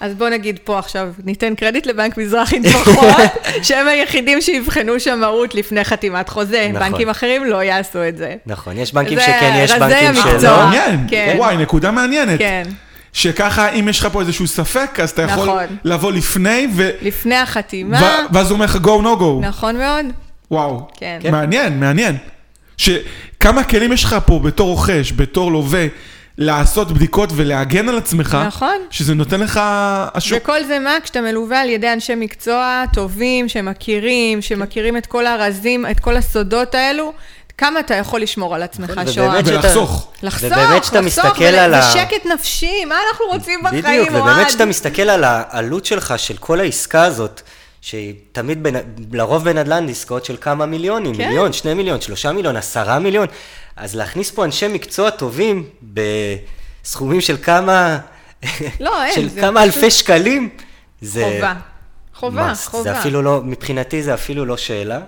אז 0.00 0.14
בוא 0.14 0.28
נגיד 0.28 0.58
פה 0.64 0.78
עכשיו, 0.78 1.12
ניתן 1.24 1.54
קרדיט 1.54 1.86
לבנק 1.86 2.16
מזרחי 2.16 2.58
לפחות, 2.58 3.16
שהם 3.62 3.88
היחידים 3.88 4.40
שיבחנו 4.40 5.00
שמאות 5.00 5.54
לפני 5.54 5.84
חתימת 5.84 6.28
חוזה. 6.28 6.70
נכון. 6.72 6.90
בנקים 6.90 7.08
אחרים 7.08 7.44
לא 7.44 7.62
יעשו 7.62 8.08
את 8.08 8.16
זה. 8.16 8.34
נכון, 8.46 8.78
יש 8.78 8.94
בנקים 8.94 9.18
זה, 9.18 9.22
שכן, 9.22 9.60
יש 9.64 9.72
בנקים 9.72 10.14
שלא. 10.14 10.38
זה 10.38 10.50
מעניין, 10.50 11.06
כן. 11.08 11.34
וואי, 11.38 11.56
נקודה 11.56 11.90
מעניינת. 11.90 12.38
כן. 12.38 12.62
שככה, 13.12 13.68
אם 13.68 13.88
יש 13.88 14.00
לך 14.00 14.08
פה 14.12 14.20
איזשהו 14.20 14.46
ספק, 14.46 15.00
אז 15.02 15.10
אתה 15.10 15.22
יכול 15.22 15.44
נכון. 15.44 15.76
לבוא 15.84 16.12
לפני 16.12 16.68
ו... 16.76 16.90
לפני 17.02 17.36
החתימה. 17.36 18.26
ואז 18.32 18.50
הוא 18.50 18.54
אומר 18.54 18.64
לך 18.64 18.76
go 18.76 19.02
no 19.02 19.20
go. 19.20 19.46
נכון 19.46 19.76
מאוד. 19.76 20.06
וואו, 20.50 20.88
כן. 20.98 21.18
מעניין, 21.30 21.80
מעניין. 21.80 22.16
שכמה 22.80 23.64
כלים 23.64 23.92
יש 23.92 24.04
לך 24.04 24.16
פה 24.26 24.38
בתור 24.38 24.68
רוכש, 24.68 25.12
בתור 25.16 25.52
לווה, 25.52 25.86
לעשות 26.38 26.92
בדיקות 26.92 27.30
ולהגן 27.36 27.88
על 27.88 27.98
עצמך, 27.98 28.38
נכון. 28.46 28.76
שזה 28.90 29.14
נותן 29.14 29.40
לך 29.40 29.60
השוק. 30.14 30.38
וכל 30.42 30.64
זה 30.64 30.78
מה? 30.78 30.96
כשאתה 31.02 31.20
מלווה 31.20 31.60
על 31.60 31.68
ידי 31.68 31.92
אנשי 31.92 32.14
מקצוע 32.14 32.84
טובים, 32.92 33.48
שמכירים, 33.48 34.42
שמכירים 34.42 34.96
את 34.96 35.06
כל 35.06 35.26
הרזים, 35.26 35.86
את 35.90 36.00
כל 36.00 36.16
הסודות 36.16 36.74
האלו, 36.74 37.12
כמה 37.58 37.80
אתה 37.80 37.94
יכול 37.94 38.20
לשמור 38.20 38.54
על 38.54 38.62
עצמך, 38.62 39.00
שואה. 39.14 39.40
ולחסוך. 39.44 40.12
לחסוך, 40.22 40.52
לחסוך, 40.94 41.38
ושקט 41.78 42.26
נפשי, 42.34 42.84
מה 42.84 42.94
אנחנו 43.10 43.26
רוצים 43.26 43.60
בחיים, 43.64 43.84
אוהד? 43.84 43.96
בדיוק, 43.98 44.08
ובאמת 44.10 44.46
כשאתה 44.46 44.64
מסתכל 44.64 45.02
על 45.02 45.24
העלות 45.24 45.84
שלך, 45.84 46.14
של 46.16 46.36
כל 46.36 46.60
העסקה 46.60 47.04
הזאת, 47.04 47.42
שהיא 47.80 48.14
תמיד, 48.32 48.62
בנ... 48.62 48.74
לרוב 49.12 49.44
בנדל"ן 49.44 49.88
עסקאות 49.88 50.24
של 50.24 50.36
כמה 50.40 50.66
מיליונים, 50.66 51.14
כן. 51.14 51.28
מיליון, 51.28 51.52
שני 51.52 51.74
מיליון, 51.74 52.00
שלושה 52.00 52.32
מיליון, 52.32 52.56
עשרה 52.56 52.98
מיליון, 52.98 53.26
אז 53.76 53.96
להכניס 53.96 54.30
פה 54.30 54.44
אנשי 54.44 54.68
מקצוע 54.68 55.10
טובים 55.10 55.68
בסכומים 55.82 57.20
של 57.20 57.36
כמה, 57.36 57.98
לא, 58.80 59.02
אין, 59.04 59.14
של 59.14 59.40
כמה 59.40 59.60
פשוט... 59.60 59.76
אלפי 59.76 59.90
שקלים, 59.90 60.48
זה... 61.00 61.24
חובה, 61.24 61.54
חובה, 62.14 62.50
מס, 62.50 62.66
חובה. 62.66 62.82
זה 62.82 62.98
אפילו 62.98 63.22
לא, 63.22 63.40
מבחינתי 63.44 64.02
זה 64.02 64.14
אפילו 64.14 64.44
לא 64.44 64.56
שאלה. 64.56 65.00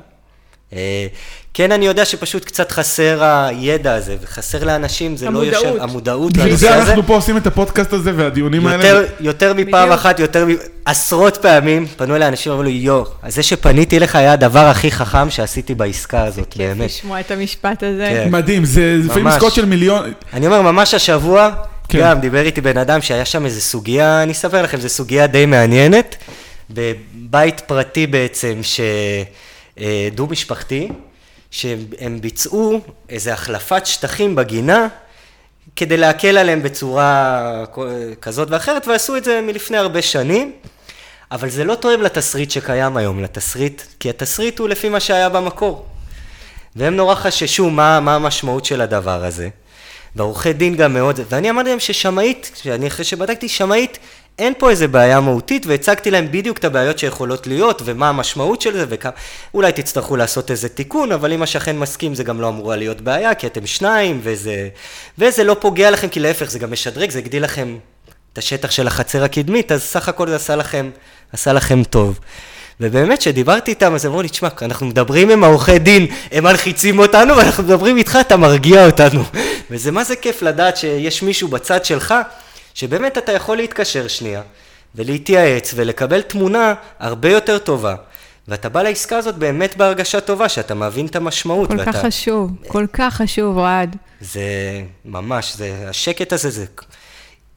אה, 0.73 1.07
כן, 1.55 1.73
אני 1.73 1.87
יודע 1.87 2.05
שפשוט 2.05 2.45
קצת 2.45 2.73
חסר 2.73 3.25
הידע 3.25 3.95
הזה, 3.95 4.17
וחסר 4.23 4.65
לאנשים, 4.65 5.17
זה 5.17 5.27
המודעות. 5.27 5.53
לא 5.53 5.59
יושב, 5.59 5.83
המודעות 5.83 6.33
בשביל 6.33 6.57
זה 6.57 6.79
אנחנו 6.79 7.03
פה 7.03 7.15
עושים 7.15 7.37
את 7.37 7.47
הפודקאסט 7.47 7.93
הזה 7.93 8.13
והדיונים 8.17 8.63
יותר, 8.63 8.97
האלה. 8.97 9.07
יותר 9.21 9.55
מפעם 9.55 9.89
בדיוק. 9.89 10.01
אחת, 10.01 10.21
יותר 10.21 10.47
עשרות 10.85 11.37
פעמים, 11.37 11.87
פנו 11.87 12.17
אליי 12.17 12.29
אנשים, 12.29 12.53
אמרו 12.53 12.65
לי, 12.65 12.71
יו, 12.71 13.03
אז 13.23 13.35
זה 13.35 13.43
שפניתי 13.43 14.01
לך 14.01 14.17
היה 14.17 14.33
הדבר 14.33 14.67
הכי 14.67 14.91
חכם 14.91 15.31
שעשיתי 15.31 15.75
בעסקה 15.75 16.25
הזאת, 16.25 16.57
באמת. 16.57 16.77
זה 16.77 16.83
כיף 16.83 16.97
לשמוע 16.97 17.21
את 17.21 17.31
המשפט 17.31 17.83
הזה. 17.83 18.07
כן. 18.11 18.29
מדהים, 18.31 18.65
זה 18.65 18.99
לפעמים 19.05 19.27
עסקאות 19.27 19.53
של 19.53 19.65
מיליון. 19.65 20.13
אני 20.33 20.47
אומר, 20.47 20.63
ממש 20.63 20.95
השבוע, 20.95 21.51
כן. 21.89 22.01
גם 22.01 22.21
דיבר 22.21 22.43
איתי 22.43 22.61
בן 22.61 22.79
אדם 22.79 23.03
שהיה 23.03 23.25
שם 23.25 23.45
איזה 23.45 23.61
סוגיה, 23.61 24.23
אני 24.23 24.33
אספר 24.33 24.63
לכם, 24.63 24.81
זו 24.81 24.89
סוגיה 24.89 25.27
די 25.27 25.47
מעניינת, 25.47 26.17
בבית 26.71 27.61
פרטי 27.61 28.07
בעצם, 28.07 28.59
ש... 28.63 28.81
אה, 29.79 30.09
דו-משפחתי, 30.15 30.89
שהם 31.51 32.21
ביצעו 32.21 32.81
איזו 33.09 33.31
החלפת 33.31 33.87
שטחים 33.87 34.35
בגינה 34.35 34.89
כדי 35.77 35.97
להקל 35.97 36.39
עליהם 36.39 36.63
בצורה 36.63 37.65
כזאת 38.21 38.51
ואחרת, 38.51 38.89
ועשו 38.89 39.17
את 39.17 39.25
זה 39.25 39.41
מלפני 39.41 39.77
הרבה 39.77 40.03
שנים, 40.03 40.53
אבל 41.31 41.51
זה 41.51 41.65
לא 41.65 41.75
תואם 41.75 42.03
לתסריט 42.03 42.51
שקיים 42.51 42.97
היום, 42.97 43.23
לתסריט, 43.23 43.83
כי 44.01 44.11
התסריט 44.11 44.59
הוא 44.59 44.69
לפי 44.69 44.89
מה 44.89 45.01
שהיה 45.01 45.29
במקור. 45.29 45.87
והם 46.77 46.97
נורא 46.97 47.15
חששו 47.15 47.71
מה, 47.71 48.01
מה 48.01 48.15
המשמעות 48.15 48.65
של 48.65 48.81
הדבר 48.81 49.25
הזה. 49.25 49.49
ועורכי 50.17 50.53
דין 50.53 50.77
גם 50.77 50.95
מאוד, 50.95 51.21
ואני 51.29 51.51
אמרתי 51.51 51.69
להם 51.69 51.81
ששמאית, 51.81 52.51
שאני 52.55 52.87
אחרי 52.87 53.05
שבדקתי, 53.05 53.49
שמאית 53.49 53.99
אין 54.39 54.53
פה 54.59 54.71
איזה 54.71 54.89
בעיה 54.89 55.21
מהותית, 55.21 55.67
והצגתי 55.67 56.11
להם 56.11 56.33
בדיוק 56.33 56.59
את 56.59 56.65
הבעיות 56.65 56.99
שיכולות 56.99 57.47
להיות, 57.47 57.83
ומה 57.85 58.09
המשמעות 58.09 58.61
של 58.61 58.73
זה, 58.73 58.85
וכמה... 58.89 59.13
אולי 59.55 59.73
תצטרכו 59.73 60.17
לעשות 60.17 60.51
איזה 60.51 60.69
תיקון, 60.69 61.13
אבל 61.13 61.33
אם 61.33 61.43
השכן 61.43 61.79
מסכים 61.79 62.15
זה 62.15 62.25
גם 62.25 62.41
לא 62.41 62.49
אמורה 62.49 62.77
להיות 62.77 63.01
בעיה, 63.01 63.35
כי 63.35 63.47
אתם 63.47 63.67
שניים, 63.67 64.21
וזה... 64.23 64.69
וזה 65.19 65.45
לא 65.45 65.57
פוגע 65.61 65.91
לכם, 65.91 66.09
כי 66.09 66.21
להפך, 66.21 66.51
זה 66.51 66.59
גם 66.59 66.73
משדרג, 66.73 67.11
זה 67.11 67.19
הגדיל 67.19 67.45
לכם 67.45 67.79
את 68.33 68.39
השטח 68.39 68.71
של 68.71 68.87
החצר 68.87 69.25
הקדמית, 69.25 69.73
אז 69.73 69.83
סך 69.83 70.09
הכל 70.09 70.29
זה 70.29 70.37
עשה 70.37 70.57
לכם, 70.57 70.91
עשה 71.33 71.53
לכם 71.53 71.85
טוב. 71.85 72.19
ובאמת, 72.81 73.19
כשדיברתי 73.19 73.71
איתם, 73.71 73.95
אז 73.95 74.07
אמרו 74.07 74.23
לי, 74.23 74.29
תשמע, 74.29 74.49
אנחנו 74.63 74.87
מדברים 74.87 75.31
עם 75.31 75.45
העורכי 75.45 75.79
דין, 75.79 76.07
הם 76.33 76.45
מלחיצים 76.45 76.99
אותנו, 76.99 77.37
ואנחנו 77.37 77.63
מדברים 77.63 77.97
איתך, 77.97 78.19
אתה 78.21 78.37
מרגיע 78.37 78.87
אותנו. 78.87 79.25
וזה 79.71 79.91
מה 79.91 80.05
זה 80.05 80.17
כיף 80.17 80.43
לדעת 80.43 80.77
שיש 80.77 81.23
מישהו 81.23 81.49
בצד 81.49 81.85
שלך, 81.85 82.15
שבאמת 82.75 83.19
אתה 83.19 83.33
יכול 83.33 83.57
להתקשר 83.57 84.09
שנייה, 84.09 84.43
ולהתייעץ, 84.95 85.73
ולקבל 85.77 86.23
תמונה 86.23 86.75
הרבה 86.99 87.31
יותר 87.31 87.59
טובה. 87.59 87.95
ואתה 88.49 88.69
בא 88.69 88.83
לעסקה 88.83 89.17
הזאת 89.17 89.35
באמת 89.35 89.77
בהרגשה 89.77 90.21
טובה, 90.21 90.49
שאתה 90.49 90.75
מבין 90.75 91.07
את 91.07 91.17
המשמעות. 91.17 91.69
כל 91.69 91.79
ואתה... 91.79 91.93
כך 91.93 92.07
חשוב, 92.07 92.51
כל 92.67 92.87
כך 92.93 93.15
חשוב, 93.15 93.59
אוהד. 93.59 93.97
זה 94.21 94.43
ממש, 95.05 95.57
זה, 95.57 95.85
השקט 95.89 96.33
הזה, 96.33 96.51
זה... 96.51 96.65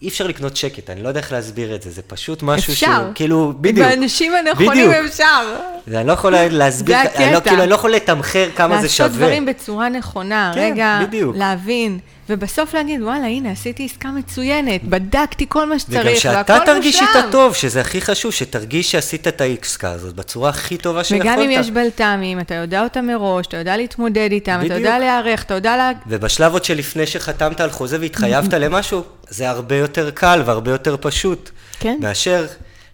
אי 0.01 0.07
אפשר 0.07 0.28
לקנות 0.28 0.55
שקט, 0.55 0.89
אני 0.89 1.03
לא 1.03 1.07
יודע 1.07 1.20
איך 1.20 1.32
להסביר 1.32 1.76
את 1.76 1.82
זה, 1.82 1.91
זה 1.91 2.01
פשוט 2.01 2.43
משהו 2.43 2.74
אפשר. 2.74 2.86
שהוא, 2.86 3.13
כאילו, 3.16 3.53
בדיוק. 3.61 3.88
באנשים 3.88 4.34
הנכונים 4.36 4.89
בדיוק. 4.89 5.05
אפשר. 5.05 5.55
זה 5.88 5.99
אני 5.99 6.07
לא 6.07 6.13
יכול 6.13 6.36
להסביר, 6.36 6.97
זה 7.03 7.24
אני 7.24 7.32
לא, 7.32 7.38
הקטע. 7.38 7.49
כאילו, 7.49 7.63
אני 7.63 7.70
לא 7.70 7.76
יכול 7.76 7.91
לתמחר 7.91 8.49
כמה 8.55 8.82
זה 8.82 8.89
שווה. 8.89 9.07
לעשות 9.07 9.22
דברים 9.22 9.45
בצורה 9.45 9.89
נכונה, 9.89 10.51
כן, 10.55 10.61
רגע, 10.61 10.99
בדיוק. 11.07 11.36
להבין, 11.36 11.99
ובסוף 12.30 12.73
להגיד, 12.73 13.01
וואלה, 13.01 13.26
הנה, 13.26 13.51
עשיתי 13.51 13.86
עסקה 13.86 14.11
מצוינת, 14.11 14.84
בדקתי 14.84 15.45
כל 15.49 15.65
מה 15.65 15.76
וגם 15.76 15.80
שצריך, 15.80 16.21
שאתה 16.21 16.43
והכל 16.47 16.65
תרגיש 16.65 17.01
מושלם. 17.01 17.17
איתה 17.17 17.32
טוב, 17.32 17.55
שזה 17.55 17.82
הכי 17.82 18.01
חשוב, 18.01 18.32
שתרגיש 18.32 18.91
שעשית 18.91 19.28
את 19.28 19.41
העסקה 19.41 19.91
הזאת 19.91 20.15
בצורה 20.15 20.49
הכי 20.49 20.78
טובה 20.78 21.03
שיכולת. 21.03 21.32
וגם 21.32 21.41
אם 21.41 21.51
יש 21.51 21.71
בלת"מים, 21.71 22.39
אתה 22.39 22.55
יודע 22.55 22.84
אותם 22.84 23.05
מראש, 23.05 23.47
אתה 23.47 23.57
יודע 23.57 23.78
להתמודד 23.78 24.30
איתם, 24.32 24.59
אתה 24.65 24.73
יודע 24.73 24.78
בדיוק. 24.78 24.99
להיערך, 24.99 25.43
אתה 25.43 25.53
יודע 25.53 25.78
לה... 25.78 25.91
ובשלב 26.07 26.53
עוד 26.53 26.63
שלפני 26.63 27.07
שחתמת 27.07 27.61
על 27.61 27.71
חוזה 27.71 27.97
והתחייבת 27.99 28.53
למשהו, 28.63 29.03
זה 29.30 29.49
הרבה 29.49 29.76
יותר 29.76 30.11
קל 30.11 30.41
והרבה 30.45 30.71
יותר 30.71 30.95
פשוט. 31.01 31.49
כן. 31.80 31.97
מאשר 32.01 32.45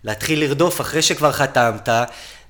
להתחיל 0.03 0.39
לרדוף 0.39 0.81
אחרי 0.81 1.01
שכבר 1.01 1.31
חתמת, 1.31 1.89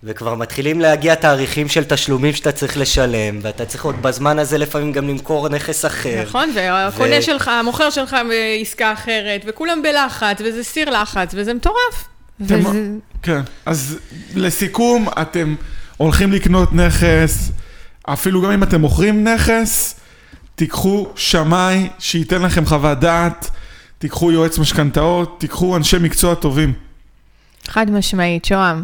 וכבר 0.03 0.35
מתחילים 0.35 0.81
להגיע 0.81 1.15
תאריכים 1.15 1.67
של 1.67 1.83
תשלומים 1.83 2.33
שאתה 2.33 2.51
צריך 2.51 2.77
לשלם, 2.77 3.39
ואתה 3.41 3.65
צריך 3.65 3.85
עוד 3.85 4.01
בזמן 4.01 4.39
הזה 4.39 4.57
לפעמים 4.57 4.91
גם 4.91 5.07
למכור 5.07 5.49
נכס 5.49 5.85
אחר. 5.85 6.23
נכון, 6.27 6.49
והקונה 6.55 7.19
ו- 7.19 7.21
שלך, 7.21 7.47
המוכר 7.47 7.89
שלך 7.89 8.15
בעסקה 8.29 8.93
אחרת, 8.93 9.41
וכולם 9.47 9.81
בלחץ, 9.81 10.37
וזה 10.45 10.63
סיר 10.63 10.89
לחץ, 11.01 11.31
וזה 11.33 11.53
מטורף. 11.53 12.07
אתם- 12.45 12.59
וזה... 12.65 12.89
כן, 13.23 13.41
אז 13.65 13.97
לסיכום, 14.35 15.07
אתם 15.21 15.55
הולכים 15.97 16.31
לקנות 16.31 16.73
נכס, 16.73 17.51
אפילו 18.03 18.41
גם 18.41 18.51
אם 18.51 18.63
אתם 18.63 18.81
מוכרים 18.81 19.27
נכס, 19.27 19.95
תיקחו 20.55 21.07
שמאי 21.15 21.89
שייתן 21.99 22.41
לכם 22.41 22.65
חוות 22.65 22.99
דעת, 22.99 23.49
תיקחו 23.99 24.31
יועץ 24.31 24.57
משכנתאות, 24.57 25.39
תיקחו 25.39 25.77
אנשי 25.77 25.97
מקצוע 25.99 26.35
טובים. 26.35 26.73
חד 27.67 27.91
משמעית, 27.91 28.45
שוהם. 28.45 28.83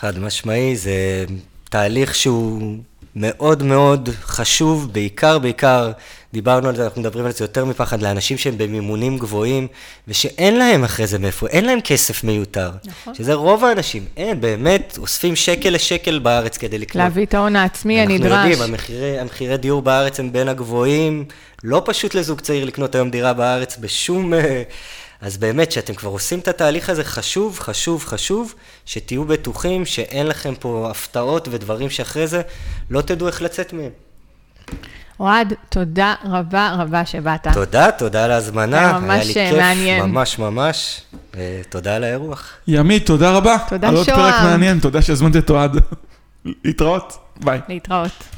חד 0.00 0.18
משמעי, 0.18 0.76
זה 0.76 1.24
תהליך 1.70 2.14
שהוא 2.14 2.78
מאוד 3.16 3.62
מאוד 3.62 4.08
חשוב, 4.22 4.92
בעיקר, 4.92 5.38
בעיקר, 5.38 5.92
דיברנו 6.32 6.68
על 6.68 6.76
זה, 6.76 6.84
אנחנו 6.84 7.00
מדברים 7.00 7.26
על 7.26 7.32
זה 7.32 7.44
יותר 7.44 7.64
מפחד, 7.64 8.02
לאנשים 8.02 8.38
שהם 8.38 8.58
במימונים 8.58 9.18
גבוהים, 9.18 9.66
ושאין 10.08 10.56
להם 10.56 10.84
אחרי 10.84 11.06
זה 11.06 11.18
מאיפה, 11.18 11.46
אין 11.46 11.64
להם 11.64 11.80
כסף 11.80 12.24
מיותר. 12.24 12.70
נכון. 12.84 13.14
שזה 13.14 13.34
רוב 13.34 13.64
האנשים, 13.64 14.04
אין, 14.16 14.40
באמת, 14.40 14.98
אוספים 15.00 15.36
שקל 15.36 15.70
לשקל 15.70 16.18
בארץ 16.18 16.56
כדי 16.56 16.78
לקנות. 16.78 17.04
להביא 17.04 17.26
את 17.26 17.34
ההון 17.34 17.56
העצמי 17.56 18.00
הנדרש. 18.00 18.32
אנחנו 18.32 18.50
יודעים, 18.50 18.70
המחירי, 18.70 19.18
המחירי 19.18 19.56
דיור 19.56 19.82
בארץ 19.82 20.20
הם 20.20 20.32
בין 20.32 20.48
הגבוהים, 20.48 21.24
לא 21.64 21.82
פשוט 21.84 22.14
לזוג 22.14 22.40
צעיר 22.40 22.64
לקנות 22.64 22.94
היום 22.94 23.10
דירה 23.10 23.32
בארץ 23.32 23.76
בשום... 23.80 24.32
אז 25.20 25.36
באמת, 25.36 25.72
שאתם 25.72 25.94
כבר 25.94 26.10
עושים 26.10 26.38
את 26.38 26.48
התהליך 26.48 26.90
הזה, 26.90 27.04
חשוב, 27.04 27.58
חשוב, 27.60 28.04
חשוב, 28.04 28.54
שתהיו 28.86 29.24
בטוחים 29.24 29.86
שאין 29.86 30.26
לכם 30.26 30.54
פה 30.54 30.88
הפתעות 30.90 31.48
ודברים 31.50 31.90
שאחרי 31.90 32.26
זה 32.26 32.42
לא 32.90 33.00
תדעו 33.00 33.26
איך 33.28 33.42
לצאת 33.42 33.72
מהם. 33.72 33.90
אוהד, 35.20 35.54
תודה 35.68 36.14
רבה 36.24 36.76
רבה 36.78 37.06
שבאת. 37.06 37.46
תודה, 37.52 37.90
תודה 37.90 38.24
על 38.24 38.30
ההזמנה. 38.30 38.78
היה 38.78 38.98
ממש 38.98 39.26
לי 39.26 39.34
כיף, 39.34 39.56
מעניין. 39.58 40.02
ממש 40.02 40.38
ממש. 40.38 41.02
אה, 41.36 41.60
תודה 41.68 41.96
על 41.96 42.04
האירוח. 42.04 42.52
ימית, 42.68 43.06
תודה 43.06 43.30
רבה. 43.30 43.56
תודה, 43.68 43.88
על 43.88 43.96
עוד 43.96 44.06
שוהם. 44.06 44.18
פרק 44.18 44.34
מעניין, 44.42 44.78
תודה 44.80 45.02
שהזמנת 45.02 45.36
את 45.36 45.50
אוהד. 45.50 45.76
להתראות, 46.64 47.18
ביי. 47.36 47.60
להתראות. 47.68 48.37